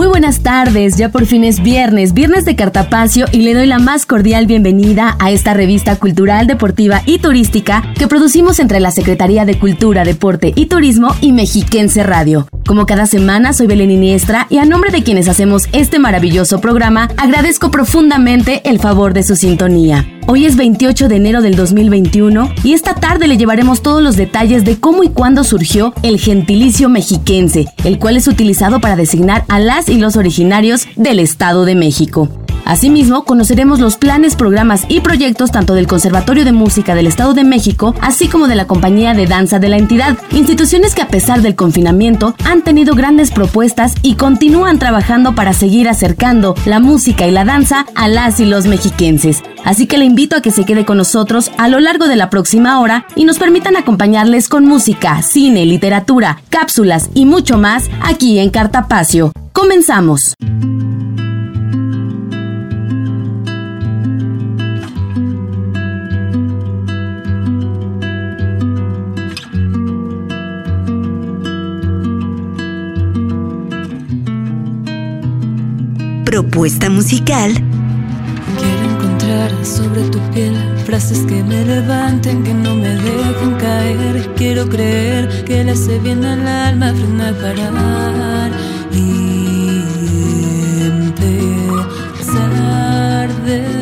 Muy 0.00 0.08
buenas 0.08 0.40
tardes, 0.40 0.96
ya 0.96 1.10
por 1.10 1.26
fin 1.26 1.44
es 1.44 1.62
viernes, 1.62 2.14
viernes 2.14 2.46
de 2.46 2.56
Cartapacio 2.56 3.26
y 3.32 3.42
le 3.42 3.52
doy 3.52 3.66
la 3.66 3.78
más 3.78 4.06
cordial 4.06 4.46
bienvenida 4.46 5.14
a 5.18 5.30
esta 5.30 5.52
revista 5.52 5.96
cultural, 5.96 6.46
deportiva 6.46 7.02
y 7.04 7.18
turística 7.18 7.82
que 7.98 8.08
producimos 8.08 8.60
entre 8.60 8.80
la 8.80 8.92
Secretaría 8.92 9.44
de 9.44 9.58
Cultura, 9.58 10.04
Deporte 10.04 10.54
y 10.56 10.66
Turismo 10.68 11.14
y 11.20 11.32
Mexiquense 11.32 12.02
Radio. 12.02 12.48
Como 12.70 12.86
cada 12.86 13.06
semana, 13.06 13.52
soy 13.52 13.66
Belén 13.66 13.90
Iniestra 13.90 14.46
y 14.48 14.58
a 14.58 14.64
nombre 14.64 14.92
de 14.92 15.02
quienes 15.02 15.26
hacemos 15.26 15.64
este 15.72 15.98
maravilloso 15.98 16.60
programa, 16.60 17.08
agradezco 17.16 17.72
profundamente 17.72 18.62
el 18.62 18.78
favor 18.78 19.12
de 19.12 19.24
su 19.24 19.34
sintonía. 19.34 20.06
Hoy 20.28 20.46
es 20.46 20.54
28 20.54 21.08
de 21.08 21.16
enero 21.16 21.42
del 21.42 21.56
2021 21.56 22.54
y 22.62 22.74
esta 22.74 22.94
tarde 22.94 23.26
le 23.26 23.38
llevaremos 23.38 23.82
todos 23.82 24.04
los 24.04 24.14
detalles 24.14 24.64
de 24.64 24.78
cómo 24.78 25.02
y 25.02 25.08
cuándo 25.08 25.42
surgió 25.42 25.92
el 26.04 26.20
gentilicio 26.20 26.88
mexiquense, 26.88 27.66
el 27.82 27.98
cual 27.98 28.16
es 28.16 28.28
utilizado 28.28 28.80
para 28.80 28.94
designar 28.94 29.42
a 29.48 29.58
las 29.58 29.88
y 29.88 29.98
los 29.98 30.16
originarios 30.16 30.86
del 30.94 31.18
Estado 31.18 31.64
de 31.64 31.74
México. 31.74 32.28
Asimismo, 32.70 33.24
conoceremos 33.24 33.80
los 33.80 33.96
planes, 33.96 34.36
programas 34.36 34.84
y 34.88 35.00
proyectos 35.00 35.50
tanto 35.50 35.74
del 35.74 35.88
Conservatorio 35.88 36.44
de 36.44 36.52
Música 36.52 36.94
del 36.94 37.08
Estado 37.08 37.34
de 37.34 37.42
México, 37.42 37.96
así 38.00 38.28
como 38.28 38.46
de 38.46 38.54
la 38.54 38.68
Compañía 38.68 39.12
de 39.12 39.26
Danza 39.26 39.58
de 39.58 39.68
la 39.68 39.76
entidad, 39.76 40.16
instituciones 40.30 40.94
que 40.94 41.02
a 41.02 41.08
pesar 41.08 41.42
del 41.42 41.56
confinamiento 41.56 42.36
han 42.44 42.62
tenido 42.62 42.94
grandes 42.94 43.32
propuestas 43.32 43.94
y 44.02 44.14
continúan 44.14 44.78
trabajando 44.78 45.34
para 45.34 45.52
seguir 45.52 45.88
acercando 45.88 46.54
la 46.64 46.78
música 46.78 47.26
y 47.26 47.32
la 47.32 47.44
danza 47.44 47.86
a 47.96 48.06
las 48.06 48.38
y 48.38 48.44
los 48.44 48.66
mexiquenses. 48.66 49.42
Así 49.64 49.88
que 49.88 49.98
le 49.98 50.04
invito 50.04 50.36
a 50.36 50.40
que 50.40 50.52
se 50.52 50.64
quede 50.64 50.84
con 50.84 50.96
nosotros 50.96 51.50
a 51.58 51.66
lo 51.66 51.80
largo 51.80 52.06
de 52.06 52.14
la 52.14 52.30
próxima 52.30 52.78
hora 52.78 53.04
y 53.16 53.24
nos 53.24 53.40
permitan 53.40 53.76
acompañarles 53.76 54.48
con 54.48 54.64
música, 54.64 55.20
cine, 55.22 55.66
literatura, 55.66 56.40
cápsulas 56.50 57.10
y 57.14 57.26
mucho 57.26 57.58
más 57.58 57.90
aquí 58.00 58.38
en 58.38 58.50
Cartapacio. 58.50 59.32
Comenzamos. 59.52 60.34
Propuesta 76.24 76.88
musical. 76.90 77.52
Quiero 78.58 78.84
encontrar 78.90 79.50
sobre 79.64 80.02
tu 80.10 80.18
piel 80.32 80.54
frases 80.84 81.20
que 81.26 81.42
me 81.42 81.64
levanten, 81.64 82.42
que 82.42 82.54
no 82.54 82.74
me 82.74 82.88
dejen 82.88 83.54
caer. 83.58 84.30
Quiero 84.36 84.68
creer 84.68 85.44
que 85.44 85.64
le 85.64 85.72
hace 85.72 85.98
bien 85.98 86.24
al 86.24 86.46
alma 86.46 86.92
frenar 86.94 87.34
parar 87.34 88.50
y 88.92 89.82
empezar 92.10 92.48
de 93.44 93.79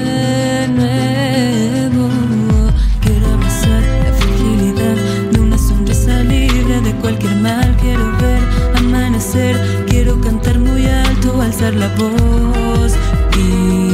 alzar 11.59 11.75
la 11.75 11.89
voz 11.89 12.95
y 13.37 13.88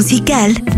musical. 0.00 0.69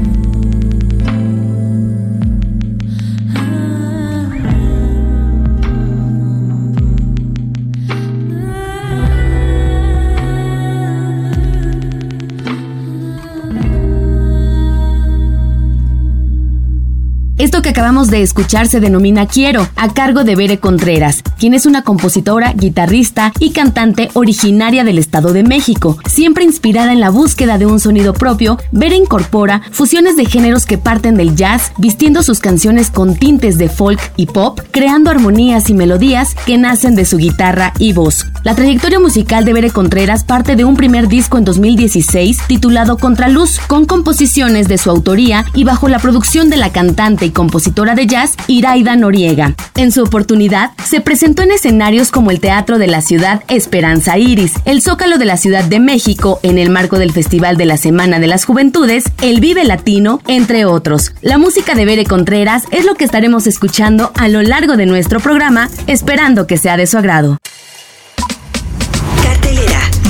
Que 17.63 17.69
acabamos 17.69 18.09
de 18.09 18.23
escuchar 18.23 18.67
se 18.67 18.81
denomina 18.81 19.27
Quiero, 19.27 19.69
a 19.77 19.89
cargo 19.95 20.25
de 20.25 20.35
Bere 20.35 20.59
Contreras, 20.59 21.23
quien 21.39 21.55
es 21.55 21.65
una 21.65 21.83
compositora, 21.83 22.53
guitarrista 22.55 23.33
y 23.39 23.51
cantante 23.51 24.11
originaria 24.15 24.83
del 24.83 24.99
Estado 24.99 25.33
de 25.33 25.45
México. 25.45 25.97
Siempre 26.07 26.43
inspirada 26.43 26.93
en 26.93 26.99
la 26.99 27.11
búsqueda 27.11 27.59
de 27.59 27.67
un 27.67 27.79
sonido 27.79 28.15
propio, 28.15 28.59
Bere 28.73 28.97
incorpora 28.97 29.63
fusiones 29.71 30.17
de 30.17 30.25
géneros 30.25 30.67
que 30.67 30.77
parten 30.77 31.17
del 31.17 31.37
jazz, 31.37 31.73
vistiendo 31.79 32.25
sus 32.25 32.41
canciones 32.41 32.91
con 32.91 33.15
tintes 33.15 33.59
de 33.59 33.69
folk 33.69 34.01
y 34.17 34.27
pop, 34.27 34.61
creando 34.73 35.11
armonías 35.11 35.71
y 35.71 35.75
melodías 35.75 36.35
que 36.45 36.59
nacen 36.59 36.97
de 36.97 37.05
su 37.05 37.17
guitarra 37.17 37.73
y 37.79 37.93
voz. 37.93 38.27
La 38.43 38.57
trayectoria 38.57 38.99
musical 38.99 39.45
de 39.45 39.53
Bere 39.53 39.71
Contreras 39.71 40.25
parte 40.25 40.57
de 40.57 40.65
un 40.65 40.77
primer 40.77 41.07
disco 41.07 41.39
en 41.39 41.45
2016 41.45 42.39
titulado 42.49 42.99
Contraluz, 42.99 43.61
con 43.69 43.85
composiciones 43.85 44.67
de 44.67 44.79
su 44.79 44.91
autoría 44.91 45.47
y 45.55 45.63
bajo 45.63 45.87
la 45.89 46.01
producción 46.01 46.51
de 46.51 46.57
la 46.57 46.73
cantante 46.73 47.25
y 47.27 47.31
compositora 47.31 47.52
de 47.53 48.07
jazz 48.07 48.35
Iraida 48.47 48.97
Noriega. 48.97 49.55
En 49.77 49.93
su 49.93 50.03
oportunidad, 50.03 50.71
se 50.85 51.03
presentó 51.03 51.43
en 51.43 51.51
escenarios 51.51 52.11
como 52.11 52.31
el 52.31 52.41
Teatro 52.41 52.79
de 52.79 52.87
la 52.87 53.03
Ciudad 53.03 53.43
Esperanza 53.49 54.17
Iris, 54.17 54.55
el 54.65 54.81
Zócalo 54.81 55.19
de 55.19 55.27
la 55.27 55.37
Ciudad 55.37 55.65
de 55.65 55.79
México 55.79 56.41
en 56.43 56.59
el 56.59 56.71
marco 56.71 56.99
del 56.99 57.13
Festival 57.13 57.59
de 57.59 57.67
la 57.67 57.77
Semana 57.77 58.21
de 58.21 58.27
las 58.27 58.47
Juventudes, 58.47 59.05
el 59.21 59.41
Vive 59.41 59.65
Latino, 59.65 60.21
entre 60.29 60.65
otros. 60.65 61.13
La 61.21 61.37
música 61.37 61.75
de 61.75 61.85
Bere 61.85 62.05
Contreras 62.05 62.65
es 62.71 62.87
lo 62.87 62.95
que 62.95 63.05
estaremos 63.05 63.47
escuchando 63.47 64.13
a 64.15 64.29
lo 64.29 64.41
largo 64.41 64.77
de 64.77 64.87
nuestro 64.87 65.21
programa, 65.21 65.69
esperando 65.87 66.47
que 66.47 66.57
sea 66.57 66.79
de 66.79 66.87
su 66.87 66.97
agrado 66.97 67.39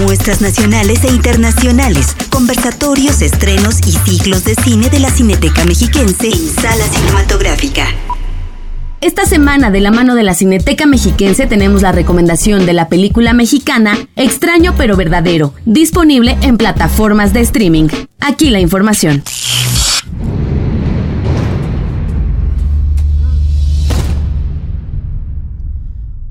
muestras 0.03 0.41
nacionales 0.41 1.05
e 1.05 1.09
internacionales, 1.09 2.17
conversatorios, 2.31 3.23
estrenos 3.23 3.81
y 3.87 3.93
ciclos 3.93 4.45
de 4.45 4.55
cine 4.55 4.89
de 4.91 5.01
la 5.01 5.11
Cineteca 5.11 5.65
Mexiquense 5.65 6.29
en 6.29 6.49
Sala 6.49 6.85
Cinematográfica. 6.89 7.87
Esta 9.01 9.25
semana, 9.27 9.71
de 9.71 9.81
la 9.81 9.91
mano 9.91 10.15
de 10.15 10.23
la 10.23 10.35
Cineteca 10.35 10.87
Mexiquense, 10.87 11.47
tenemos 11.47 11.83
la 11.83 11.93
recomendación 11.93 12.67
de 12.67 12.73
la 12.73 12.89
película 12.89 13.33
mexicana 13.33 13.99
Extraño 14.15 14.75
pero 14.77 14.97
verdadero, 14.97 15.55
disponible 15.65 16.37
en 16.43 16.57
plataformas 16.57 17.33
de 17.33 17.41
streaming. 17.41 17.89
Aquí 18.21 18.51
la 18.51 18.61
información. 18.61 19.23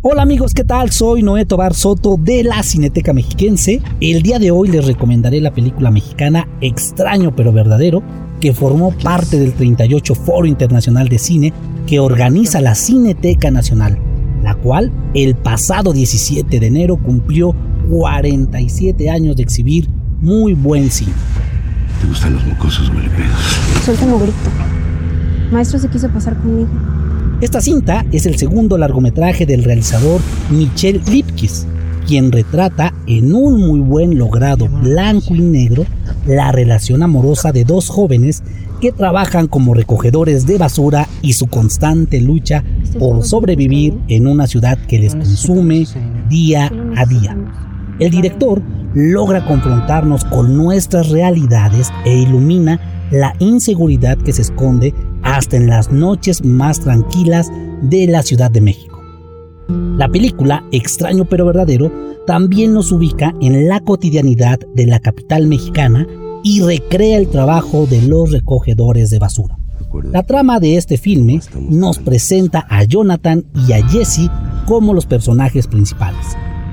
Hola 0.04 0.24
amigos, 0.24 0.56
¿qué 0.56 0.64
tal? 0.64 0.92
Soy 0.92 1.22
Noé 1.22 1.46
Tobar 1.46 1.76
Soto 1.76 2.18
de 2.20 2.44
la 2.44 2.64
Cineteca 2.64 3.14
Mexiquense. 3.14 3.84
El 4.00 4.24
día 4.24 4.40
de 4.40 4.50
hoy 4.50 4.68
les 4.68 4.84
recomendaré 4.84 5.40
la 5.42 5.54
película 5.54 5.92
mexicana 5.92 6.48
Extraño 6.60 7.36
pero 7.36 7.52
verdadero, 7.52 8.02
que 8.40 8.52
formó 8.52 8.98
parte 8.98 9.38
del 9.38 9.54
38 9.54 10.16
Foro 10.16 10.48
Internacional 10.48 11.08
de 11.08 11.20
Cine 11.20 11.54
que 11.86 12.00
organiza 12.00 12.62
la 12.62 12.74
Cineteca 12.74 13.52
Nacional, 13.52 14.00
la 14.42 14.56
cual 14.56 14.92
el 15.14 15.36
pasado 15.36 15.94
17 15.94 16.60
de 16.60 16.66
enero 16.66 16.98
cumplió 16.98 17.54
47 17.88 19.08
años 19.08 19.36
de 19.36 19.44
exhibir 19.44 19.88
muy 20.20 20.56
buen 20.56 20.90
cine. 20.90 21.14
¿Te 22.02 22.08
gustan 22.08 22.34
los 22.34 22.48
mocosos, 22.48 22.90
huele 22.90 23.08
Suéltame 23.86 24.18
grito. 24.18 24.34
Maestro 25.52 25.78
se 25.78 25.88
quiso 25.90 26.10
pasar 26.10 26.36
conmigo. 26.38 26.70
Esta 27.42 27.60
cinta 27.60 28.06
es 28.12 28.28
el 28.28 28.38
segundo 28.38 28.78
largometraje 28.78 29.48
del 29.48 29.64
realizador 29.64 30.22
Michel 30.52 31.02
Lipkis, 31.10 31.66
quien 32.06 32.32
retrata 32.32 32.94
en 33.08 33.34
un 33.34 33.60
muy 33.60 33.80
buen 33.80 34.20
logrado 34.20 34.68
blanco 34.68 35.34
y 35.34 35.42
negro 35.42 35.88
la 36.28 36.52
relación 36.52 37.02
amorosa 37.02 37.52
de 37.52 37.64
dos 37.64 37.90
jóvenes 37.90 38.44
que 38.80 38.92
trabajan 38.92 39.48
como 39.48 39.74
recogedores 39.74 40.46
de 40.46 40.60
basura 40.60 41.08
y 41.24 41.34
su 41.34 41.48
constante 41.48 42.22
lucha 42.22 42.64
por 43.00 43.26
sobrevivir 43.26 43.98
en 44.08 44.28
una 44.28 44.46
ciudad 44.46 44.78
que 44.78 45.00
les 45.00 45.16
consume 45.16 45.88
día 46.30 46.72
a 46.96 47.08
día. 47.08 47.36
El 47.98 48.12
director 48.12 48.62
logra 48.94 49.48
confrontarnos 49.48 50.26
con 50.26 50.56
nuestras 50.56 51.10
realidades 51.10 51.92
e 52.06 52.20
ilumina 52.20 52.80
la 53.10 53.34
inseguridad 53.40 54.20
que 54.20 54.32
se 54.32 54.44
esconde 54.44 54.94
hasta 55.32 55.56
en 55.56 55.68
las 55.68 55.90
noches 55.92 56.44
más 56.44 56.82
tranquilas 56.82 57.50
de 57.82 58.06
la 58.06 58.22
Ciudad 58.22 58.52
de 58.52 58.60
México. 58.60 59.02
La 59.98 60.10
película, 60.10 60.66
extraño 60.74 61.24
pero 61.24 61.46
verdadero, 61.46 61.90
también 62.28 62.74
nos 62.74 62.92
ubica 62.92 63.34
en 63.40 63.70
la 63.70 63.80
cotidianidad 63.80 64.60
de 64.76 64.88
la 64.88 65.00
capital 65.00 65.48
mexicana 65.48 66.06
y 66.44 66.62
recrea 66.62 67.18
el 67.18 67.30
trabajo 67.30 67.86
de 67.86 68.02
los 68.02 68.32
recogedores 68.32 69.10
de 69.10 69.20
basura. 69.20 69.58
La 70.12 70.24
trama 70.24 70.60
de 70.60 70.76
este 70.76 70.98
filme 70.98 71.40
nos 71.70 72.00
presenta 72.00 72.66
a 72.70 72.84
Jonathan 72.84 73.46
y 73.56 73.72
a 73.72 73.88
Jesse 73.88 74.30
como 74.68 74.94
los 74.94 75.06
personajes 75.06 75.66
principales, 75.66 76.26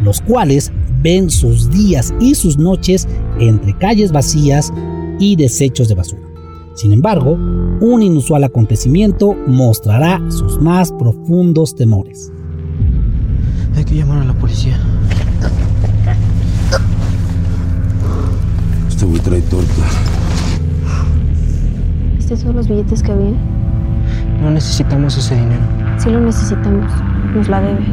los 0.03 0.21
cuales 0.21 0.73
ven 1.01 1.31
sus 1.31 1.71
días 1.71 2.13
y 2.21 2.35
sus 2.35 2.59
noches 2.59 3.07
entre 3.39 3.79
calles 3.79 4.11
vacías 4.11 4.73
y 5.21 5.37
desechos 5.37 5.89
de 5.89 5.95
basura. 5.95 6.28
Sin 6.79 6.93
embargo, 6.93 7.33
un 7.33 8.03
inusual 8.05 8.45
acontecimiento 8.45 9.35
mostrará 9.49 10.23
sus 10.31 10.61
más 10.61 10.93
profundos 10.93 11.75
temores. 11.75 12.31
Hay 13.75 13.85
que 13.85 13.97
llamar 13.97 14.23
a 14.23 14.25
la 14.27 14.33
policía. 14.35 14.79
Este 18.87 19.05
güey 19.07 19.21
trae 19.21 19.41
torta. 19.41 19.73
¿Estos 22.17 22.39
son 22.39 22.55
los 22.55 22.69
billetes 22.69 23.03
que 23.03 23.11
había? 23.11 23.35
No 24.41 24.53
necesitamos 24.53 25.19
ese 25.19 25.35
dinero. 25.35 25.67
Sí 25.97 26.11
lo 26.11 26.21
necesitamos. 26.21 26.93
Nos 27.35 27.49
la 27.49 27.61
debe. 27.61 27.87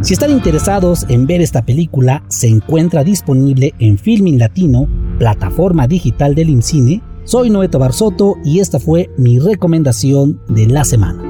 Si 0.00 0.12
están 0.12 0.32
interesados 0.32 1.06
en 1.08 1.28
ver 1.28 1.40
esta 1.40 1.62
película, 1.62 2.24
se 2.26 2.48
encuentra 2.48 3.04
disponible 3.04 3.74
en 3.78 3.96
Filming 3.96 4.40
Latino, 4.40 4.88
plataforma 5.20 5.86
digital 5.86 6.34
del 6.34 6.48
IMCINE, 6.48 7.00
soy 7.24 7.50
Noé 7.50 7.68
Barzoto 7.68 8.36
y 8.44 8.60
esta 8.60 8.78
fue 8.78 9.10
mi 9.16 9.38
recomendación 9.38 10.40
de 10.48 10.66
la 10.66 10.84
semana. 10.84 11.22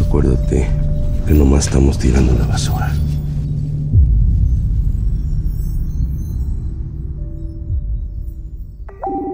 Acuérdate 0.00 0.68
que 1.26 1.34
nomás 1.34 1.66
estamos 1.66 1.98
tirando 1.98 2.32
la 2.38 2.46
basura. 2.46 2.94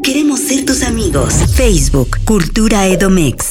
Queremos 0.02 0.40
ser 0.40 0.64
tus 0.64 0.82
amigos. 0.82 1.32
Facebook, 1.54 2.16
Cultura 2.24 2.86
Edomex. 2.86 3.49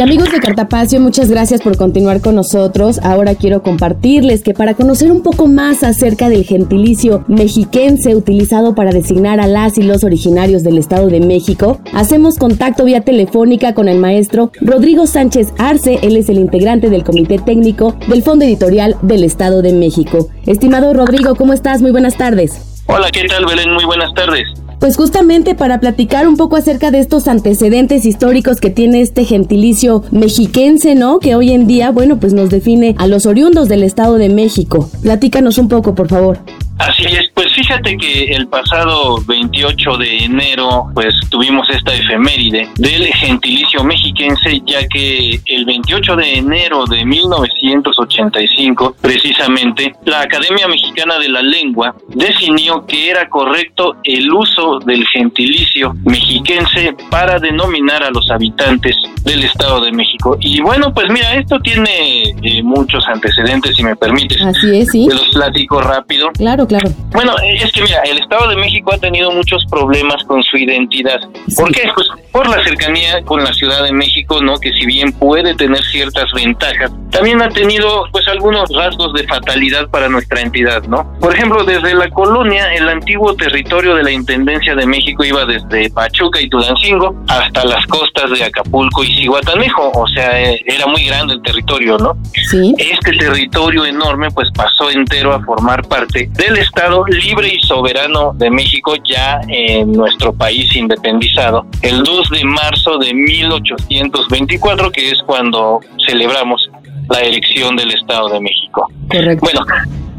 Amigos 0.00 0.32
de 0.32 0.40
Cartapacio, 0.40 0.98
muchas 0.98 1.28
gracias 1.28 1.60
por 1.60 1.76
continuar 1.76 2.22
con 2.22 2.34
nosotros. 2.34 2.98
Ahora 3.02 3.34
quiero 3.34 3.62
compartirles 3.62 4.42
que 4.42 4.54
para 4.54 4.72
conocer 4.72 5.12
un 5.12 5.22
poco 5.22 5.46
más 5.46 5.82
acerca 5.82 6.30
del 6.30 6.44
gentilicio 6.44 7.22
mexiquense 7.28 8.16
utilizado 8.16 8.74
para 8.74 8.92
designar 8.92 9.40
a 9.40 9.46
las 9.46 9.76
y 9.76 9.82
los 9.82 10.02
originarios 10.02 10.62
del 10.62 10.78
Estado 10.78 11.08
de 11.08 11.20
México, 11.20 11.82
hacemos 11.92 12.38
contacto 12.38 12.86
vía 12.86 13.02
telefónica 13.02 13.74
con 13.74 13.88
el 13.88 13.98
maestro 13.98 14.52
Rodrigo 14.62 15.06
Sánchez 15.06 15.52
Arce. 15.58 15.98
Él 16.02 16.16
es 16.16 16.30
el 16.30 16.38
integrante 16.38 16.88
del 16.88 17.04
Comité 17.04 17.38
Técnico 17.38 17.94
del 18.08 18.22
Fondo 18.22 18.46
Editorial 18.46 18.96
del 19.02 19.22
Estado 19.22 19.60
de 19.60 19.74
México. 19.74 20.28
Estimado 20.46 20.94
Rodrigo, 20.94 21.34
¿cómo 21.34 21.52
estás? 21.52 21.82
Muy 21.82 21.90
buenas 21.90 22.16
tardes. 22.16 22.82
Hola, 22.86 23.10
¿qué 23.10 23.24
tal 23.24 23.44
Belén? 23.44 23.70
Muy 23.74 23.84
buenas 23.84 24.14
tardes 24.14 24.48
pues 24.80 24.96
justamente 24.96 25.54
para 25.54 25.78
platicar 25.78 26.26
un 26.26 26.36
poco 26.36 26.56
acerca 26.56 26.90
de 26.90 26.98
estos 26.98 27.28
antecedentes 27.28 28.06
históricos 28.06 28.60
que 28.60 28.70
tiene 28.70 29.02
este 29.02 29.24
gentilicio 29.24 30.02
mexiquense, 30.10 30.94
¿no? 30.94 31.20
Que 31.20 31.36
hoy 31.36 31.52
en 31.52 31.66
día, 31.66 31.90
bueno, 31.90 32.18
pues 32.18 32.32
nos 32.32 32.50
define 32.50 32.96
a 32.98 33.06
los 33.06 33.26
oriundos 33.26 33.68
del 33.68 33.84
Estado 33.84 34.16
de 34.16 34.30
México. 34.30 34.90
Platícanos 35.02 35.58
un 35.58 35.68
poco, 35.68 35.94
por 35.94 36.08
favor. 36.08 36.38
Así 36.80 37.04
es, 37.04 37.30
pues 37.34 37.52
fíjate 37.54 37.96
que 37.98 38.24
el 38.34 38.48
pasado 38.48 39.18
28 39.26 39.98
de 39.98 40.24
enero 40.24 40.86
pues 40.94 41.14
tuvimos 41.28 41.68
esta 41.68 41.92
efeméride 41.92 42.70
del 42.76 43.06
gentilicio 43.14 43.84
mexiquense 43.84 44.62
ya 44.66 44.88
que 44.88 45.38
el 45.44 45.66
28 45.66 46.16
de 46.16 46.34
enero 46.36 46.86
de 46.86 47.04
1985 47.04 48.96
precisamente 48.98 49.94
la 50.06 50.22
Academia 50.22 50.68
Mexicana 50.68 51.18
de 51.18 51.28
la 51.28 51.42
Lengua 51.42 51.94
definió 52.08 52.86
que 52.86 53.10
era 53.10 53.28
correcto 53.28 53.96
el 54.04 54.32
uso 54.32 54.78
del 54.78 55.06
gentilicio 55.08 55.94
mexiquense 56.04 56.94
para 57.10 57.38
denominar 57.38 58.02
a 58.02 58.10
los 58.10 58.30
habitantes 58.30 58.96
del 59.24 59.44
Estado 59.44 59.80
de 59.80 59.92
México. 59.92 60.36
Y 60.40 60.60
bueno, 60.60 60.92
pues 60.92 61.10
mira, 61.10 61.34
esto 61.34 61.58
tiene 61.60 62.22
eh, 62.42 62.62
muchos 62.62 63.06
antecedentes, 63.08 63.76
si 63.76 63.82
me 63.82 63.96
permites. 63.96 64.40
Así 64.42 64.78
es, 64.78 64.90
sí. 64.90 65.06
Te 65.08 65.14
los 65.14 65.28
platico 65.28 65.80
rápido. 65.80 66.30
Claro, 66.32 66.66
claro. 66.70 66.88
Bueno, 67.10 67.34
es 67.42 67.72
que 67.72 67.82
mira, 67.82 68.00
el 68.04 68.18
Estado 68.18 68.48
de 68.48 68.56
México 68.56 68.92
ha 68.94 68.98
tenido 68.98 69.30
muchos 69.32 69.64
problemas 69.68 70.22
con 70.24 70.42
su 70.42 70.56
identidad. 70.56 71.20
¿Por 71.56 71.72
qué? 71.72 71.90
Pues 71.94 72.08
por 72.32 72.48
la 72.48 72.62
cercanía 72.64 73.22
con 73.24 73.42
la 73.42 73.52
Ciudad 73.52 73.82
de 73.82 73.92
México, 73.92 74.40
¿no? 74.40 74.58
Que 74.58 74.70
si 74.72 74.86
bien 74.86 75.12
puede 75.12 75.54
tener 75.56 75.82
ciertas 75.84 76.26
ventajas, 76.32 76.92
también 77.10 77.42
ha 77.42 77.48
tenido 77.48 78.04
pues 78.12 78.26
algunos 78.28 78.70
rasgos 78.72 79.12
de 79.14 79.26
fatalidad 79.26 79.88
para 79.90 80.08
nuestra 80.08 80.40
entidad, 80.40 80.82
¿no? 80.84 81.12
Por 81.20 81.34
ejemplo, 81.34 81.64
desde 81.64 81.92
la 81.94 82.08
colonia, 82.10 82.72
el 82.74 82.88
antiguo 82.88 83.34
territorio 83.34 83.96
de 83.96 84.04
la 84.04 84.12
Intendencia 84.12 84.74
de 84.76 84.86
México 84.86 85.24
iba 85.24 85.44
desde 85.44 85.90
Pachuca 85.90 86.40
y 86.40 86.48
Tulancingo 86.48 87.16
hasta 87.28 87.64
las 87.64 87.84
costas 87.86 88.30
de 88.30 88.44
Acapulco 88.44 89.02
y 89.02 89.08
Cihuatanejo, 89.08 89.90
o 89.90 90.06
sea, 90.08 90.40
eh, 90.40 90.62
era 90.66 90.86
muy 90.86 91.04
grande 91.04 91.34
el 91.34 91.42
territorio, 91.42 91.98
¿no? 91.98 92.16
Sí. 92.48 92.74
Este 92.78 93.16
territorio 93.16 93.84
enorme 93.84 94.30
pues 94.30 94.48
pasó 94.54 94.88
entero 94.90 95.32
a 95.32 95.42
formar 95.42 95.86
parte 95.88 96.30
del 96.34 96.59
Estado 96.60 97.04
libre 97.06 97.48
y 97.54 97.60
soberano 97.66 98.32
de 98.34 98.50
México 98.50 98.94
ya 99.04 99.40
en 99.48 99.92
nuestro 99.92 100.32
país 100.32 100.74
independizado 100.76 101.66
el 101.82 102.02
2 102.02 102.30
de 102.30 102.44
marzo 102.44 102.98
de 102.98 103.12
1824 103.14 104.90
que 104.90 105.10
es 105.10 105.22
cuando 105.22 105.80
celebramos 106.06 106.70
la 107.08 107.20
elección 107.20 107.76
del 107.76 107.90
Estado 107.92 108.28
de 108.28 108.40
México. 108.40 108.88
Correcto. 109.10 109.44
Bueno, 109.44 109.66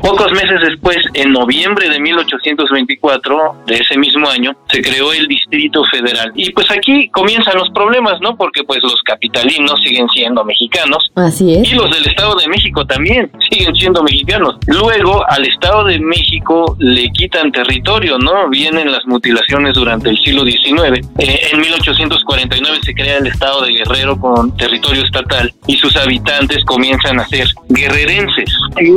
pocos 0.01 0.31
meses 0.31 0.59
después, 0.61 0.97
en 1.13 1.31
noviembre 1.31 1.89
de 1.89 1.99
1824, 1.99 3.55
de 3.67 3.75
ese 3.75 3.97
mismo 3.97 4.27
año, 4.29 4.55
se 4.69 4.81
creó 4.81 5.13
el 5.13 5.27
Distrito 5.27 5.83
Federal. 5.85 6.31
Y 6.35 6.51
pues 6.51 6.69
aquí 6.71 7.09
comienzan 7.09 7.57
los 7.57 7.69
problemas, 7.69 8.19
¿no? 8.21 8.35
Porque 8.35 8.63
pues 8.63 8.81
los 8.83 9.01
capitalinos 9.03 9.79
siguen 9.83 10.07
siendo 10.09 10.43
mexicanos. 10.43 11.11
Así 11.15 11.55
es. 11.55 11.71
Y 11.71 11.75
los 11.75 11.89
del 11.91 12.05
Estado 12.05 12.35
de 12.35 12.47
México 12.47 12.85
también 12.85 13.31
siguen 13.49 13.75
siendo 13.75 14.03
mexicanos. 14.03 14.57
Luego 14.67 15.23
al 15.29 15.45
Estado 15.45 15.85
de 15.85 15.99
México 15.99 16.75
le 16.79 17.09
quitan 17.11 17.51
territorio, 17.51 18.17
¿no? 18.17 18.49
Vienen 18.49 18.91
las 18.91 19.05
mutilaciones 19.05 19.73
durante 19.73 20.09
el 20.09 20.17
siglo 20.17 20.43
XIX. 20.43 21.05
Eh, 21.19 21.39
en 21.51 21.61
1849 21.61 22.79
se 22.83 22.93
crea 22.93 23.17
el 23.17 23.27
Estado 23.27 23.61
de 23.61 23.73
Guerrero 23.73 24.19
con 24.19 24.55
territorio 24.57 25.03
estatal 25.03 25.53
y 25.67 25.77
sus 25.77 25.95
habitantes 25.95 26.63
comienzan 26.65 27.19
a 27.19 27.27
ser 27.27 27.47
guerrerenses. 27.69 28.51
En 28.77 28.93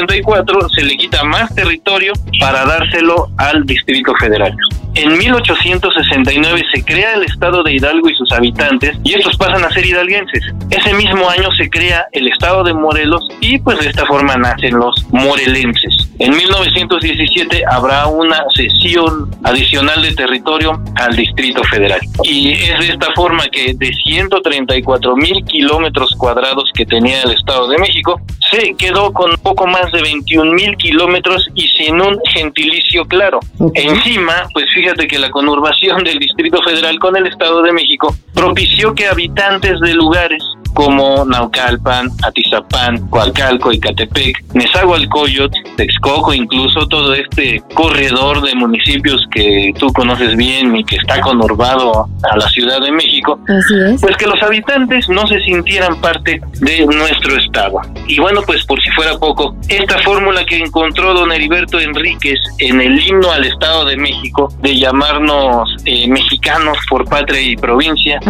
1854 0.00 0.68
se 0.70 0.82
le 0.82 0.96
quita 0.96 1.24
más 1.24 1.54
territorio 1.54 2.12
para 2.38 2.64
dárselo 2.64 3.28
al 3.36 3.64
Distrito 3.66 4.14
Federal. 4.16 4.56
En 4.94 5.16
1869 5.16 6.62
se 6.72 6.84
crea 6.84 7.14
el 7.14 7.22
estado 7.22 7.62
de 7.62 7.74
Hidalgo 7.74 8.08
y 8.08 8.14
sus 8.14 8.32
habitantes 8.32 8.98
y 9.04 9.14
estos 9.14 9.36
pasan 9.36 9.64
a 9.64 9.70
ser 9.70 9.86
hidalguenses. 9.86 10.42
Ese 10.70 10.94
mismo 10.94 11.28
año 11.28 11.50
se 11.52 11.70
crea 11.70 12.06
el 12.12 12.26
estado 12.26 12.64
de 12.64 12.74
Morelos 12.74 13.22
y 13.40 13.58
pues 13.58 13.78
de 13.78 13.88
esta 13.88 14.04
forma 14.06 14.36
nacen 14.36 14.76
los 14.76 14.94
morelenses. 15.10 16.10
En 16.18 16.36
1917 16.36 17.62
habrá 17.70 18.06
una 18.08 18.44
cesión 18.54 19.30
adicional 19.44 20.02
de 20.02 20.14
territorio 20.14 20.82
al 20.96 21.16
Distrito 21.16 21.62
Federal. 21.64 22.00
Y 22.24 22.52
es 22.52 22.78
de 22.78 22.88
esta 22.88 23.12
forma 23.14 23.44
que 23.50 23.72
de 23.74 23.92
134 23.92 25.16
mil 25.16 25.44
kilómetros 25.44 26.14
cuadrados 26.18 26.64
que 26.74 26.84
tenía 26.84 27.22
el 27.22 27.30
Estado 27.30 27.68
de 27.68 27.78
México, 27.78 28.20
se 28.50 28.74
quedó 28.74 29.12
con 29.12 29.34
poco 29.38 29.66
más 29.66 29.89
de 29.92 30.02
21 30.02 30.52
mil 30.52 30.76
kilómetros 30.76 31.48
y 31.54 31.68
sin 31.68 32.00
un 32.00 32.18
gentilicio 32.32 33.04
claro. 33.04 33.40
Encima, 33.74 34.34
pues 34.52 34.66
fíjate 34.74 35.06
que 35.06 35.18
la 35.18 35.30
conurbación 35.30 36.04
del 36.04 36.18
Distrito 36.18 36.62
Federal 36.62 36.98
con 36.98 37.16
el 37.16 37.26
Estado 37.26 37.62
de 37.62 37.72
México 37.72 38.14
propició 38.34 38.94
que 38.94 39.06
habitantes 39.06 39.80
de 39.80 39.94
lugares 39.94 40.42
como 40.74 41.24
Naucalpan, 41.24 42.10
Atizapán, 42.22 43.08
Coacalco, 43.08 43.72
Icatepec, 43.72 44.42
Nezahualcóyotl, 44.54 45.56
Texcoco, 45.76 46.34
incluso 46.34 46.86
todo 46.88 47.14
este 47.14 47.62
corredor 47.74 48.42
de 48.42 48.54
municipios 48.54 49.24
que 49.30 49.72
tú 49.78 49.92
conoces 49.92 50.36
bien 50.36 50.76
y 50.76 50.84
que 50.84 50.96
está 50.96 51.20
conurbado 51.20 52.08
a 52.30 52.36
la 52.36 52.48
Ciudad 52.48 52.80
de 52.80 52.92
México, 52.92 53.38
Así 53.48 53.74
es. 53.94 54.00
pues 54.00 54.16
que 54.16 54.26
los 54.26 54.42
habitantes 54.42 55.08
no 55.08 55.26
se 55.26 55.40
sintieran 55.40 56.00
parte 56.00 56.40
de 56.60 56.86
nuestro 56.86 57.36
estado. 57.36 57.80
Y 58.06 58.18
bueno, 58.18 58.42
pues 58.46 58.64
por 58.66 58.80
si 58.82 58.90
fuera 58.90 59.16
poco, 59.18 59.56
esta 59.68 59.98
fórmula 60.00 60.44
que 60.44 60.58
encontró 60.58 61.14
don 61.14 61.32
Heriberto 61.32 61.78
Enríquez 61.80 62.38
en 62.58 62.80
el 62.80 63.00
himno 63.00 63.30
al 63.30 63.44
Estado 63.44 63.84
de 63.84 63.96
México 63.96 64.52
de 64.60 64.76
llamarnos 64.78 65.68
eh, 65.84 66.08
mexicanos 66.08 66.76
por 66.88 67.08
patria 67.08 67.40
y 67.40 67.56
provincia, 67.56 68.20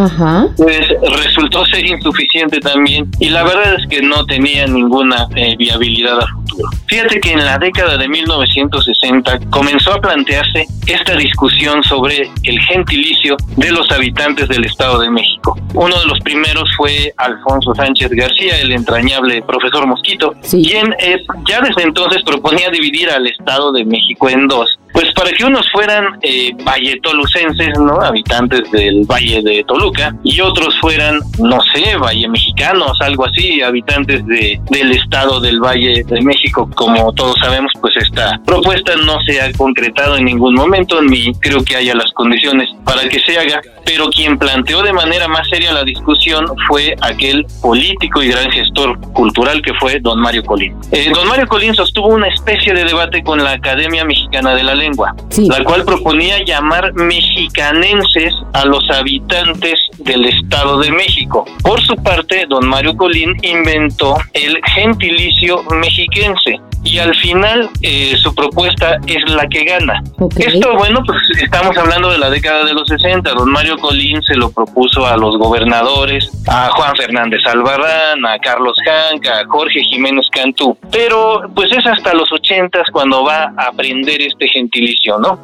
pues 0.57 0.87
resultó 1.17 1.65
ser 1.65 1.85
insuficiente 1.85 2.30
también 2.61 3.09
y 3.19 3.29
la 3.29 3.43
verdad 3.43 3.75
es 3.75 3.87
que 3.87 4.01
no 4.01 4.25
tenía 4.25 4.65
ninguna 4.67 5.27
eh, 5.35 5.55
viabilidad 5.57 6.19
a 6.19 6.27
futuro. 6.27 6.69
Fíjate 6.87 7.19
que 7.19 7.31
en 7.33 7.45
la 7.45 7.57
década 7.57 7.97
de 7.97 8.07
1960 8.07 9.39
comenzó 9.49 9.93
a 9.93 10.01
plantearse 10.01 10.65
esta 10.87 11.15
discusión 11.15 11.83
sobre 11.83 12.29
el 12.43 12.59
gentilicio 12.61 13.37
de 13.57 13.71
los 13.71 13.89
habitantes 13.91 14.47
del 14.47 14.65
Estado 14.65 14.99
de 15.01 15.09
México. 15.09 15.57
Uno 15.73 15.97
de 15.99 16.05
los 16.05 16.19
primeros 16.19 16.69
fue 16.77 17.13
Alfonso 17.17 17.73
Sánchez 17.75 18.09
García, 18.11 18.59
el 18.61 18.71
entrañable 18.71 19.41
profesor 19.43 19.85
Mosquito, 19.87 20.33
Sí. 20.41 20.63
quien 20.65 20.93
eh, 20.99 21.17
ya 21.47 21.61
desde 21.61 21.83
entonces 21.83 22.23
proponía 22.23 22.69
dividir 22.69 23.09
al 23.09 23.27
Estado 23.27 23.71
de 23.71 23.85
México 23.85 24.29
en 24.29 24.47
dos. 24.47 24.77
Pues 24.93 25.11
para 25.13 25.31
que 25.31 25.45
unos 25.45 25.69
fueran 25.71 26.19
eh, 26.21 26.51
valletolucenses, 26.63 27.77
¿no? 27.79 28.01
Habitantes 28.01 28.69
del 28.71 29.05
Valle 29.05 29.41
de 29.41 29.63
Toluca, 29.67 30.13
y 30.23 30.41
otros 30.41 30.77
fueran, 30.79 31.19
no 31.39 31.59
sé, 31.73 31.95
valle 31.97 32.27
mexicanos, 32.27 32.99
algo 33.01 33.25
así, 33.25 33.61
habitantes 33.61 34.25
de, 34.25 34.59
del 34.69 34.91
estado 34.91 35.39
del 35.39 35.59
Valle 35.59 36.03
de 36.05 36.21
México. 36.21 36.69
Como 36.75 37.13
todos 37.13 37.35
sabemos, 37.39 37.71
pues 37.79 37.95
esta 37.97 38.39
propuesta 38.45 38.95
no 38.95 39.21
se 39.21 39.41
ha 39.41 39.51
concretado 39.53 40.17
en 40.17 40.25
ningún 40.25 40.55
momento, 40.55 41.01
ni 41.01 41.33
creo 41.35 41.63
que 41.63 41.75
haya 41.75 41.95
las 41.95 42.11
condiciones 42.13 42.69
para 42.83 43.07
que 43.07 43.19
se 43.19 43.37
haga, 43.37 43.61
pero 43.85 44.09
quien 44.09 44.37
planteó 44.37 44.83
de 44.83 44.93
manera 44.93 45.27
más 45.27 45.47
seria 45.49 45.71
la 45.71 45.83
discusión 45.83 46.45
fue 46.67 46.95
aquel 47.01 47.45
político 47.61 48.21
y 48.23 48.29
gran 48.29 48.51
gestor 48.51 48.99
cultural 49.13 49.61
que 49.61 49.73
fue 49.75 49.99
don 49.99 50.19
Mario 50.19 50.43
Colín. 50.43 50.75
Eh, 50.91 51.11
don 51.13 51.27
Mario 51.27 51.47
Colín 51.47 51.73
sostuvo 51.73 52.07
una 52.07 52.27
especie 52.27 52.73
de 52.73 52.83
debate 52.83 53.23
con 53.23 53.43
la 53.43 53.51
Academia 53.51 54.03
Mexicana 54.05 54.55
de 54.55 54.63
la 54.63 54.75
Lengua, 54.81 55.13
Sí. 55.29 55.47
la 55.47 55.63
cual 55.63 55.83
proponía 55.85 56.43
llamar 56.43 56.93
mexicanenses 56.93 58.33
a 58.53 58.65
los 58.65 58.89
habitantes 58.89 59.79
del 59.99 60.25
Estado 60.25 60.79
de 60.79 60.91
México. 60.91 61.45
Por 61.63 61.79
su 61.81 61.95
parte, 61.95 62.45
don 62.49 62.67
Mario 62.67 62.95
Colín 62.97 63.35
inventó 63.43 64.17
el 64.33 64.59
gentilicio 64.73 65.63
mexiquense. 65.71 66.59
Y 66.83 66.97
al 66.97 67.13
final 67.17 67.69
eh, 67.83 68.15
su 68.17 68.33
propuesta 68.33 68.97
es 69.05 69.23
la 69.29 69.47
que 69.47 69.63
gana. 69.65 70.01
Ok. 70.17 70.33
Esto, 70.39 70.75
bueno, 70.75 71.03
pues 71.05 71.19
estamos 71.39 71.77
hablando 71.77 72.09
de 72.09 72.17
la 72.17 72.31
década 72.31 72.65
de 72.65 72.73
los 72.73 72.87
60. 72.87 73.31
Don 73.35 73.51
Mario 73.51 73.77
Colín 73.77 74.19
se 74.23 74.35
lo 74.35 74.49
propuso 74.51 75.05
a 75.05 75.15
los 75.15 75.37
gobernadores, 75.37 76.31
a 76.47 76.69
Juan 76.69 76.95
Fernández 76.95 77.41
Albarrán, 77.45 78.25
a 78.25 78.39
Carlos 78.39 78.75
Hank, 78.83 79.27
a 79.27 79.45
Jorge 79.47 79.83
Jiménez 79.83 80.25
Cantú. 80.31 80.75
Pero 80.91 81.43
pues 81.53 81.71
es 81.71 81.85
hasta 81.85 82.15
los 82.15 82.31
80 82.31 82.79
cuando 82.91 83.23
va 83.23 83.53
a 83.55 83.67
aprender 83.67 84.19
este 84.19 84.47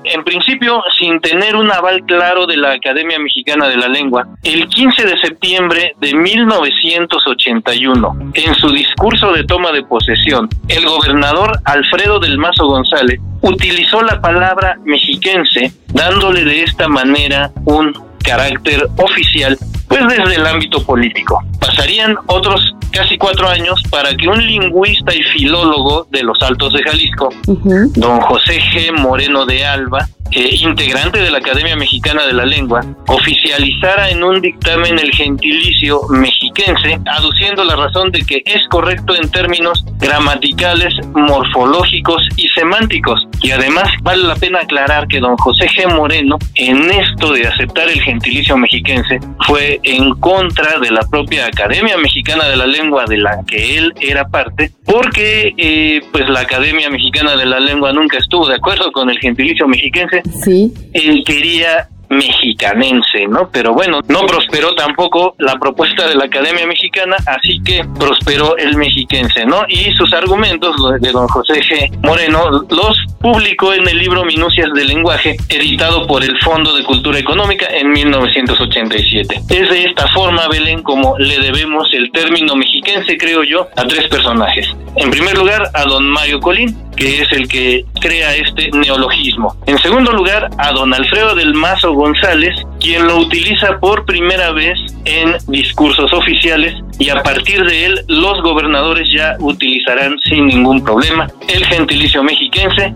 En 0.04 0.24
principio, 0.24 0.82
sin 0.98 1.20
tener 1.20 1.56
un 1.56 1.72
aval 1.72 2.04
claro 2.06 2.46
de 2.46 2.58
la 2.58 2.72
Academia 2.72 3.20
Mexicana 3.20 3.68
de 3.68 3.78
la 3.78 3.88
Lengua, 3.88 4.28
el 4.44 4.68
15 4.68 5.06
de 5.06 5.18
septiembre 5.20 5.94
de 6.00 6.14
1981, 6.14 8.32
en 8.34 8.56
su 8.56 8.72
discurso 8.72 9.32
de 9.34 9.44
toma 9.44 9.72
de 9.72 9.84
posesión, 9.84 10.50
el 10.68 10.86
gobernador 10.86 11.60
Alfredo 11.66 12.20
del 12.20 12.38
Mazo 12.38 12.68
González 12.68 13.20
utilizó 13.42 14.02
la 14.02 14.22
palabra 14.22 14.78
mexiquense, 14.84 15.72
dándole 15.94 16.44
de 16.44 16.64
esta 16.64 16.88
manera 16.88 17.52
un 17.66 17.94
carácter 18.24 18.88
oficial, 18.98 19.58
pues 19.88 20.02
desde 20.08 20.36
el 20.36 20.46
ámbito 20.46 20.84
político. 20.84 21.42
Pasarían 21.60 22.16
otros 22.28 22.76
casi 22.92 23.18
cuatro 23.18 23.48
años 23.48 23.82
para 23.90 24.16
que 24.16 24.28
un 24.28 24.46
lingüista 24.46 25.14
y 25.14 25.22
filólogo 25.24 26.08
de 26.12 26.24
los 26.24 26.42
Altos 26.42 26.74
de 26.74 26.84
Jalisco, 26.84 27.30
don 27.46 28.20
José 28.22 28.60
G. 28.60 28.92
Moreno 28.92 29.46
de 29.46 29.66
Alba, 29.66 30.08
eh, 30.32 30.56
integrante 30.62 31.20
de 31.20 31.32
la 31.32 31.38
Academia 31.38 31.76
Mexicana 31.76 32.26
de 32.26 32.34
la 32.34 32.46
Lengua, 32.46 32.82
oficializara 33.08 34.10
en 34.10 34.24
un 34.24 34.42
dictamen 34.42 35.00
el 35.00 35.12
gentilicio 35.12 36.02
mexiquense, 36.10 37.00
aduciendo 37.06 37.64
la 37.64 37.76
razón 37.76 38.12
de 38.12 38.22
que 38.26 38.42
es 38.46 38.68
correcto 38.70 39.16
en 39.16 39.30
términos 39.30 39.86
gramaticales, 40.00 40.94
morfológicos 41.14 42.22
y 42.36 42.48
semánticos. 42.50 43.28
Y 43.42 43.52
además 43.52 43.90
vale 44.02 44.24
la 44.24 44.36
pena 44.36 44.60
aclarar 44.60 45.08
que 45.08 45.20
don 45.20 45.38
José 45.38 45.68
G. 45.68 45.94
Moreno, 45.94 46.38
en 46.56 46.90
esto 46.92 47.32
de 47.34 47.48
aceptar 47.48 47.90
el 47.90 48.02
gentilicio 48.02 48.58
mexiquense, 48.58 49.20
fue 49.46 49.80
en 49.84 50.14
contra 50.16 50.80
de 50.80 50.92
la 50.92 51.02
propia 51.10 51.46
Academia 51.46 51.98
Mexicana 51.98 52.48
de 52.48 52.58
la 52.58 52.68
Lengua 52.68 53.06
de 53.06 53.18
la 53.18 53.40
que 53.48 53.78
él 53.78 53.94
era 54.02 54.28
parte, 54.28 54.72
porque 54.86 55.54
eh, 55.58 56.02
pues 56.12 56.28
la 56.30 56.42
Academia 56.42 56.90
Mexicana 56.90 57.36
de 57.36 57.46
la 57.46 57.60
Lengua 57.60 57.94
nunca 57.94 58.18
estuvo 58.18 58.48
de 58.48 58.56
acuerdo 58.56 58.92
con 58.92 59.10
el 59.10 59.20
gentilicio 59.20 59.68
mexiquense 59.68 60.17
Sí. 60.44 60.74
él 60.94 61.24
quería 61.26 61.90
mexicanense, 62.10 63.28
¿no? 63.28 63.50
Pero 63.52 63.74
bueno, 63.74 64.00
no 64.08 64.26
prosperó 64.26 64.76
tampoco 64.76 65.36
la 65.40 65.56
propuesta 65.56 66.08
de 66.08 66.16
la 66.16 66.26
Academia 66.26 66.66
Mexicana, 66.66 67.18
así 67.26 67.62
que 67.64 67.84
prosperó 68.00 68.58
el 68.58 68.78
mexiquense, 68.78 69.46
¿no? 69.46 69.64
Y 69.68 69.92
sus 69.94 70.14
argumentos 70.14 70.76
de 71.02 71.12
don 71.12 71.28
José 71.28 71.62
G. 71.62 71.98
Moreno 72.04 72.66
los 72.70 72.98
publicó 73.20 73.74
en 73.74 73.88
el 73.88 73.98
libro 73.98 74.24
Minucias 74.24 74.72
del 74.74 74.88
Lenguaje, 74.88 75.36
editado 75.50 76.08
por 76.08 76.24
el 76.24 76.38
Fondo 76.40 76.76
de 76.76 76.84
Cultura 76.84 77.20
Económica 77.20 77.66
en 77.72 77.92
1987. 77.92 79.42
Es 79.50 79.70
de 79.70 79.86
esta 79.86 80.08
forma, 80.10 80.48
Belén, 80.48 80.84
como 80.84 81.18
le 81.18 81.40
debemos 81.40 81.88
el 81.94 82.12
término 82.12 82.56
mexiquense, 82.56 83.18
creo 83.18 83.44
yo, 83.44 83.68
a 83.76 83.84
tres 83.86 84.08
personajes. 84.08 84.68
En 84.96 85.10
primer 85.10 85.38
lugar, 85.38 85.70
a 85.74 85.84
don 85.84 86.10
Mario 86.10 86.40
Colín, 86.40 86.78
que 86.98 87.22
es 87.22 87.32
el 87.32 87.48
que 87.48 87.86
crea 88.02 88.36
este 88.36 88.70
neologismo. 88.72 89.56
En 89.66 89.78
segundo 89.78 90.12
lugar, 90.12 90.50
a 90.58 90.72
don 90.74 90.94
Alfredo 90.94 91.36
del 91.36 91.54
Mazo 91.54 91.94
González, 91.94 92.56
quien 92.80 93.08
lo 93.08 93.18
utiliza 93.18 93.80
por 93.80 94.06
primera 94.06 94.52
vez 94.52 94.78
en 95.06 95.38
discursos 95.48 96.12
oficiales 96.12 96.74
y 97.00 97.10
a 97.10 97.22
partir 97.24 97.64
de 97.64 97.86
él 97.86 98.00
los 98.08 98.42
gobernadores 98.42 99.08
ya 99.14 99.38
utilizarán 99.40 100.18
sin 100.24 100.48
ningún 100.48 100.84
problema 100.84 101.28
el 101.48 101.66
gentilicio 101.66 102.24
mexiquense 102.24 102.96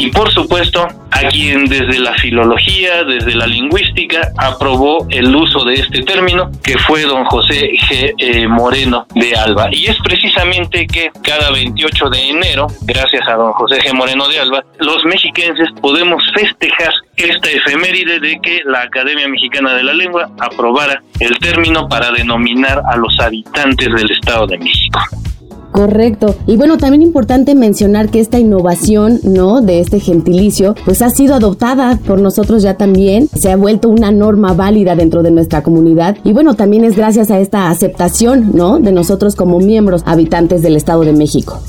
y 0.00 0.10
por 0.10 0.32
supuesto 0.32 0.88
a 1.10 1.28
quien 1.28 1.66
desde 1.66 1.98
la 1.98 2.14
filología, 2.14 3.04
desde 3.04 3.34
la 3.34 3.46
lingüística, 3.46 4.32
aprobó 4.38 5.06
el 5.10 5.36
uso 5.36 5.62
de 5.64 5.74
este 5.74 6.02
término, 6.02 6.50
que 6.62 6.78
fue 6.78 7.02
don 7.02 7.22
José 7.26 7.72
G. 7.72 8.14
Eh, 8.16 8.48
Moreno 8.48 9.06
de 9.14 9.36
Alba. 9.36 9.68
Y 9.70 9.88
es 9.88 9.98
precisamente 10.02 10.86
que 10.86 11.10
cada 11.22 11.50
28 11.50 12.08
de 12.08 12.30
enero, 12.30 12.68
gracias 12.82 13.28
a 13.28 13.34
don 13.34 13.52
José 13.52 13.78
G. 13.82 13.92
Moreno 13.92 14.26
de 14.28 14.38
Alba, 14.38 14.64
los 14.78 15.04
mexiquenses 15.04 15.68
podemos 15.82 16.22
festejar 16.32 16.94
esta 17.18 17.50
efeméride 17.50 18.20
de 18.20 18.40
que 18.40 18.62
la 18.64 18.80
Academia 18.80 19.28
Mexicana 19.28 19.74
de 19.74 19.84
la 19.84 19.92
Lengua 19.92 20.30
aprobara 20.40 21.02
el 21.18 21.38
término 21.40 21.86
para 21.90 22.10
denominar 22.10 22.80
a 22.90 22.96
los 22.96 23.14
habitantes 23.20 23.88
del 23.92 24.10
Estado 24.10 24.46
de 24.46 24.56
México. 24.56 24.98
Correcto. 25.72 26.34
Y 26.46 26.56
bueno, 26.56 26.78
también 26.78 27.02
importante 27.02 27.54
mencionar 27.54 28.10
que 28.10 28.20
esta 28.20 28.38
innovación, 28.38 29.20
¿no? 29.22 29.60
De 29.60 29.80
este 29.80 30.00
gentilicio, 30.00 30.74
pues 30.84 31.02
ha 31.02 31.10
sido 31.10 31.34
adoptada 31.34 31.98
por 32.06 32.20
nosotros 32.20 32.62
ya 32.62 32.74
también. 32.74 33.28
Se 33.34 33.50
ha 33.50 33.56
vuelto 33.56 33.88
una 33.88 34.10
norma 34.10 34.52
válida 34.52 34.96
dentro 34.96 35.22
de 35.22 35.30
nuestra 35.30 35.62
comunidad. 35.62 36.16
Y 36.24 36.32
bueno, 36.32 36.54
también 36.54 36.84
es 36.84 36.96
gracias 36.96 37.30
a 37.30 37.40
esta 37.40 37.70
aceptación, 37.70 38.50
¿no? 38.54 38.78
De 38.78 38.92
nosotros 38.92 39.36
como 39.36 39.58
miembros 39.58 40.02
habitantes 40.06 40.62
del 40.62 40.76
Estado 40.76 41.02
de 41.02 41.12
México. 41.12 41.60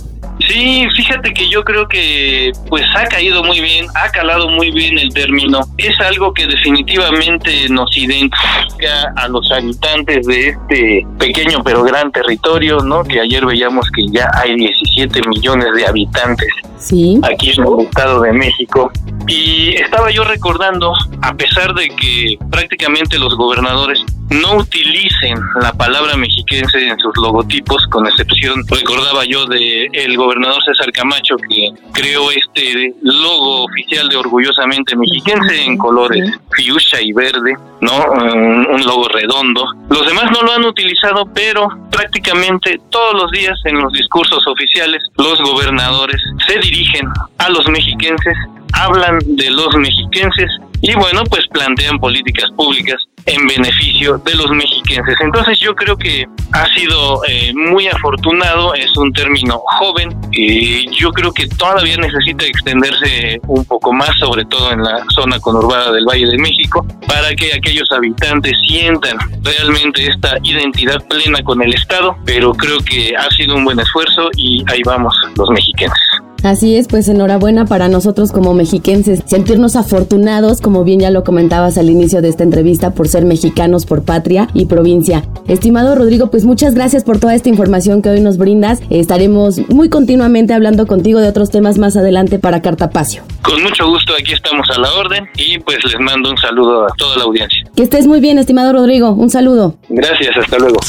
Sí, 0.51 0.85
fíjate 0.97 1.33
que 1.33 1.49
yo 1.49 1.63
creo 1.63 1.87
que 1.87 2.51
pues 2.67 2.83
ha 2.93 3.05
caído 3.05 3.41
muy 3.41 3.61
bien, 3.61 3.85
ha 3.95 4.09
calado 4.11 4.49
muy 4.49 4.69
bien 4.71 4.97
el 4.99 5.13
término. 5.13 5.61
Es 5.77 5.97
algo 6.01 6.33
que 6.33 6.45
definitivamente 6.45 7.69
nos 7.69 7.95
identifica 7.95 9.13
a 9.15 9.29
los 9.29 9.49
habitantes 9.49 10.27
de 10.27 10.49
este 10.49 11.07
pequeño 11.17 11.63
pero 11.63 11.83
gran 11.83 12.11
territorio, 12.11 12.79
¿no? 12.79 13.03
Que 13.03 13.21
ayer 13.21 13.45
veíamos 13.45 13.89
que 13.95 14.05
ya 14.11 14.29
hay 14.33 14.55
17 14.55 15.21
millones 15.29 15.67
de 15.73 15.85
habitantes 15.87 16.49
Sí. 16.77 17.19
aquí 17.23 17.51
en 17.51 17.63
el 17.63 17.85
Estado 17.85 18.21
de 18.21 18.33
México. 18.33 18.91
Y 19.27 19.75
estaba 19.75 20.11
yo 20.11 20.23
recordando, 20.23 20.93
a 21.21 21.33
pesar 21.35 21.73
de 21.75 21.87
que 21.89 22.37
prácticamente 22.49 23.17
los 23.19 23.35
gobernadores 23.35 24.03
no 24.29 24.57
utilicen 24.57 25.37
la 25.61 25.73
palabra 25.73 26.15
mexiquense 26.17 26.87
en 26.87 26.97
sus 26.99 27.15
logotipos, 27.17 27.85
con 27.91 28.07
excepción, 28.07 28.63
recordaba 28.67 29.23
yo 29.25 29.45
de 29.45 29.85
el 29.93 30.17
gobernador 30.17 30.40
César 30.65 30.91
Camacho 30.91 31.35
que 31.37 31.69
creó 31.93 32.31
este 32.31 32.93
logo 33.01 33.65
oficial 33.65 34.09
de 34.09 34.17
orgullosamente 34.17 34.95
mexiquense 34.95 35.63
en 35.63 35.77
colores 35.77 36.31
fiucha 36.51 37.01
y 37.01 37.13
verde, 37.13 37.55
¿no? 37.81 37.91
Un, 38.11 38.67
un 38.67 38.85
logo 38.85 39.07
redondo. 39.09 39.65
Los 39.89 40.05
demás 40.07 40.31
no 40.31 40.41
lo 40.41 40.53
han 40.53 40.65
utilizado, 40.65 41.25
pero 41.33 41.67
prácticamente 41.91 42.79
todos 42.89 43.13
los 43.21 43.31
días 43.31 43.57
en 43.65 43.79
los 43.79 43.91
discursos 43.93 44.45
oficiales 44.47 45.01
los 45.17 45.41
gobernadores 45.41 46.21
se 46.47 46.59
dirigen 46.59 47.07
a 47.37 47.49
los 47.49 47.67
mexiquenses, 47.69 48.35
hablan 48.73 49.19
de 49.25 49.49
los 49.51 49.75
mexiquenses 49.75 50.49
y 50.81 50.95
bueno, 50.95 51.23
pues 51.29 51.47
plantean 51.47 51.99
políticas 51.99 52.49
públicas 52.55 52.97
en 53.25 53.47
beneficio 53.47 54.17
de 54.19 54.35
los 54.35 54.49
mexiquenses. 54.51 55.15
Entonces 55.21 55.59
yo 55.59 55.75
creo 55.75 55.95
que 55.95 56.25
ha 56.53 56.65
sido 56.73 57.21
eh, 57.27 57.53
muy 57.53 57.87
afortunado, 57.87 58.73
es 58.73 58.95
un 58.97 59.11
término 59.13 59.61
joven, 59.79 60.15
y 60.31 60.89
yo 60.95 61.11
creo 61.11 61.31
que 61.31 61.47
todavía 61.47 61.97
necesita 61.97 62.45
extenderse 62.45 63.39
un 63.47 63.65
poco 63.65 63.93
más, 63.93 64.09
sobre 64.19 64.45
todo 64.45 64.71
en 64.71 64.83
la 64.83 65.03
zona 65.09 65.39
conurbada 65.39 65.91
del 65.91 66.05
Valle 66.05 66.27
de 66.27 66.37
México, 66.37 66.85
para 67.07 67.33
que 67.35 67.53
aquellos 67.53 67.89
habitantes 67.91 68.57
sientan 68.67 69.17
realmente 69.43 70.07
esta 70.07 70.37
identidad 70.43 71.05
plena 71.07 71.43
con 71.43 71.61
el 71.61 71.73
Estado, 71.73 72.15
pero 72.25 72.53
creo 72.53 72.79
que 72.79 73.15
ha 73.15 73.29
sido 73.31 73.55
un 73.55 73.65
buen 73.65 73.79
esfuerzo 73.79 74.29
y 74.35 74.63
ahí 74.67 74.81
vamos 74.85 75.15
los 75.37 75.49
mexiquenses. 75.49 76.21
Así 76.43 76.75
es, 76.75 76.87
pues 76.87 77.07
enhorabuena 77.07 77.65
para 77.65 77.87
nosotros 77.87 78.31
como 78.31 78.53
mexiquenses, 78.53 79.21
sentirnos 79.25 79.75
afortunados, 79.75 80.59
como 80.59 80.83
bien 80.83 80.99
ya 81.01 81.11
lo 81.11 81.23
comentabas 81.23 81.77
al 81.77 81.89
inicio 81.89 82.21
de 82.21 82.29
esta 82.29 82.43
entrevista, 82.43 82.93
por 82.95 83.07
ser 83.07 83.25
mexicanos 83.25 83.85
por 83.85 84.03
patria 84.03 84.47
y 84.53 84.65
provincia. 84.65 85.23
Estimado 85.47 85.95
Rodrigo, 85.95 86.31
pues 86.31 86.45
muchas 86.45 86.73
gracias 86.73 87.03
por 87.03 87.19
toda 87.19 87.35
esta 87.35 87.49
información 87.49 88.01
que 88.01 88.09
hoy 88.09 88.21
nos 88.21 88.37
brindas. 88.37 88.79
Estaremos 88.89 89.59
muy 89.69 89.89
continuamente 89.89 90.53
hablando 90.53 90.87
contigo 90.87 91.19
de 91.19 91.27
otros 91.27 91.51
temas 91.51 91.77
más 91.77 91.95
adelante 91.95 92.39
para 92.39 92.61
Cartapacio. 92.61 93.23
Con 93.43 93.61
mucho 93.61 93.87
gusto 93.87 94.13
aquí 94.19 94.33
estamos 94.33 94.67
a 94.69 94.79
la 94.79 94.91
orden 94.93 95.25
y 95.37 95.59
pues 95.59 95.77
les 95.83 95.99
mando 95.99 96.31
un 96.31 96.37
saludo 96.37 96.85
a 96.85 96.93
toda 96.97 97.17
la 97.17 97.23
audiencia. 97.23 97.63
Que 97.75 97.83
estés 97.83 98.07
muy 98.07 98.19
bien, 98.19 98.39
estimado 98.39 98.73
Rodrigo. 98.73 99.11
Un 99.11 99.29
saludo. 99.29 99.75
Gracias, 99.89 100.35
hasta 100.37 100.57
luego. 100.57 100.79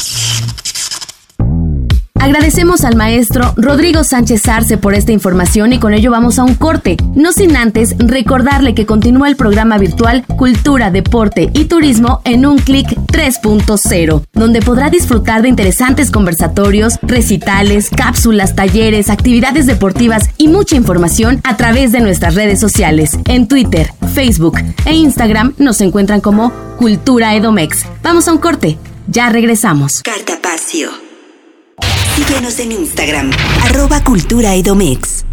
Agradecemos 2.23 2.85
al 2.85 2.95
maestro 2.95 3.53
Rodrigo 3.57 4.05
Sánchez 4.05 4.47
Arce 4.47 4.77
por 4.77 4.93
esta 4.93 5.11
información 5.11 5.73
y 5.73 5.79
con 5.79 5.93
ello 5.93 6.09
vamos 6.09 6.39
a 6.39 6.45
un 6.45 6.55
corte. 6.55 6.95
No 7.15 7.33
sin 7.33 7.57
antes 7.57 7.97
recordarle 7.97 8.73
que 8.73 8.85
continúa 8.85 9.27
el 9.27 9.35
programa 9.35 9.77
virtual 9.77 10.25
Cultura, 10.37 10.89
Deporte 10.89 11.51
y 11.53 11.65
Turismo 11.65 12.21
en 12.23 12.45
un 12.45 12.59
clic 12.59 12.87
3.0, 12.87 14.23
donde 14.31 14.61
podrá 14.61 14.89
disfrutar 14.89 15.41
de 15.41 15.49
interesantes 15.49 16.11
conversatorios, 16.11 16.97
recitales, 17.01 17.89
cápsulas, 17.89 18.55
talleres, 18.55 19.09
actividades 19.09 19.65
deportivas 19.65 20.29
y 20.37 20.47
mucha 20.47 20.77
información 20.77 21.41
a 21.43 21.57
través 21.57 21.91
de 21.91 21.99
nuestras 21.99 22.35
redes 22.35 22.57
sociales. 22.57 23.19
En 23.25 23.49
Twitter, 23.49 23.91
Facebook 24.13 24.59
e 24.85 24.93
Instagram 24.93 25.55
nos 25.57 25.81
encuentran 25.81 26.21
como 26.21 26.53
Cultura 26.77 27.35
Edomex. 27.35 27.85
Vamos 28.01 28.29
a 28.29 28.31
un 28.31 28.37
corte. 28.37 28.77
Ya 29.07 29.27
regresamos. 29.27 30.01
Cartapacio. 30.03 31.12
Síguenos 32.15 32.59
en 32.59 32.71
Instagram, 32.71 33.31
arroba 33.63 34.03
Cultura 34.03 34.53
Edomex. 34.53 35.25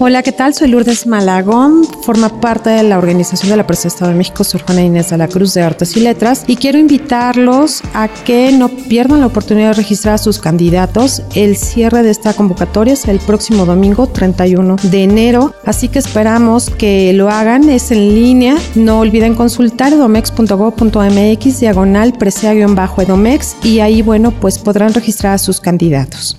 Hola, 0.00 0.24
¿qué 0.24 0.32
tal? 0.32 0.54
Soy 0.54 0.68
Lourdes 0.68 1.06
Malagón, 1.06 1.84
forma 2.02 2.40
parte 2.40 2.68
de 2.68 2.82
la 2.82 2.98
organización 2.98 3.50
de 3.50 3.56
la 3.56 3.66
Presa 3.66 3.86
Estado 3.86 4.10
de 4.10 4.16
México, 4.16 4.42
Sor 4.42 4.62
Juana 4.62 4.82
Inés 4.82 5.10
de 5.10 5.18
la 5.18 5.28
Cruz 5.28 5.54
de 5.54 5.62
Artes 5.62 5.96
y 5.96 6.00
Letras, 6.00 6.42
y 6.48 6.56
quiero 6.56 6.78
invitarlos 6.78 7.80
a 7.94 8.08
que 8.08 8.50
no 8.50 8.68
pierdan 8.68 9.20
la 9.20 9.26
oportunidad 9.26 9.68
de 9.68 9.74
registrar 9.74 10.14
a 10.14 10.18
sus 10.18 10.40
candidatos. 10.40 11.22
El 11.36 11.56
cierre 11.56 12.02
de 12.02 12.10
esta 12.10 12.32
convocatoria 12.32 12.94
es 12.94 13.06
el 13.06 13.20
próximo 13.20 13.66
domingo 13.66 14.08
31 14.08 14.76
de 14.82 15.04
enero, 15.04 15.54
así 15.64 15.86
que 15.86 16.00
esperamos 16.00 16.70
que 16.70 17.12
lo 17.12 17.30
hagan, 17.30 17.70
es 17.70 17.92
en 17.92 18.16
línea. 18.16 18.56
No 18.74 18.98
olviden 18.98 19.36
consultar 19.36 19.92
edomex.gov.mx 19.92 21.60
diagonal 21.60 22.14
presea-edomex 22.14 23.56
y 23.62 23.78
ahí, 23.78 24.02
bueno, 24.02 24.32
pues 24.32 24.58
podrán 24.58 24.92
registrar 24.92 25.34
a 25.34 25.38
sus 25.38 25.60
candidatos. 25.60 26.36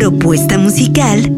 Propuesta 0.00 0.56
musical 0.56 1.30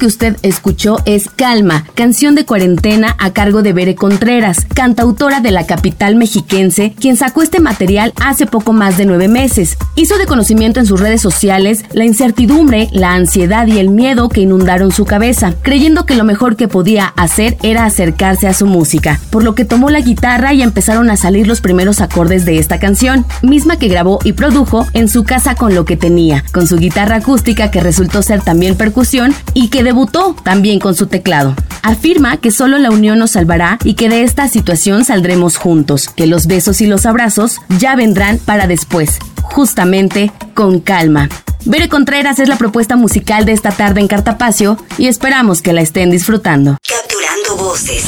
que 0.00 0.06
usted 0.06 0.36
escuchó 0.42 0.96
es 1.04 1.28
Calma, 1.28 1.84
canción 1.94 2.34
de 2.34 2.44
cuarentena 2.44 3.14
a 3.18 3.32
cargo 3.32 3.62
de 3.62 3.72
Bere 3.72 3.94
Contreras, 3.94 4.66
cantautora 4.74 5.40
de 5.40 5.52
la 5.52 5.66
capital 5.66 6.16
mexiquense, 6.16 6.94
quien 6.98 7.16
sacó 7.16 7.42
este 7.42 7.60
material 7.60 8.12
hace 8.20 8.46
poco 8.46 8.72
más 8.72 8.98
de 8.98 9.06
nueve 9.06 9.28
meses. 9.28 9.76
Hizo 9.94 10.18
de 10.18 10.26
conocimiento 10.26 10.80
en 10.80 10.86
sus 10.86 10.98
redes 10.98 11.20
sociales 11.20 11.84
la 11.92 12.04
incertidumbre, 12.04 12.88
la 12.92 13.12
ansiedad 13.12 13.68
y 13.68 13.78
el 13.78 13.90
miedo 13.90 14.28
que 14.28 14.40
inundaron 14.40 14.90
su 14.90 15.04
cabeza, 15.04 15.54
creyendo 15.62 16.06
que 16.06 16.16
lo 16.16 16.24
mejor 16.24 16.56
que 16.56 16.66
podía 16.66 17.12
hacer 17.16 17.56
era 17.62 17.84
acercarse 17.84 18.48
a 18.48 18.54
su 18.54 18.66
música, 18.66 19.20
por 19.30 19.44
lo 19.44 19.54
que 19.54 19.64
tomó 19.64 19.90
la 19.90 20.00
guitarra 20.00 20.54
y 20.54 20.62
empezaron 20.62 21.10
a 21.10 21.16
salir 21.18 21.46
los 21.46 21.60
primeros 21.60 22.00
acordes 22.00 22.44
de 22.46 22.58
esta 22.58 22.80
canción, 22.80 23.26
misma 23.42 23.78
que 23.78 23.88
grabó 23.88 24.18
y 24.24 24.32
produjo 24.32 24.86
en 24.94 25.08
su 25.08 25.24
casa 25.24 25.54
con 25.54 25.74
lo 25.74 25.84
que 25.84 25.98
tenía, 25.98 26.42
con 26.52 26.66
su 26.66 26.78
guitarra 26.78 27.16
acústica 27.16 27.70
que 27.70 27.80
resultó 27.80 28.22
ser 28.22 28.40
también 28.40 28.76
percusión 28.76 29.34
y 29.52 29.68
que 29.68 29.84
debutó 29.84 29.99
también 30.06 30.78
con 30.78 30.94
su 30.94 31.06
teclado. 31.06 31.54
Afirma 31.82 32.36
que 32.36 32.50
solo 32.50 32.78
la 32.78 32.90
unión 32.90 33.18
nos 33.18 33.32
salvará 33.32 33.78
y 33.84 33.94
que 33.94 34.08
de 34.08 34.22
esta 34.22 34.48
situación 34.48 35.04
saldremos 35.04 35.56
juntos, 35.56 36.08
que 36.08 36.26
los 36.26 36.46
besos 36.46 36.80
y 36.80 36.86
los 36.86 37.06
abrazos 37.06 37.60
ya 37.78 37.96
vendrán 37.96 38.38
para 38.38 38.66
después, 38.66 39.18
justamente 39.42 40.32
con 40.54 40.80
calma. 40.80 41.28
Bere 41.64 41.88
Contreras 41.88 42.38
es 42.38 42.48
la 42.48 42.56
propuesta 42.56 42.96
musical 42.96 43.44
de 43.44 43.52
esta 43.52 43.70
tarde 43.70 44.00
en 44.00 44.08
Cartapacio 44.08 44.78
y 44.98 45.08
esperamos 45.08 45.62
que 45.62 45.72
la 45.72 45.82
estén 45.82 46.10
disfrutando. 46.10 46.78
Capturando 46.88 47.56
voces. 47.56 48.06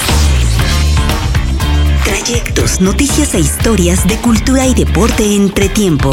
Trayectos, 2.04 2.80
noticias 2.80 3.34
e 3.34 3.40
historias 3.40 4.06
de 4.06 4.16
cultura 4.16 4.66
y 4.66 4.74
deporte 4.74 5.34
entre 5.34 5.68
tiempo. 5.68 6.10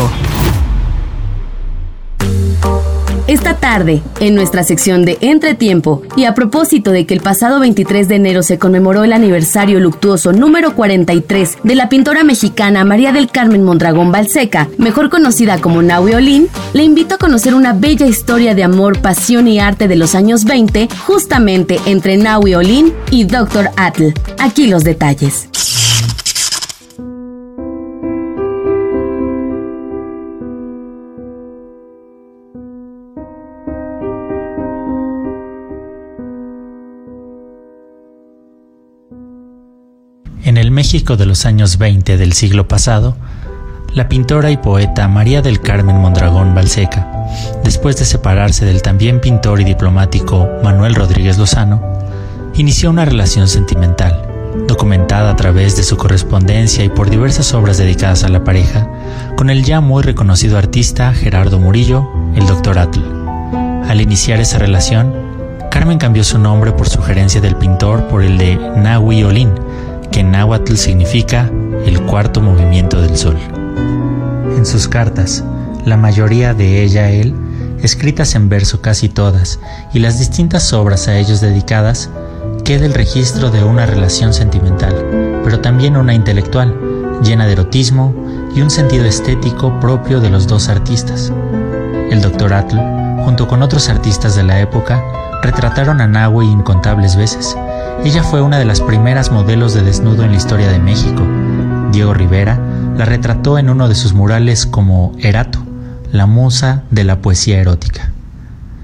Esta 3.29 3.57
tarde, 3.57 4.01
en 4.19 4.33
nuestra 4.33 4.63
sección 4.63 5.05
de 5.05 5.19
Entretiempo, 5.21 6.01
y 6.17 6.25
a 6.25 6.33
propósito 6.33 6.89
de 6.89 7.05
que 7.05 7.13
el 7.13 7.19
pasado 7.19 7.59
23 7.59 8.07
de 8.07 8.15
enero 8.15 8.41
se 8.41 8.57
conmemoró 8.57 9.03
el 9.03 9.13
aniversario 9.13 9.79
luctuoso 9.79 10.33
número 10.33 10.73
43 10.73 11.59
de 11.63 11.75
la 11.75 11.89
pintora 11.89 12.23
mexicana 12.23 12.83
María 12.85 13.11
del 13.11 13.29
Carmen 13.29 13.63
Mondragón 13.63 14.11
Balseca, 14.11 14.67
mejor 14.79 15.11
conocida 15.11 15.61
como 15.61 15.83
Nahui 15.83 16.15
Olin, 16.15 16.47
le 16.73 16.83
invito 16.83 17.13
a 17.13 17.17
conocer 17.19 17.53
una 17.53 17.73
bella 17.73 18.07
historia 18.07 18.55
de 18.55 18.63
amor, 18.63 18.99
pasión 18.99 19.47
y 19.47 19.59
arte 19.59 19.87
de 19.87 19.95
los 19.95 20.15
años 20.15 20.45
20, 20.45 20.89
justamente 21.05 21.79
entre 21.85 22.17
Nahui 22.17 22.55
Olin 22.55 22.91
y 23.11 23.25
Dr. 23.25 23.69
Atl. 23.77 24.05
Aquí 24.39 24.65
los 24.65 24.83
detalles. 24.83 25.49
México 40.89 41.17
de 41.17 41.27
los 41.27 41.45
años 41.45 41.77
20 41.77 42.17
del 42.17 42.33
siglo 42.33 42.67
pasado, 42.67 43.15
la 43.93 44.09
pintora 44.09 44.49
y 44.49 44.57
poeta 44.57 45.07
María 45.07 45.43
del 45.43 45.61
Carmen 45.61 45.97
Mondragón 45.97 46.55
Balseca, 46.55 47.07
después 47.63 47.97
de 47.97 48.05
separarse 48.05 48.65
del 48.65 48.81
también 48.81 49.21
pintor 49.21 49.61
y 49.61 49.65
diplomático 49.65 50.49
Manuel 50.63 50.95
Rodríguez 50.95 51.37
Lozano, 51.37 51.79
inició 52.55 52.89
una 52.89 53.05
relación 53.05 53.47
sentimental, 53.47 54.19
documentada 54.67 55.29
a 55.29 55.35
través 55.35 55.77
de 55.77 55.83
su 55.83 55.95
correspondencia 55.95 56.83
y 56.83 56.89
por 56.89 57.11
diversas 57.11 57.53
obras 57.53 57.77
dedicadas 57.77 58.23
a 58.23 58.29
la 58.29 58.43
pareja, 58.43 58.89
con 59.37 59.51
el 59.51 59.63
ya 59.63 59.81
muy 59.81 60.01
reconocido 60.01 60.57
artista 60.57 61.13
Gerardo 61.13 61.59
Murillo, 61.59 62.09
el 62.33 62.47
Dr. 62.47 62.79
Atl. 62.79 63.03
Al 63.87 64.01
iniciar 64.01 64.39
esa 64.39 64.57
relación, 64.57 65.13
Carmen 65.69 65.99
cambió 65.99 66.23
su 66.23 66.39
nombre 66.39 66.71
por 66.71 66.89
sugerencia 66.89 67.41
del 67.41 67.55
pintor 67.55 68.07
por 68.07 68.23
el 68.23 68.39
de 68.39 68.55
Nahui 68.55 69.21
Olin, 69.21 69.51
que 70.11 70.21
en 70.21 70.31
náhuatl 70.31 70.75
significa 70.75 71.49
el 71.85 72.01
cuarto 72.05 72.41
movimiento 72.41 73.01
del 73.01 73.17
sol. 73.17 73.37
En 74.57 74.65
sus 74.65 74.87
cartas, 74.87 75.43
la 75.85 75.97
mayoría 75.97 76.53
de 76.53 76.83
ella 76.83 77.09
él, 77.09 77.33
escritas 77.81 78.35
en 78.35 78.49
verso 78.49 78.81
casi 78.81 79.09
todas, 79.09 79.59
y 79.93 79.99
las 79.99 80.19
distintas 80.19 80.73
obras 80.73 81.07
a 81.07 81.17
ellos 81.17 81.41
dedicadas, 81.41 82.09
queda 82.63 82.85
el 82.85 82.93
registro 82.93 83.49
de 83.49 83.63
una 83.63 83.85
relación 83.85 84.33
sentimental, 84.33 84.93
pero 85.43 85.59
también 85.59 85.97
una 85.97 86.13
intelectual, 86.13 86.75
llena 87.23 87.45
de 87.45 87.53
erotismo 87.53 88.13
y 88.55 88.61
un 88.61 88.69
sentido 88.69 89.05
estético 89.05 89.79
propio 89.79 90.19
de 90.19 90.29
los 90.29 90.47
dos 90.47 90.69
artistas. 90.69 91.31
El 92.11 92.21
Dr. 92.21 92.53
Atl, 92.53 92.77
junto 93.23 93.47
con 93.47 93.61
otros 93.61 93.89
artistas 93.89 94.35
de 94.35 94.43
la 94.43 94.59
época, 94.59 95.03
retrataron 95.41 96.01
a 96.01 96.07
Nahue 96.07 96.45
incontables 96.45 97.15
veces. 97.15 97.55
Ella 98.05 98.23
fue 98.23 98.41
una 98.41 98.57
de 98.57 98.65
las 98.65 98.79
primeras 98.79 99.29
modelos 99.29 99.73
de 99.73 99.83
desnudo 99.83 100.23
en 100.23 100.31
la 100.31 100.37
historia 100.37 100.71
de 100.71 100.79
México. 100.79 101.21
Diego 101.91 102.13
Rivera 102.13 102.57
la 102.97 103.05
retrató 103.05 103.57
en 103.57 103.69
uno 103.69 103.89
de 103.89 103.95
sus 103.95 104.13
murales 104.13 104.65
como 104.65 105.13
Erato, 105.19 105.59
la 106.11 106.25
musa 106.25 106.83
de 106.91 107.03
la 107.03 107.21
poesía 107.21 107.59
erótica. 107.59 108.11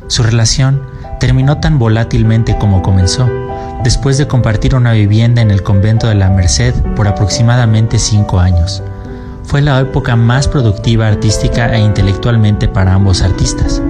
Su 0.08 0.22
relación 0.22 0.82
terminó 1.20 1.60
tan 1.60 1.80
volátilmente 1.80 2.58
como 2.58 2.82
comenzó, 2.82 3.30
después 3.84 4.18
de 4.18 4.28
compartir 4.28 4.76
una 4.76 4.92
vivienda 4.92 5.42
en 5.42 5.50
el 5.50 5.64
convento 5.64 6.08
de 6.08 6.16
la 6.16 6.30
Merced 6.30 6.74
por 6.96 7.08
aproximadamente 7.08 8.00
cinco 8.00 8.40
años. 8.40 8.84
Fue 9.44 9.62
la 9.62 9.80
época 9.80 10.16
más 10.16 10.48
productiva 10.48 11.08
artística 11.08 11.74
e 11.74 11.80
intelectualmente 11.80 12.68
para 12.68 12.94
ambos 12.94 13.22
artistas. 13.22 13.82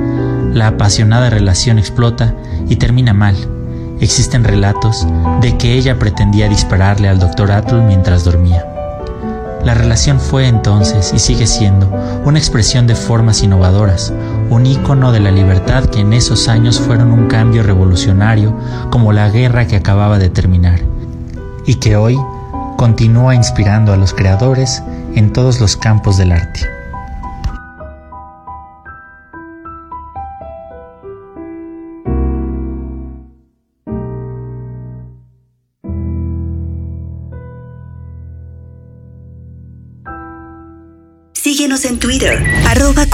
La 0.53 0.67
apasionada 0.67 1.29
relación 1.29 1.79
explota 1.79 2.35
y 2.69 2.75
termina 2.75 3.13
mal. 3.13 3.54
Existen 3.99 4.43
relatos 4.43 5.07
de 5.41 5.57
que 5.57 5.73
ella 5.73 5.97
pretendía 5.97 6.49
dispararle 6.49 7.07
al 7.07 7.19
doctor 7.19 7.51
Atul 7.51 7.83
mientras 7.83 8.23
dormía. 8.23 8.65
La 9.63 9.73
relación 9.73 10.19
fue 10.19 10.47
entonces 10.47 11.11
y 11.13 11.17
sigue 11.17 11.47
siendo 11.47 11.89
una 12.23 12.37
expresión 12.37 12.85
de 12.85 12.93
formas 12.93 13.41
innovadoras, 13.41 14.13
un 14.49 14.65
ícono 14.65 15.11
de 15.11 15.19
la 15.19 15.31
libertad 15.31 15.85
que 15.85 16.01
en 16.01 16.13
esos 16.13 16.47
años 16.47 16.79
fueron 16.79 17.11
un 17.11 17.27
cambio 17.27 17.63
revolucionario 17.63 18.55
como 18.91 19.11
la 19.11 19.29
guerra 19.29 19.65
que 19.65 19.75
acababa 19.75 20.19
de 20.19 20.29
terminar, 20.29 20.81
y 21.65 21.75
que 21.75 21.95
hoy 21.95 22.15
continúa 22.77 23.33
inspirando 23.33 23.91
a 23.91 23.97
los 23.97 24.13
creadores 24.13 24.83
en 25.15 25.33
todos 25.33 25.59
los 25.59 25.77
campos 25.77 26.17
del 26.17 26.33
arte. 26.33 26.59
Twitter, 42.05 42.37
arroba. 42.67 43.07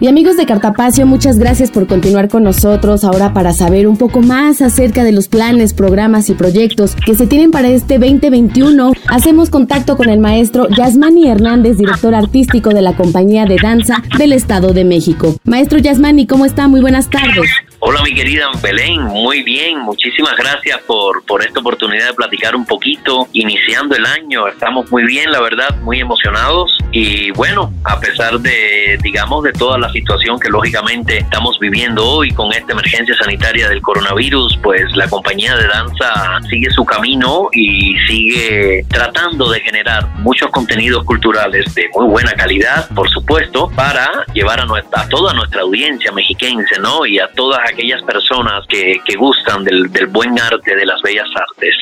Y 0.00 0.08
amigos 0.08 0.36
de 0.36 0.44
Cartapacio, 0.44 1.06
muchas 1.06 1.38
gracias 1.38 1.70
por 1.70 1.86
continuar 1.86 2.28
con 2.28 2.42
nosotros 2.42 3.04
ahora 3.04 3.32
para 3.32 3.52
saber 3.52 3.86
un 3.86 3.96
poco 3.96 4.22
más 4.22 4.60
acerca 4.60 5.04
de 5.04 5.12
los 5.12 5.28
planes, 5.28 5.72
programas 5.72 6.30
y 6.30 6.34
proyectos 6.34 6.96
que 6.96 7.14
se 7.14 7.28
tienen 7.28 7.52
para 7.52 7.68
este 7.68 8.00
2021. 8.00 8.92
Hacemos 9.06 9.50
contacto 9.50 9.96
con 9.96 10.08
el 10.08 10.18
maestro 10.18 10.66
Yasmani 10.76 11.28
Hernández, 11.28 11.76
director 11.76 12.16
artístico 12.16 12.70
de 12.70 12.82
la 12.82 12.96
compañía 12.96 13.44
de 13.44 13.58
danza 13.62 14.02
del 14.18 14.32
Estado 14.32 14.72
de 14.72 14.84
México. 14.84 15.36
Maestro 15.44 15.78
Yasmani, 15.78 16.26
¿cómo 16.26 16.44
está? 16.44 16.66
Muy 16.66 16.80
buenas 16.80 17.08
tardes. 17.08 17.48
Hola 17.84 18.00
mi 18.04 18.14
querida 18.14 18.48
Belén, 18.62 19.02
muy 19.02 19.42
bien, 19.42 19.80
muchísimas 19.80 20.36
gracias 20.36 20.80
por, 20.82 21.26
por 21.26 21.44
esta 21.44 21.58
oportunidad 21.58 22.06
de 22.06 22.14
platicar 22.14 22.54
un 22.54 22.64
poquito, 22.64 23.26
iniciando 23.32 23.96
el 23.96 24.06
año, 24.06 24.46
estamos 24.46 24.88
muy 24.92 25.04
bien, 25.04 25.32
la 25.32 25.40
verdad, 25.40 25.74
muy 25.80 25.98
emocionados 25.98 26.78
y 26.92 27.32
bueno, 27.32 27.72
a 27.84 27.98
pesar 27.98 28.38
de, 28.38 28.98
digamos, 29.02 29.42
de 29.42 29.52
toda 29.52 29.78
la 29.78 29.90
situación 29.90 30.38
que 30.38 30.48
lógicamente 30.48 31.18
estamos 31.18 31.58
viviendo 31.58 32.06
hoy 32.06 32.30
con 32.30 32.52
esta 32.52 32.72
emergencia 32.72 33.16
sanitaria 33.16 33.68
del 33.68 33.80
coronavirus, 33.80 34.58
pues 34.62 34.84
la 34.94 35.08
compañía 35.08 35.56
de 35.56 35.66
danza 35.66 36.38
sigue 36.50 36.70
su 36.70 36.84
camino 36.84 37.48
y 37.50 37.96
sigue 38.06 38.84
tratando 38.90 39.50
de 39.50 39.58
generar 39.60 40.06
muchos 40.18 40.50
contenidos 40.50 41.02
culturales 41.04 41.74
de 41.74 41.88
muy 41.94 42.06
buena 42.06 42.32
calidad, 42.34 42.88
por 42.94 43.08
supuesto, 43.08 43.72
para 43.74 44.08
llevar 44.34 44.60
a, 44.60 44.66
nuestra, 44.66 45.00
a 45.00 45.08
toda 45.08 45.32
nuestra 45.32 45.62
audiencia 45.62 46.12
mexiquense, 46.12 46.78
¿no? 46.78 47.06
Y 47.06 47.18
a 47.18 47.26
todas 47.28 47.71
aquellas 47.72 48.02
personas 48.02 48.66
que, 48.68 48.96
que 49.04 49.16
gustan 49.16 49.64
del, 49.64 49.90
del 49.92 50.06
buen 50.06 50.38
arte, 50.38 50.76
de 50.76 50.86
las 50.86 51.00
bellas 51.02 51.28
artes. 51.34 51.74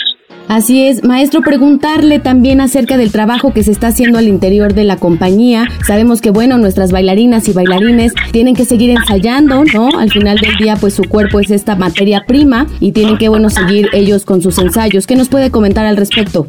Así 0.49 0.89
es, 0.89 1.05
maestro, 1.05 1.43
preguntarle 1.43 2.19
también 2.19 2.61
acerca 2.61 2.97
del 2.97 3.13
trabajo 3.13 3.53
que 3.53 3.63
se 3.63 3.71
está 3.71 3.87
haciendo 3.89 4.19
al 4.19 4.27
interior 4.27 4.75
de 4.75 4.83
la 4.83 4.97
compañía. 4.97 5.69
Sabemos 5.87 6.21
que, 6.21 6.31
bueno, 6.31 6.59
nuestras 6.59 6.91
bailarinas 6.91 7.49
y 7.49 7.53
bailarines 7.53 8.15
tienen 8.33 8.57
que 8.57 8.65
seguir 8.65 8.91
ensayando, 8.91 9.63
¿no? 9.73 9.91
Al 9.97 10.11
final 10.11 10.39
del 10.39 10.57
día, 10.57 10.75
pues 10.75 10.95
su 10.95 11.05
cuerpo 11.05 11.39
es 11.39 11.53
esta 11.53 11.77
materia 11.77 12.25
prima 12.27 12.67
y 12.81 12.91
tienen 12.91 13.17
que, 13.17 13.29
bueno, 13.29 13.49
seguir 13.49 13.91
ellos 13.93 14.25
con 14.25 14.43
sus 14.43 14.59
ensayos. 14.59 15.07
¿Qué 15.07 15.15
nos 15.15 15.29
puede 15.29 15.53
comentar 15.53 15.87
al 15.87 15.97
respecto? 15.97 16.49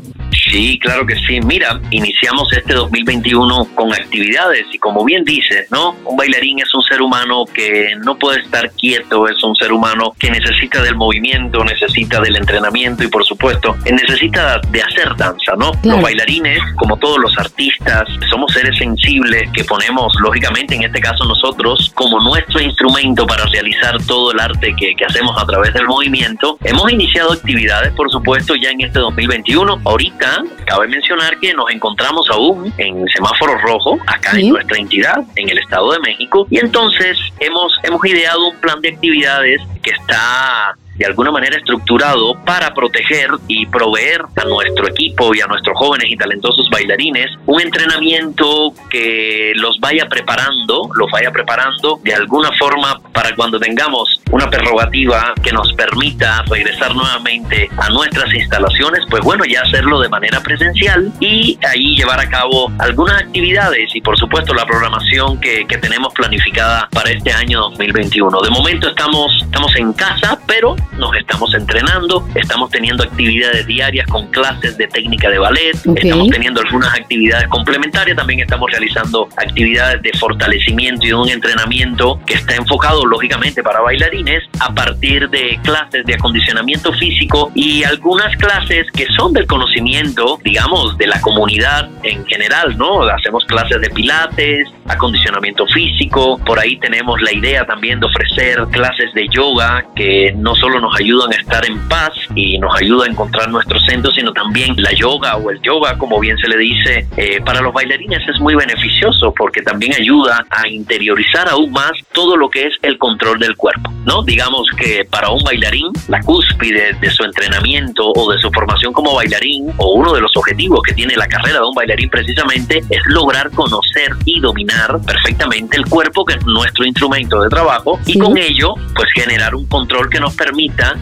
Sí, 0.52 0.78
claro 0.80 1.06
que 1.06 1.16
sí. 1.16 1.40
Mira, 1.40 1.80
iniciamos 1.92 2.52
este 2.52 2.74
2021 2.74 3.70
con 3.74 3.94
actividades 3.94 4.66
y 4.74 4.78
como 4.80 5.06
bien 5.06 5.24
dices, 5.24 5.72
¿no? 5.72 5.96
Un 6.04 6.18
bailarín 6.18 6.60
es 6.60 6.76
un 6.76 6.82
ser 6.84 7.02
humano 7.02 7.46
que 7.46 7.96
no 8.04 8.18
puede 8.18 8.42
estar 8.42 8.70
quieto, 8.72 9.30
es 9.30 9.42
un 9.46 9.56
ser 9.56 9.72
humano 9.72 10.12
que 10.20 10.30
necesita 10.30 10.82
del 10.84 10.96
movimiento, 10.96 11.64
necesita 11.64 12.20
del 12.20 12.36
entrenamiento 12.36 13.02
y 13.02 13.08
por 13.08 13.24
supuesto 13.24 13.78
necesita 13.90 14.60
de 14.72 14.82
hacer 14.82 15.16
danza, 15.16 15.54
¿no? 15.58 15.72
Los 15.86 16.02
bailarines, 16.02 16.60
como 16.76 16.98
todos 16.98 17.20
los 17.20 17.38
artistas, 17.38 18.04
somos 18.30 18.52
seres 18.52 18.78
sensibles 18.78 19.50
que 19.54 19.64
ponemos, 19.64 20.14
lógicamente 20.20 20.76
en 20.76 20.84
este 20.84 21.00
caso 21.00 21.24
nosotros, 21.24 21.94
como 21.96 22.20
nuestro 22.20 22.60
instrumento 22.60 23.26
para 23.26 23.46
realizar 23.46 24.04
todo 24.06 24.34
el 24.34 24.40
arte 24.42 24.76
que, 24.78 24.96
que 24.96 25.06
hacemos 25.06 25.42
a 25.42 25.46
través 25.46 25.74
del 25.74 25.88
movimiento. 25.88 26.58
Hemos 26.66 26.92
iniciado 26.92 27.32
actividades, 27.32 27.94
por 27.94 28.12
supuesto, 28.12 28.56
ya 28.56 28.72
en 28.72 28.82
este 28.82 29.00
2021. 29.00 29.82
Ahorita 29.86 30.41
cabe 30.66 30.88
mencionar 30.88 31.38
que 31.40 31.54
nos 31.54 31.70
encontramos 31.72 32.28
aún 32.30 32.74
en 32.78 33.08
semáforo 33.08 33.58
rojo, 33.58 34.00
acá 34.08 34.38
en 34.38 34.50
nuestra 34.50 34.78
entidad, 34.78 35.18
en 35.36 35.50
el 35.50 35.58
Estado 35.58 35.92
de 35.94 36.00
México, 36.00 36.48
y 36.50 36.60
entonces 36.60 37.18
hemos, 37.40 37.74
hemos 37.84 38.06
ideado 38.06 38.50
un 38.50 38.58
plan 38.58 38.82
de 38.82 38.90
actividades 38.90 39.62
que 39.82 39.92
está 39.92 40.76
de 41.02 41.08
alguna 41.08 41.32
manera 41.32 41.58
estructurado 41.58 42.36
para 42.46 42.76
proteger 42.76 43.32
y 43.48 43.66
proveer 43.66 44.22
a 44.36 44.46
nuestro 44.46 44.88
equipo 44.88 45.34
y 45.34 45.42
a 45.42 45.48
nuestros 45.48 45.76
jóvenes 45.76 46.12
y 46.12 46.16
talentosos 46.16 46.70
bailarines 46.70 47.32
un 47.48 47.60
entrenamiento 47.60 48.72
que 48.88 49.54
los 49.56 49.80
vaya 49.80 50.06
preparando, 50.08 50.92
los 50.94 51.10
vaya 51.12 51.32
preparando 51.32 52.00
de 52.04 52.14
alguna 52.14 52.52
forma 52.60 53.00
para 53.14 53.34
cuando 53.36 53.60
tengamos 53.60 54.22
una 54.30 54.48
prerrogativa 54.48 55.34
que 55.42 55.52
nos 55.52 55.74
permita 55.74 56.44
regresar 56.48 56.94
nuevamente 56.94 57.68
a 57.78 57.90
nuestras 57.90 58.32
instalaciones, 58.36 59.02
pues 59.10 59.24
bueno, 59.24 59.44
ya 59.46 59.62
hacerlo 59.62 60.02
de 60.02 60.10
manera 60.10 60.40
presencial 60.42 61.12
y 61.20 61.58
ahí 61.68 61.96
llevar 61.96 62.20
a 62.20 62.30
cabo 62.30 62.72
algunas 62.78 63.24
actividades 63.24 63.96
y 63.96 64.02
por 64.02 64.20
supuesto 64.20 64.54
la 64.54 64.68
programación 64.68 65.40
que, 65.40 65.66
que 65.66 65.80
tenemos 65.80 66.14
planificada 66.14 66.88
para 66.92 67.10
este 67.10 67.32
año 67.32 67.62
2021. 67.62 68.40
De 68.42 68.50
momento 68.52 68.88
estamos, 68.88 69.32
estamos 69.44 69.76
en 69.78 69.94
casa, 69.94 70.40
pero 70.46 70.76
nos 70.98 71.16
estamos 71.16 71.54
entrenando, 71.54 72.28
estamos 72.36 72.70
teniendo 72.70 73.04
actividades 73.04 73.66
diarias 73.66 74.08
con 74.08 74.28
clases 74.28 74.78
de 74.78 74.88
técnica 74.88 75.30
de 75.30 75.40
ballet, 75.40 75.76
estamos 75.96 76.30
teniendo 76.30 76.62
algunas 76.62 76.94
actividades 76.94 77.48
complementarias, 77.48 78.18
también 78.18 78.42
estamos 78.42 78.70
realizando 78.72 79.28
actividades 79.38 80.02
de 80.02 80.12
fortalecimiento 80.18 81.06
y 81.06 81.14
un 81.14 81.30
entrenamiento 81.30 82.20
que 82.26 82.36
está 82.36 82.56
enfocado 82.56 83.06
lógicamente 83.06 83.64
para 83.64 83.82
bailarines 83.82 84.44
a 84.60 84.74
partir 84.74 85.30
de 85.30 85.60
clases 85.64 86.06
de 86.06 86.16
acondicionamiento 86.16 86.94
físico 86.94 87.52
y 87.56 87.84
algunas 87.84 88.36
clases 88.38 88.88
que 88.92 89.06
son 89.18 89.34
del 89.34 89.48
conocimiento, 89.48 90.40
digamos, 90.44 90.98
de 90.98 91.08
la 91.08 91.20
comunidad 91.22 91.90
en 92.04 92.26
general, 92.26 92.78
¿no? 92.78 93.04
Hacemos 93.04 93.46
clases 93.46 93.82
de 93.82 93.90
pilates, 93.90 94.68
acondicionamiento 94.88 95.66
físico, 95.68 96.40
por 96.46 96.60
ahí 96.60 96.78
tenemos 96.78 97.22
la 97.22 97.34
idea 97.34 97.66
también 97.66 98.00
de 98.00 98.08
ofrecer 98.08 98.66
clases 98.72 99.14
de 99.14 99.28
yoga 99.30 99.86
que 99.96 100.34
no 100.36 100.56
solo 100.56 100.71
nos 100.80 100.96
ayudan 101.00 101.32
a 101.34 101.36
estar 101.36 101.66
en 101.66 101.78
paz 101.88 102.14
y 102.36 102.58
nos 102.60 102.74
ayuda 102.80 103.06
a 103.06 103.10
encontrar 103.10 103.50
nuestro 103.50 103.80
centro, 103.80 104.12
sino 104.12 104.32
también 104.32 104.76
la 104.78 104.94
yoga 104.94 105.36
o 105.38 105.52
el 105.52 105.62
yoga, 105.62 105.98
como 105.98 106.20
bien 106.20 106.38
se 106.38 106.48
le 106.48 106.58
dice, 106.58 107.08
eh, 107.18 107.42
para 107.44 107.62
los 107.62 107.74
bailarines 107.74 108.22
es 108.28 108.40
muy 108.40 108.56
beneficioso 108.56 109.34
porque 109.36 109.62
también 109.62 109.94
ayuda 109.94 110.46
a 110.50 110.68
interiorizar 110.68 111.50
aún 111.50 111.72
más 111.72 111.92
todo 112.14 112.38
lo 112.38 112.50
que 112.50 112.68
es 112.68 112.74
el 112.82 112.98
control 112.98 113.40
del 113.40 113.56
cuerpo, 113.56 113.92
¿no? 114.06 114.24
Digamos 114.24 114.68
que 114.78 115.06
para 115.06 115.30
un 115.30 115.44
bailarín, 115.44 115.92
la 116.08 116.22
cúspide 116.22 116.94
de 117.00 117.10
su 117.10 117.24
entrenamiento 117.24 118.12
o 118.16 118.32
de 118.32 118.40
su 118.40 118.52
formación 118.52 118.94
como 118.94 119.16
bailarín, 119.16 119.72
o 119.78 119.94
uno 119.96 120.14
de 120.14 120.22
los 120.22 120.32
objetivos 120.36 120.82
que 120.84 120.94
tiene 120.94 121.16
la 121.16 121.28
carrera 121.28 121.60
de 121.60 121.66
un 121.66 121.76
bailarín 121.76 122.10
precisamente, 122.10 122.82
es 122.90 123.02
lograr 123.08 123.52
conocer 123.52 124.12
y 124.26 124.40
dominar 124.40 125.00
perfectamente 125.06 125.78
el 125.78 125.86
cuerpo, 125.86 126.26
que 126.26 126.36
es 126.36 126.46
nuestro 126.46 126.86
instrumento 126.86 127.42
de 127.42 127.50
trabajo, 127.50 128.00
y 128.06 128.18
con 128.18 128.38
ello, 128.38 128.76
pues 128.96 129.10
generar 129.14 129.56
un 129.56 129.66
control 129.68 130.10
que 130.10 130.20
nos 130.20 130.36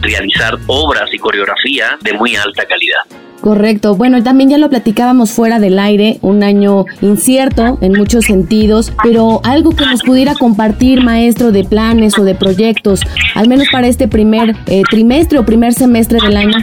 realizar 0.00 0.58
obras 0.66 1.12
y 1.12 1.18
coreografía 1.18 1.98
de 2.02 2.12
muy 2.14 2.36
alta 2.36 2.64
calidad. 2.66 3.20
Correcto. 3.40 3.96
Bueno, 3.96 4.22
también 4.22 4.50
ya 4.50 4.58
lo 4.58 4.68
platicábamos 4.68 5.30
fuera 5.30 5.58
del 5.58 5.78
aire, 5.78 6.18
un 6.20 6.42
año 6.42 6.84
incierto 7.00 7.78
en 7.80 7.92
muchos 7.92 8.26
sentidos, 8.26 8.92
pero 9.02 9.40
algo 9.44 9.70
que 9.70 9.86
nos 9.86 10.02
pudiera 10.02 10.34
compartir, 10.34 11.02
maestro, 11.02 11.50
de 11.50 11.64
planes 11.64 12.18
o 12.18 12.24
de 12.24 12.34
proyectos, 12.34 13.00
al 13.34 13.48
menos 13.48 13.68
para 13.72 13.86
este 13.86 14.08
primer 14.08 14.54
eh, 14.66 14.82
trimestre 14.90 15.38
o 15.38 15.46
primer 15.46 15.72
semestre 15.72 16.18
del 16.22 16.36
año. 16.36 16.58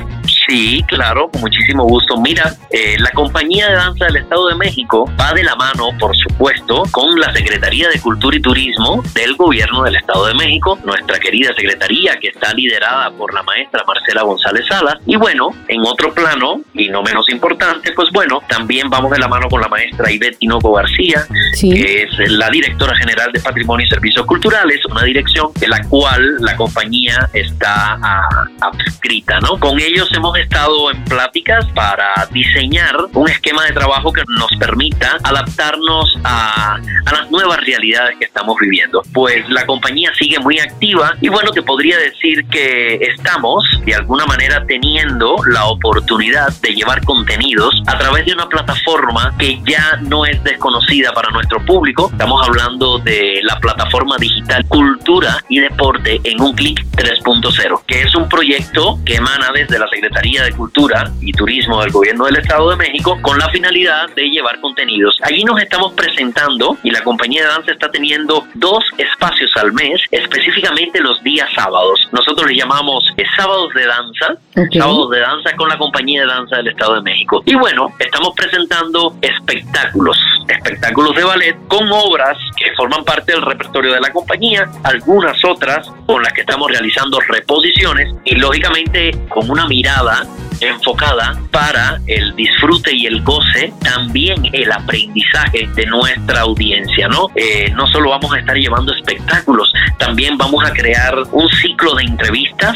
Sí, 0.48 0.82
claro, 0.88 1.30
con 1.30 1.42
muchísimo 1.42 1.84
gusto. 1.84 2.16
Mira, 2.22 2.56
eh, 2.70 2.96
la 3.00 3.12
Compañía 3.12 3.68
de 3.68 3.76
Danza 3.76 4.06
del 4.06 4.18
Estado 4.18 4.48
de 4.48 4.56
México 4.56 5.12
va 5.20 5.34
de 5.34 5.44
la 5.44 5.56
mano, 5.56 5.90
por 6.00 6.16
supuesto, 6.16 6.84
con 6.92 7.20
la 7.20 7.34
Secretaría 7.34 7.90
de 7.90 8.00
Cultura 8.00 8.38
y 8.38 8.42
Turismo 8.42 9.04
del 9.14 9.36
Gobierno 9.36 9.84
del 9.84 9.98
Estado 9.98 10.28
de 10.28 10.36
México, 10.36 10.80
nuestra 10.86 11.20
querida 11.20 11.54
Secretaría 11.54 12.18
que 12.22 12.30
está 12.30 12.54
liderada 12.54 13.12
por 13.12 13.34
la 13.34 13.44
maestra 13.44 13.84
Marcela 13.86 14.22
González 14.22 14.66
Salas. 14.68 14.96
Y 15.06 15.18
bueno, 15.18 15.50
en 15.68 15.82
otro 15.86 16.14
plano, 16.14 16.62
y 16.74 16.88
no 16.88 17.04
menos 17.04 17.30
importante, 17.30 17.92
pues 17.92 18.10
bueno, 18.14 18.42
también 18.48 18.90
vamos 18.90 19.12
de 19.12 19.20
la 19.20 19.28
mano 19.28 19.50
con 19.50 19.60
la 19.60 19.68
maestra 19.68 20.10
Ivette 20.10 20.38
Tinoco 20.40 20.72
García, 20.72 21.26
que 21.60 22.04
es 22.04 22.32
la 22.32 22.50
directora 22.50 22.96
general 22.96 23.34
de 23.34 23.42
Patrimonio 23.42 23.86
y 23.86 23.90
Servicios 23.90 24.26
Culturales, 24.26 24.80
una 24.86 25.04
dirección 25.04 25.52
de 25.60 25.68
la 25.68 25.84
cual 25.84 26.38
la 26.40 26.56
compañía 26.56 27.30
está 27.34 27.98
ah, 28.02 28.48
adscrita, 28.62 29.42
¿no? 29.42 29.60
Con 29.60 29.78
ellos 29.80 30.10
hemos 30.14 30.37
estado 30.38 30.92
en 30.92 31.04
pláticas 31.06 31.66
para 31.74 32.28
diseñar 32.32 32.96
un 33.14 33.30
esquema 33.30 33.66
de 33.66 33.72
trabajo 33.72 34.12
que 34.12 34.24
nos 34.28 34.52
permita 34.60 35.18
adaptarnos 35.24 36.18
a, 36.24 36.76
a, 36.76 37.12
las 37.12 37.32
nuevas 37.32 37.60
realidades 37.66 38.18
que 38.18 38.26
estamos 38.26 38.58
viviendo. 38.60 39.02
Pues 39.14 39.48
la 39.50 39.66
compañía 39.66 40.12
sigue 40.18 40.40
muy 40.40 40.60
activa 40.60 41.16
y 41.22 41.30
bueno, 41.30 41.52
te 41.52 41.62
podría 41.62 41.98
decir 41.98 42.46
que 42.48 42.96
estamos 42.96 43.66
de 43.86 43.96
alguna 43.96 44.26
manera 44.26 44.66
teniendo 44.66 45.36
la 45.48 45.66
oportunidad 45.66 46.50
de 46.62 46.74
llevar 46.74 47.04
contenidos 47.04 47.74
a 47.88 47.98
través 47.98 48.26
de 48.26 48.34
una 48.34 48.48
plataforma 48.48 49.34
que 49.38 49.60
ya 49.66 49.98
no 50.04 50.26
es 50.26 50.42
desconocida 50.44 51.12
para 51.14 51.30
nuestro 51.32 51.64
público. 51.66 52.10
Estamos 52.12 52.46
hablando 52.48 53.00
de 53.00 53.40
la 53.44 53.60
plataforma 53.60 54.18
digital 54.18 54.66
Cultura 54.68 55.44
y 55.50 55.60
Deporte 55.60 56.20
en 56.24 56.42
un 56.42 56.54
clic 56.54 56.86
3.0, 56.92 57.82
que 57.86 58.02
es 58.04 58.16
un 58.16 58.28
proyecto 58.28 59.00
que 59.06 59.16
emana 59.16 59.52
desde 59.54 59.80
la 59.80 59.88
Secretaría 59.88 60.27
de 60.28 60.52
Cultura 60.52 61.10
y 61.22 61.32
Turismo 61.32 61.82
del 61.82 61.92
Gobierno 61.92 62.26
del 62.26 62.36
Estado 62.36 62.70
de 62.72 62.76
México 62.76 63.18
con 63.22 63.40
la 63.40 63.48
finalidad 63.50 64.10
de 64.14 64.24
llevar 64.24 64.60
contenidos. 64.60 65.18
Allí 65.24 65.44
nos 65.46 65.60
estamos 65.62 65.94
presentando 65.94 66.78
y 66.84 66.92
la 66.92 67.02
compañía 67.02 67.44
de 67.44 67.48
danza 67.48 67.72
está 67.72 67.90
teniendo 67.90 68.46
dos 68.56 68.84
espacios 68.98 69.50
al 69.56 69.72
mes, 69.72 70.02
específicamente 70.12 71.00
los 71.00 71.24
días 71.24 71.48
sábados. 71.56 72.10
Nosotros 72.12 72.46
le 72.52 72.58
llamamos 72.58 73.06
eh, 73.16 73.24
sábados 73.38 73.74
de 73.74 73.86
danza, 73.86 74.36
sábados 74.74 75.10
de 75.12 75.20
danza 75.22 75.56
con 75.56 75.70
la 75.70 75.78
compañía 75.78 76.22
de 76.22 76.28
danza 76.28 76.58
del 76.58 76.68
Estado 76.68 76.96
de 76.96 77.02
México. 77.04 77.42
Y 77.46 77.56
bueno, 77.56 77.88
estamos 77.98 78.34
presentando 78.36 79.16
espectáculos, 79.22 80.18
espectáculos 80.50 81.16
de 81.16 81.24
ballet 81.24 81.58
con 81.70 81.90
obras 81.90 82.38
que 82.58 82.66
forman 82.76 83.06
parte 83.06 83.32
del 83.32 83.44
repertorio 83.44 83.94
de 83.94 84.02
la 84.02 84.12
compañía, 84.12 84.70
algunas 84.84 85.44
otras 85.46 85.90
con 86.06 86.22
las 86.22 86.34
que 86.34 86.42
estamos 86.42 86.70
realizando 86.70 87.18
reposiciones 87.22 88.14
y 88.26 88.36
lógicamente 88.36 89.12
con 89.30 89.50
una 89.50 89.68
mirada 89.68 90.17
え? 90.24 90.47
Enfocada 90.62 91.40
para 91.52 92.00
el 92.08 92.36
disfrute 92.36 92.94
y 92.94 93.06
el 93.06 93.22
goce, 93.24 93.74
también 93.84 94.44
el 94.54 94.72
aprendizaje 94.72 95.68
de 95.76 95.86
nuestra 95.86 96.42
audiencia, 96.42 97.08
¿no? 97.08 97.30
Eh, 97.36 97.72
no 97.76 97.88
solo 97.88 98.10
vamos 98.10 98.34
a 98.34 98.40
estar 98.40 98.56
llevando 98.56 98.94
espectáculos, 98.94 99.72
también 99.98 100.38
vamos 100.38 100.64
a 100.66 100.72
crear 100.72 101.16
un 101.32 101.48
ciclo 101.50 101.96
de 101.96 102.04
entrevistas, 102.04 102.76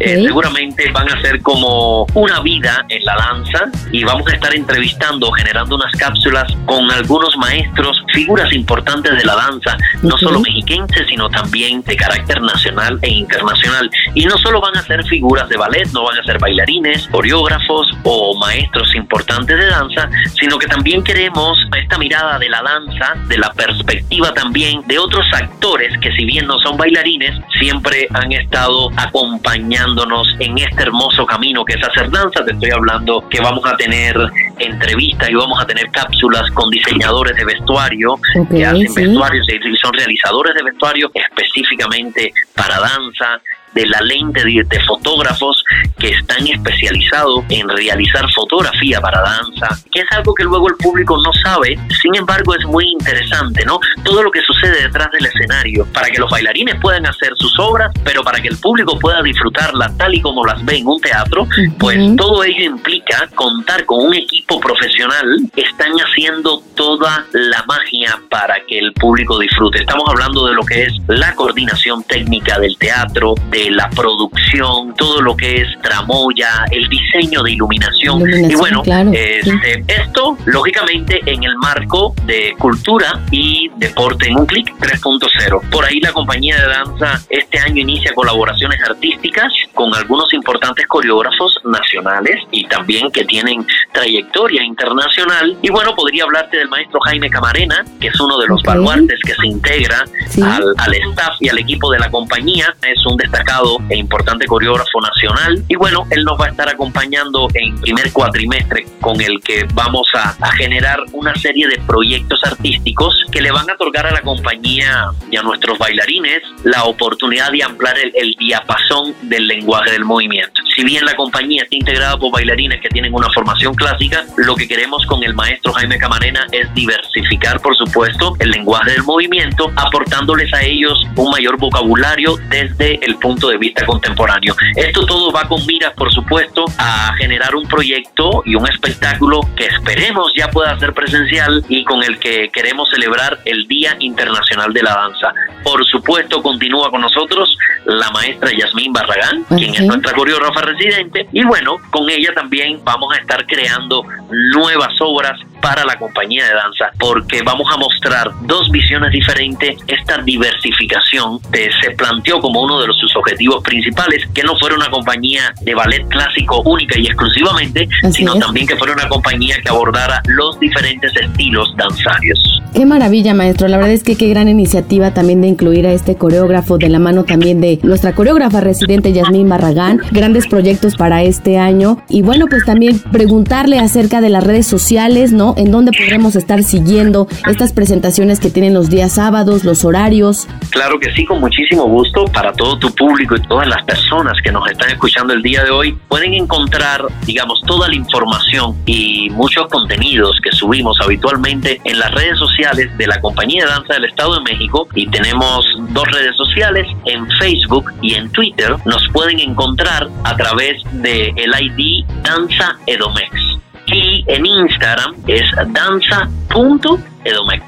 eh, 0.00 0.22
seguramente 0.26 0.90
van 0.92 1.08
a 1.08 1.20
ser 1.20 1.40
como 1.42 2.04
una 2.14 2.40
vida 2.40 2.84
en 2.88 3.04
la 3.04 3.16
danza 3.16 3.64
y 3.92 4.04
vamos 4.04 4.26
a 4.28 4.34
estar 4.34 4.54
entrevistando, 4.54 5.30
generando 5.32 5.76
unas 5.76 5.92
cápsulas 5.92 6.52
con 6.66 6.90
algunos 6.90 7.36
maestros, 7.36 8.02
figuras 8.12 8.52
importantes 8.52 9.16
de 9.16 9.24
la 9.24 9.34
danza, 9.34 9.76
no 10.02 10.16
solo 10.18 10.40
mexiquenses, 10.40 11.06
sino 11.08 11.28
también 11.28 11.82
de 11.82 11.96
carácter 11.96 12.40
nacional 12.40 12.98
e 13.02 13.10
internacional. 13.10 13.90
Y 14.14 14.24
no 14.26 14.36
solo 14.38 14.60
van 14.60 14.76
a 14.76 14.82
ser 14.82 15.04
figuras 15.04 15.48
de 15.48 15.56
ballet, 15.56 15.88
no 15.92 16.04
van 16.04 16.18
a 16.18 16.24
ser 16.24 16.38
bailarines, 16.38 17.08
coreógrafos 17.18 17.88
o 18.04 18.38
maestros 18.38 18.94
importantes 18.94 19.58
de 19.58 19.66
danza, 19.66 20.08
sino 20.38 20.56
que 20.56 20.68
también 20.68 21.02
queremos 21.02 21.58
esta 21.76 21.98
mirada 21.98 22.38
de 22.38 22.48
la 22.48 22.62
danza, 22.62 23.14
de 23.26 23.36
la 23.38 23.52
perspectiva 23.54 24.32
también 24.32 24.86
de 24.86 25.00
otros 25.00 25.26
actores 25.32 25.98
que 25.98 26.12
si 26.12 26.24
bien 26.24 26.46
no 26.46 26.60
son 26.60 26.76
bailarines, 26.76 27.32
siempre 27.58 28.06
han 28.14 28.30
estado 28.30 28.90
acompañándonos 28.96 30.28
en 30.38 30.58
este 30.58 30.80
hermoso 30.80 31.26
camino 31.26 31.64
que 31.64 31.74
es 31.74 31.82
hacer 31.82 32.08
danza. 32.08 32.44
Te 32.44 32.52
estoy 32.52 32.70
hablando 32.70 33.28
que 33.28 33.40
vamos 33.40 33.66
a 33.66 33.76
tener 33.76 34.16
entrevistas 34.60 35.28
y 35.28 35.34
vamos 35.34 35.60
a 35.60 35.66
tener 35.66 35.90
cápsulas 35.90 36.48
con 36.52 36.70
diseñadores 36.70 37.36
de 37.36 37.44
vestuario 37.44 38.14
que 38.48 38.64
hacen 38.64 38.94
vestuarios 38.94 39.44
y 39.48 39.76
son 39.76 39.92
realizadores 39.92 40.54
de 40.54 40.62
vestuario 40.62 41.10
específicamente 41.14 42.32
para 42.54 42.78
danza 42.78 43.40
de 43.78 43.86
la 43.86 44.00
lente 44.00 44.44
de, 44.44 44.64
de 44.64 44.80
fotógrafos 44.80 45.64
que 45.98 46.08
están 46.08 46.46
especializados 46.46 47.44
en 47.48 47.68
realizar 47.68 48.24
fotografía 48.34 49.00
para 49.00 49.20
danza, 49.20 49.68
que 49.92 50.00
es 50.00 50.06
algo 50.12 50.34
que 50.34 50.42
luego 50.42 50.68
el 50.68 50.74
público 50.76 51.16
no 51.22 51.32
sabe, 51.44 51.78
sin 52.02 52.16
embargo 52.16 52.54
es 52.56 52.64
muy 52.66 52.88
interesante, 52.88 53.64
¿no? 53.64 53.78
Todo 54.02 54.22
lo 54.22 54.30
que 54.30 54.40
sucede 54.42 54.82
detrás 54.82 55.10
del 55.12 55.26
escenario, 55.26 55.86
para 55.92 56.08
que 56.08 56.18
los 56.18 56.30
bailarines 56.30 56.76
puedan 56.80 57.06
hacer 57.06 57.32
sus 57.36 57.56
obras, 57.58 57.92
pero 58.02 58.22
para 58.22 58.40
que 58.40 58.48
el 58.48 58.58
público 58.58 58.98
pueda 58.98 59.22
disfrutarlas 59.22 59.96
tal 59.96 60.14
y 60.14 60.20
como 60.20 60.44
las 60.44 60.64
ve 60.64 60.78
en 60.78 60.86
un 60.86 61.00
teatro, 61.00 61.46
pues 61.78 61.98
todo 62.16 62.42
ello 62.42 62.64
implica 62.64 63.28
contar 63.34 63.84
con 63.84 64.06
un 64.06 64.14
equipo 64.14 64.58
profesional, 64.58 65.24
están 65.54 65.92
haciendo 65.92 66.62
toda 66.74 67.26
la 67.32 67.64
magia 67.66 68.18
para 68.28 68.56
que 68.66 68.78
el 68.78 68.92
público 68.94 69.38
disfrute. 69.38 69.78
Estamos 69.80 70.04
hablando 70.08 70.46
de 70.46 70.54
lo 70.54 70.62
que 70.62 70.84
es 70.84 70.92
la 71.06 71.34
coordinación 71.34 72.02
técnica 72.04 72.58
del 72.58 72.76
teatro, 72.78 73.34
de 73.50 73.67
la 73.70 73.88
producción, 73.90 74.94
todo 74.94 75.20
lo 75.20 75.36
que 75.36 75.62
es 75.62 75.68
tramoya, 75.82 76.64
el 76.70 76.88
diseño 76.88 77.42
de 77.42 77.52
iluminación. 77.52 78.22
y 78.28 78.54
bueno, 78.54 78.82
este, 79.12 79.84
esto 79.86 80.36
lógicamente 80.46 81.20
en 81.26 81.44
el 81.44 81.56
marco 81.56 82.14
de 82.24 82.54
cultura 82.58 83.20
y 83.30 83.70
deporte 83.76 84.28
en 84.28 84.38
un 84.38 84.46
clic 84.46 84.74
3.0. 84.78 85.70
Por 85.70 85.84
ahí 85.84 86.00
la 86.00 86.12
compañía 86.12 86.56
de 86.56 86.68
danza 86.68 87.20
este 87.28 87.58
año 87.58 87.82
inicia 87.82 88.12
colaboraciones 88.14 88.80
artísticas 88.88 89.52
con 89.74 89.94
algunos 89.94 90.32
importantes 90.34 90.86
coreógrafos 90.86 91.58
nacionales 91.64 92.42
y 92.50 92.66
también 92.66 93.10
que 93.10 93.24
tienen 93.24 93.66
trayectoria 93.92 94.62
internacional. 94.62 95.56
Y 95.62 95.70
bueno, 95.70 95.94
podría 95.94 96.24
hablarte 96.24 96.58
del 96.58 96.68
maestro 96.68 97.00
Jaime 97.00 97.30
Camarena, 97.30 97.84
que 98.00 98.08
es 98.08 98.20
uno 98.20 98.38
de 98.38 98.46
los 98.46 98.62
baluartes 98.62 99.20
que 99.24 99.34
se 99.34 99.46
integra 99.46 100.04
al, 100.42 100.74
al 100.76 100.94
staff 100.94 101.36
y 101.40 101.48
al 101.48 101.58
equipo 101.58 101.90
de 101.90 101.98
la 101.98 102.10
compañía. 102.10 102.74
Es 102.82 103.04
un 103.06 103.16
destacado 103.16 103.47
e 103.88 103.96
importante 103.96 104.46
coreógrafo 104.46 105.00
nacional. 105.00 105.64
Y 105.68 105.76
bueno, 105.76 106.06
él 106.10 106.24
nos 106.24 106.38
va 106.38 106.46
a 106.46 106.48
estar 106.50 106.68
acompañando 106.68 107.48
en 107.54 107.80
primer 107.80 108.12
cuatrimestre 108.12 108.86
con 109.00 109.20
el 109.20 109.40
que 109.42 109.66
vamos 109.72 110.06
a, 110.14 110.36
a 110.40 110.52
generar 110.52 110.98
una 111.12 111.34
serie 111.34 111.66
de 111.66 111.80
proyectos 111.86 112.40
artísticos 112.44 113.24
que 113.32 113.40
le 113.40 113.50
van 113.50 113.68
a 113.70 113.74
otorgar 113.74 114.06
a 114.06 114.12
la 114.12 114.20
compañía 114.22 115.06
y 115.30 115.36
a 115.36 115.42
nuestros 115.42 115.78
bailarines 115.78 116.42
la 116.64 116.84
oportunidad 116.84 117.50
de 117.50 117.62
ampliar 117.62 117.98
el, 117.98 118.12
el 118.14 118.34
diapasón 118.38 119.14
del 119.22 119.46
lenguaje 119.46 119.92
del 119.92 120.04
movimiento. 120.04 120.60
Si 120.78 120.84
bien 120.84 121.04
la 121.04 121.16
compañía 121.16 121.64
está 121.64 121.74
integrada 121.74 122.16
por 122.16 122.30
bailarines 122.30 122.80
que 122.80 122.88
tienen 122.88 123.12
una 123.12 123.28
formación 123.30 123.74
clásica, 123.74 124.24
lo 124.36 124.54
que 124.54 124.68
queremos 124.68 125.04
con 125.06 125.24
el 125.24 125.34
maestro 125.34 125.72
Jaime 125.72 125.98
Camarena 125.98 126.46
es 126.52 126.72
diversificar, 126.72 127.60
por 127.60 127.76
supuesto, 127.76 128.36
el 128.38 128.52
lenguaje 128.52 128.92
del 128.92 129.02
movimiento, 129.02 129.72
aportándoles 129.74 130.54
a 130.54 130.62
ellos 130.62 130.96
un 131.16 131.32
mayor 131.32 131.58
vocabulario 131.58 132.36
desde 132.48 133.04
el 133.04 133.16
punto 133.16 133.48
de 133.48 133.58
vista 133.58 133.84
contemporáneo. 133.84 134.54
Esto 134.76 135.04
todo 135.04 135.32
va 135.32 135.48
con 135.48 135.66
miras, 135.66 135.94
por 135.94 136.12
supuesto, 136.12 136.64
a 136.78 137.12
generar 137.18 137.56
un 137.56 137.66
proyecto 137.66 138.44
y 138.44 138.54
un 138.54 138.68
espectáculo 138.68 139.40
que 139.56 139.66
esperemos 139.66 140.32
ya 140.36 140.48
pueda 140.48 140.78
ser 140.78 140.92
presencial 140.92 141.64
y 141.68 141.82
con 141.82 142.04
el 142.04 142.20
que 142.20 142.50
queremos 142.50 142.88
celebrar 142.90 143.40
el 143.46 143.66
Día 143.66 143.96
Internacional 143.98 144.72
de 144.72 144.84
la 144.84 144.94
Danza. 144.94 145.34
Por 145.64 145.84
supuesto, 145.86 146.40
continúa 146.40 146.88
con 146.92 147.00
nosotros 147.00 147.58
la 147.84 148.10
maestra 148.10 148.50
Yasmín 148.52 148.92
Barragán, 148.92 149.44
quien 149.56 149.74
es 149.74 149.82
nuestra 149.82 150.12
coreógrafa 150.12 150.67
residente, 150.76 151.28
y 151.32 151.44
bueno, 151.44 151.76
con 151.90 152.08
ella 152.10 152.32
también 152.34 152.80
vamos 152.84 153.14
a 153.14 153.20
estar 153.20 153.46
creando 153.46 154.04
nuevas 154.30 154.94
obras 155.00 155.40
para 155.60 155.84
la 155.84 155.96
compañía 155.98 156.44
de 156.44 156.54
danza, 156.54 156.90
porque 156.98 157.42
vamos 157.42 157.66
a 157.72 157.76
mostrar 157.76 158.30
dos 158.42 158.70
visiones 158.70 159.10
diferentes. 159.12 159.76
Esta 159.86 160.18
diversificación 160.18 161.40
eh, 161.52 161.70
se 161.82 161.90
planteó 161.92 162.40
como 162.40 162.62
uno 162.62 162.80
de 162.80 162.86
los, 162.86 162.98
sus 162.98 163.14
objetivos 163.16 163.62
principales, 163.62 164.28
que 164.34 164.42
no 164.42 164.56
fuera 164.58 164.76
una 164.76 164.90
compañía 164.90 165.52
de 165.60 165.74
ballet 165.74 166.06
clásico 166.08 166.62
única 166.62 166.98
y 166.98 167.06
exclusivamente, 167.06 167.88
sino 168.10 168.34
también 168.36 168.66
que 168.66 168.76
fuera 168.76 168.92
una 168.92 169.08
compañía 169.08 169.56
que 169.62 169.68
abordara 169.68 170.22
los 170.26 170.58
diferentes 170.60 171.12
estilos 171.16 171.74
danzarios. 171.76 172.62
Qué 172.74 172.84
maravilla, 172.86 173.34
maestro. 173.34 173.66
La 173.68 173.76
verdad 173.76 173.92
es 173.92 174.02
que 174.02 174.16
qué 174.16 174.28
gran 174.28 174.48
iniciativa 174.48 175.12
también 175.12 175.40
de 175.40 175.48
incluir 175.48 175.86
a 175.86 175.92
este 175.92 176.16
coreógrafo 176.16 176.78
de 176.78 176.88
la 176.88 176.98
mano 176.98 177.24
también 177.24 177.60
de 177.60 177.78
nuestra 177.82 178.14
coreógrafa 178.14 178.60
residente 178.60 179.12
Yasmín 179.12 179.48
Barragán. 179.48 180.00
Grandes 180.12 180.46
proyectos 180.46 180.96
para 180.96 181.22
este 181.22 181.58
año. 181.58 182.02
Y 182.08 182.22
bueno, 182.22 182.46
pues 182.48 182.64
también 182.64 182.98
preguntarle 182.98 183.78
acerca 183.78 184.20
de 184.20 184.28
las 184.28 184.44
redes 184.44 184.66
sociales, 184.66 185.32
¿no? 185.32 185.47
En 185.56 185.70
dónde 185.70 185.92
podremos 185.92 186.36
estar 186.36 186.62
siguiendo 186.62 187.26
estas 187.46 187.72
presentaciones 187.72 188.40
que 188.40 188.50
tienen 188.50 188.74
los 188.74 188.90
días 188.90 189.12
sábados, 189.12 189.64
los 189.64 189.84
horarios. 189.84 190.46
Claro 190.70 190.98
que 190.98 191.12
sí, 191.12 191.24
con 191.24 191.40
muchísimo 191.40 191.84
gusto 191.86 192.24
para 192.26 192.52
todo 192.52 192.78
tu 192.78 192.94
público 192.94 193.36
y 193.36 193.42
todas 193.42 193.68
las 193.68 193.82
personas 193.84 194.38
que 194.42 194.52
nos 194.52 194.68
están 194.70 194.90
escuchando 194.90 195.32
el 195.32 195.42
día 195.42 195.64
de 195.64 195.70
hoy. 195.70 195.98
Pueden 196.08 196.34
encontrar, 196.34 197.06
digamos, 197.24 197.60
toda 197.66 197.88
la 197.88 197.94
información 197.94 198.76
y 198.86 199.30
muchos 199.30 199.68
contenidos 199.68 200.38
que 200.42 200.52
subimos 200.52 200.98
habitualmente 201.00 201.80
en 201.84 201.98
las 201.98 202.12
redes 202.12 202.38
sociales 202.38 202.96
de 202.98 203.06
la 203.06 203.20
Compañía 203.20 203.64
de 203.64 203.70
Danza 203.70 203.94
del 203.94 204.04
Estado 204.04 204.34
de 204.34 204.40
México 204.40 204.88
y 204.94 205.08
tenemos 205.08 205.66
dos 205.90 206.04
redes 206.10 206.36
sociales 206.36 206.86
en 207.06 207.26
Facebook 207.38 207.90
y 208.02 208.14
en 208.14 208.30
Twitter. 208.30 208.76
Nos 208.84 209.08
pueden 209.12 209.40
encontrar 209.40 210.08
a 210.24 210.36
través 210.36 210.82
de 210.92 211.32
el 211.36 211.52
ID 211.60 212.04
Danza 212.22 212.78
Edomex 212.86 213.58
y 213.92 214.24
en 214.26 214.46
Instagram 214.46 215.14
es 215.26 215.44
danza.edomex. 215.68 217.64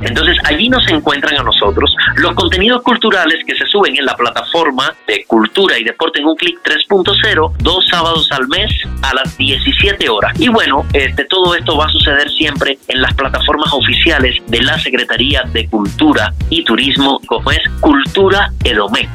Entonces 0.00 0.36
allí 0.44 0.68
nos 0.68 0.86
encuentran 0.88 1.38
a 1.38 1.42
nosotros 1.42 1.94
los 2.16 2.32
contenidos 2.34 2.82
culturales 2.82 3.44
que 3.46 3.54
se 3.54 3.66
suben 3.66 3.96
en 3.96 4.04
la 4.06 4.14
plataforma 4.14 4.94
de 5.06 5.24
Cultura 5.26 5.78
y 5.78 5.84
Deporte 5.84 6.20
en 6.20 6.26
un 6.26 6.36
clic 6.36 6.58
3.0 6.64 7.52
dos 7.58 7.86
sábados 7.88 8.30
al 8.32 8.48
mes 8.48 8.72
a 9.02 9.14
las 9.14 9.36
17 9.36 10.08
horas. 10.08 10.38
Y 10.40 10.48
bueno, 10.48 10.86
este, 10.92 11.24
todo 11.26 11.54
esto 11.54 11.76
va 11.76 11.86
a 11.86 11.90
suceder 11.90 12.30
siempre 12.30 12.78
en 12.88 13.02
las 13.02 13.12
plataformas 13.14 13.72
oficiales 13.72 14.36
de 14.46 14.62
la 14.62 14.78
Secretaría 14.78 15.42
de 15.52 15.68
Cultura 15.68 16.32
y 16.48 16.64
Turismo, 16.64 17.20
como 17.26 17.50
es 17.50 17.60
Cultura 17.80 18.50
Edomex. 18.64 19.10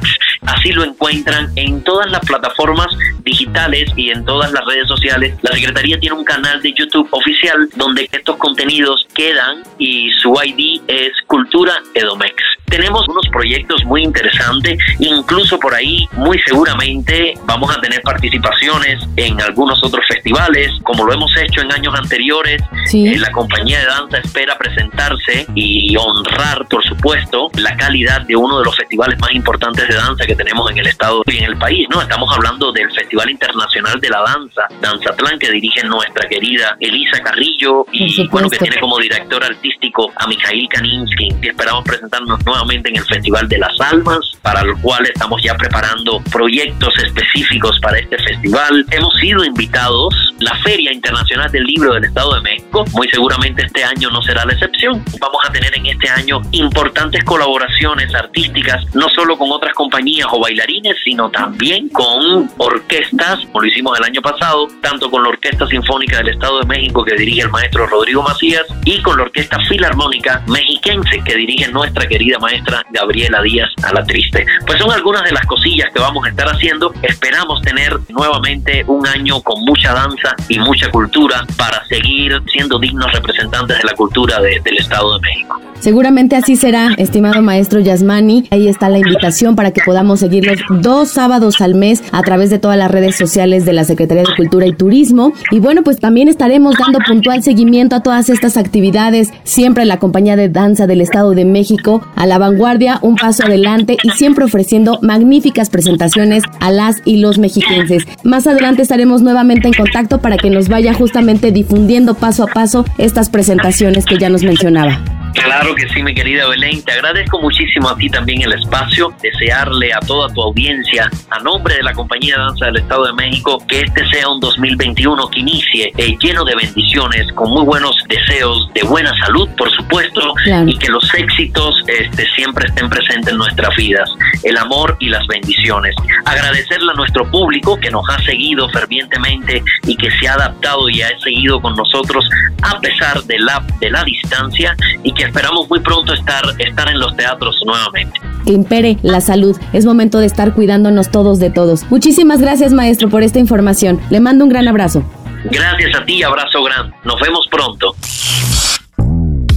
Así 0.46 0.70
lo 0.70 0.84
encuentran 0.84 1.50
en 1.56 1.82
todas 1.82 2.10
las 2.10 2.20
plataformas 2.20 2.88
digitales 3.24 3.90
y 3.96 4.10
en 4.10 4.24
todas 4.24 4.52
las 4.52 4.64
redes 4.64 4.86
sociales. 4.86 5.34
La 5.42 5.52
Secretaría 5.52 5.98
tiene 5.98 6.16
un 6.16 6.24
canal 6.24 6.62
de 6.62 6.72
YouTube 6.72 7.08
oficial 7.10 7.68
donde 7.74 8.08
estos 8.12 8.36
contenidos 8.36 9.06
quedan 9.14 9.62
y 9.78 10.10
su 10.22 10.32
ID 10.32 10.80
es 10.86 11.12
Cultura 11.26 11.72
Edomex. 11.94 12.34
Tenemos 12.66 13.08
unos 13.08 13.26
proyectos 13.28 13.84
muy 13.84 14.02
interesantes, 14.02 14.78
incluso 14.98 15.58
por 15.58 15.74
ahí 15.74 16.08
muy 16.12 16.38
seguramente 16.40 17.34
vamos 17.44 17.76
a 17.76 17.80
tener 17.80 18.00
participaciones 18.02 19.02
en 19.16 19.40
algunos 19.40 19.82
otros 19.82 20.04
festivales, 20.06 20.70
como 20.82 21.04
lo 21.04 21.12
hemos 21.12 21.36
hecho 21.36 21.60
en 21.60 21.72
años 21.72 21.94
anteriores. 21.94 22.62
Eh, 22.92 23.18
la 23.18 23.30
compañía 23.32 23.80
de 23.80 23.86
danza 23.86 24.18
espera 24.18 24.56
presentarse 24.58 25.46
y 25.54 25.96
honrar, 25.96 26.66
por 26.68 26.84
supuesto, 26.84 27.50
la 27.54 27.76
calidad 27.76 28.22
de 28.22 28.36
uno 28.36 28.58
de 28.58 28.64
los 28.64 28.76
festivales 28.76 29.18
más 29.20 29.32
importantes 29.32 29.88
de 29.88 29.94
danza 29.94 30.24
que 30.26 30.35
tenemos 30.36 30.70
en 30.70 30.78
el 30.78 30.86
estado 30.86 31.22
y 31.26 31.38
en 31.38 31.44
el 31.44 31.56
país, 31.56 31.86
¿no? 31.90 32.00
Estamos 32.02 32.32
hablando 32.34 32.72
del 32.72 32.90
Festival 32.92 33.30
Internacional 33.30 34.00
de 34.00 34.10
la 34.10 34.20
Danza, 34.20 34.62
Danzatlán, 34.80 35.38
que 35.38 35.50
dirige 35.50 35.82
nuestra 35.84 36.28
querida 36.28 36.76
Elisa 36.80 37.20
Carrillo 37.22 37.86
y 37.92 38.26
bueno, 38.28 38.48
que 38.50 38.58
tiene 38.58 38.78
como 38.78 38.98
director 38.98 39.42
artístico 39.42 40.12
a 40.16 40.26
Mikhail 40.26 40.68
Kaninsky 40.68 41.28
y 41.42 41.48
esperamos 41.48 41.84
presentarnos 41.84 42.44
nuevamente 42.44 42.90
en 42.90 42.96
el 42.96 43.04
Festival 43.04 43.48
de 43.48 43.58
las 43.58 43.80
Almas, 43.80 44.32
para 44.42 44.60
el 44.60 44.74
cual 44.80 45.06
estamos 45.06 45.42
ya 45.42 45.54
preparando 45.56 46.20
proyectos 46.30 46.96
específicos 46.98 47.78
para 47.80 47.98
este 47.98 48.18
festival. 48.18 48.84
Hemos 48.90 49.14
sido 49.20 49.44
invitados 49.44 50.14
la 50.38 50.54
Feria 50.62 50.92
Internacional 50.92 51.50
del 51.50 51.64
Libro 51.64 51.94
del 51.94 52.04
Estado 52.04 52.34
de 52.34 52.40
México, 52.42 52.84
muy 52.92 53.08
seguramente 53.08 53.64
este 53.64 53.84
año 53.84 54.10
no 54.10 54.20
será 54.22 54.44
la 54.44 54.52
excepción. 54.52 55.02
Vamos 55.18 55.40
a 55.48 55.52
tener 55.52 55.76
en 55.76 55.86
este 55.86 56.08
año 56.08 56.40
importantes 56.52 57.24
colaboraciones 57.24 58.14
artísticas, 58.14 58.84
no 58.94 59.08
solo 59.08 59.38
con 59.38 59.50
otras 59.50 59.72
compañías 59.74 60.25
o 60.32 60.40
bailarines, 60.40 60.96
sino 61.04 61.30
también 61.30 61.88
con 61.90 62.50
orquestas, 62.58 63.40
como 63.46 63.60
lo 63.62 63.66
hicimos 63.66 63.98
el 63.98 64.04
año 64.04 64.20
pasado, 64.22 64.68
tanto 64.80 65.10
con 65.10 65.22
la 65.22 65.30
Orquesta 65.30 65.66
Sinfónica 65.66 66.18
del 66.18 66.28
Estado 66.30 66.60
de 66.60 66.66
México 66.66 67.04
que 67.04 67.14
dirige 67.14 67.42
el 67.42 67.50
maestro 67.50 67.86
Rodrigo 67.86 68.22
Macías 68.22 68.64
y 68.84 69.00
con 69.02 69.16
la 69.16 69.24
Orquesta 69.24 69.58
Filarmónica 69.68 70.42
Mexiquense 70.48 71.20
que 71.24 71.34
dirige 71.36 71.68
nuestra 71.72 72.06
querida 72.06 72.38
maestra 72.38 72.84
Gabriela 72.90 73.42
Díaz 73.42 73.70
a 73.82 73.92
la 73.92 74.04
Triste. 74.04 74.44
Pues 74.66 74.78
son 74.78 74.90
algunas 74.92 75.22
de 75.24 75.32
las 75.32 75.44
cosillas 75.46 75.88
que 75.94 76.00
vamos 76.00 76.24
a 76.26 76.30
estar 76.30 76.48
haciendo. 76.48 76.92
Esperamos 77.02 77.60
tener 77.62 77.96
nuevamente 78.08 78.84
un 78.86 79.06
año 79.06 79.40
con 79.42 79.62
mucha 79.64 79.92
danza 79.92 80.34
y 80.48 80.58
mucha 80.58 80.90
cultura 80.90 81.44
para 81.56 81.84
seguir 81.86 82.40
siendo 82.52 82.78
dignos 82.78 83.12
representantes 83.12 83.78
de 83.78 83.84
la 83.84 83.94
cultura 83.94 84.40
de- 84.40 84.60
del 84.60 84.78
Estado 84.78 85.18
de 85.18 85.20
México. 85.20 85.60
Seguramente 85.80 86.36
así 86.36 86.56
será, 86.56 86.90
estimado 86.96 87.42
maestro 87.42 87.80
Yasmani. 87.80 88.46
Ahí 88.50 88.68
está 88.68 88.88
la 88.88 88.98
invitación 88.98 89.54
para 89.54 89.70
que 89.70 89.82
podamos 89.84 90.20
seguirlos 90.20 90.58
dos 90.70 91.10
sábados 91.10 91.60
al 91.60 91.74
mes 91.74 92.02
a 92.12 92.22
través 92.22 92.50
de 92.50 92.58
todas 92.58 92.76
las 92.76 92.90
redes 92.90 93.16
sociales 93.16 93.64
de 93.64 93.72
la 93.72 93.84
Secretaría 93.84 94.24
de 94.24 94.36
Cultura 94.36 94.66
y 94.66 94.72
Turismo. 94.72 95.32
Y 95.50 95.60
bueno, 95.60 95.82
pues 95.82 96.00
también 96.00 96.28
estaremos 96.28 96.76
dando 96.76 96.98
puntual 97.06 97.42
seguimiento 97.42 97.96
a 97.96 98.02
todas 98.02 98.28
estas 98.28 98.56
actividades, 98.56 99.30
siempre 99.44 99.82
en 99.82 99.88
la 99.88 99.98
compañía 99.98 100.34
de 100.36 100.48
danza 100.48 100.86
del 100.86 101.00
Estado 101.00 101.32
de 101.32 101.44
México, 101.44 102.02
a 102.16 102.26
la 102.26 102.38
vanguardia, 102.38 102.98
un 103.02 103.16
paso 103.16 103.44
adelante 103.44 103.96
y 104.02 104.10
siempre 104.10 104.44
ofreciendo 104.44 104.98
magníficas 105.02 105.70
presentaciones 105.70 106.42
a 106.60 106.70
las 106.70 106.96
y 107.04 107.18
los 107.18 107.38
mexiquenses. 107.38 108.04
Más 108.24 108.46
adelante 108.46 108.82
estaremos 108.82 109.22
nuevamente 109.22 109.68
en 109.68 109.74
contacto 109.74 110.20
para 110.20 110.36
que 110.36 110.50
nos 110.50 110.68
vaya 110.68 110.94
justamente 110.94 111.52
difundiendo 111.52 112.14
paso 112.14 112.44
a 112.44 112.46
paso 112.46 112.84
estas 112.98 113.30
presentaciones 113.30 114.04
que 114.04 114.18
ya 114.18 114.30
nos 114.30 114.42
mencionaba. 114.42 115.25
Claro 115.44 115.74
que 115.74 115.88
sí, 115.88 116.02
mi 116.02 116.14
querida 116.14 116.48
Belén. 116.48 116.82
Te 116.82 116.92
agradezco 116.92 117.40
muchísimo 117.40 117.88
a 117.88 117.96
ti 117.96 118.08
también 118.08 118.42
el 118.42 118.52
espacio. 118.52 119.14
Desearle 119.22 119.92
a 119.92 120.00
toda 120.00 120.32
tu 120.32 120.42
audiencia, 120.42 121.10
a 121.30 121.38
nombre 121.40 121.76
de 121.76 121.82
la 121.82 121.92
Compañía 121.92 122.36
de 122.36 122.42
Danza 122.42 122.66
del 122.66 122.76
Estado 122.76 123.06
de 123.06 123.12
México, 123.12 123.62
que 123.68 123.82
este 123.82 124.06
sea 124.08 124.28
un 124.28 124.40
2021 124.40 125.28
que 125.28 125.40
inicie 125.40 125.92
eh, 125.96 126.16
lleno 126.20 126.44
de 126.44 126.54
bendiciones, 126.54 127.30
con 127.34 127.50
muy 127.50 127.64
buenos 127.64 127.96
deseos, 128.08 128.68
de 128.74 128.82
buena 128.82 129.12
salud, 129.18 129.48
por 129.56 129.70
supuesto, 129.70 130.34
y 130.66 130.76
que 130.78 130.88
los 130.88 131.12
éxitos 131.14 131.82
este, 131.86 132.26
siempre 132.34 132.66
estén 132.68 132.88
presentes 132.88 133.32
en 133.32 133.38
nuestras 133.38 133.74
vidas. 133.76 134.10
El 134.42 134.56
amor 134.56 134.96
y 135.00 135.08
las 135.08 135.26
bendiciones. 135.26 135.94
Agradecerle 136.24 136.92
a 136.92 136.94
nuestro 136.94 137.28
público 137.30 137.78
que 137.78 137.90
nos 137.90 138.08
ha 138.10 138.18
seguido 138.22 138.68
fervientemente 138.70 139.62
y 139.86 139.96
que 139.96 140.10
se 140.18 140.28
ha 140.28 140.34
adaptado 140.34 140.88
y 140.88 141.02
ha 141.02 141.18
seguido 141.20 141.60
con 141.60 141.74
nosotros 141.76 142.28
a 142.62 142.80
pesar 142.80 143.22
de 143.24 143.38
la, 143.38 143.64
de 143.80 143.90
la 143.90 144.04
distancia 144.04 144.74
y 145.02 145.12
que 145.12 145.25
esperamos 145.26 145.68
muy 145.68 145.80
pronto 145.80 146.12
estar, 146.12 146.42
estar 146.58 146.88
en 146.88 146.98
los 146.98 147.16
teatros 147.16 147.60
nuevamente. 147.64 148.20
Que 148.44 148.52
impere 148.52 148.98
la 149.02 149.20
salud. 149.20 149.56
Es 149.72 149.84
momento 149.84 150.18
de 150.18 150.26
estar 150.26 150.54
cuidándonos 150.54 151.10
todos 151.10 151.38
de 151.38 151.50
todos. 151.50 151.84
Muchísimas 151.90 152.40
gracias, 152.40 152.72
maestro, 152.72 153.08
por 153.08 153.22
esta 153.22 153.38
información. 153.38 154.00
Le 154.10 154.20
mando 154.20 154.44
un 154.44 154.50
gran 154.50 154.68
abrazo. 154.68 155.02
Gracias 155.44 155.94
a 155.94 156.04
ti, 156.04 156.22
abrazo 156.22 156.62
grande. 156.62 156.94
Nos 157.04 157.20
vemos 157.20 157.46
pronto. 157.50 157.94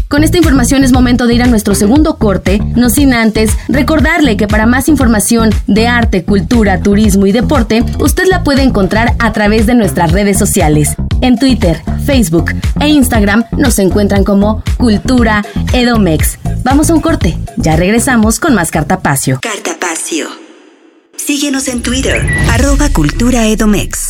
Con 0.09 0.23
esta 0.23 0.39
información 0.39 0.83
es 0.83 0.91
momento 0.91 1.27
de 1.27 1.35
ir 1.35 1.43
a 1.43 1.45
nuestro 1.45 1.75
segundo 1.75 2.17
corte, 2.17 2.59
no 2.75 2.89
sin 2.89 3.13
antes 3.13 3.51
recordarle 3.67 4.37
que 4.37 4.47
para 4.47 4.65
más 4.65 4.89
información 4.89 5.51
de 5.67 5.85
arte, 5.87 6.25
cultura, 6.25 6.81
turismo 6.81 7.27
y 7.27 7.31
deporte, 7.31 7.85
usted 7.99 8.25
la 8.25 8.43
puede 8.43 8.63
encontrar 8.63 9.13
a 9.19 9.31
través 9.33 9.67
de 9.67 9.75
nuestras 9.75 10.11
redes 10.11 10.39
sociales. 10.39 10.95
En 11.21 11.37
Twitter, 11.37 11.83
Facebook 12.07 12.55
e 12.81 12.87
Instagram 12.87 13.43
nos 13.55 13.77
encuentran 13.77 14.23
como 14.23 14.63
Cultura 14.77 15.45
Edomex. 15.73 16.39
Vamos 16.63 16.89
a 16.89 16.95
un 16.95 17.01
corte, 17.01 17.37
ya 17.57 17.75
regresamos 17.75 18.39
con 18.39 18.55
más 18.55 18.71
Cartapacio. 18.71 19.39
Cartapacio. 19.43 20.25
Síguenos 21.17 21.67
en 21.67 21.83
Twitter, 21.83 22.27
arroba 22.49 22.89
Cultura 22.89 23.45
Edomex. 23.45 24.08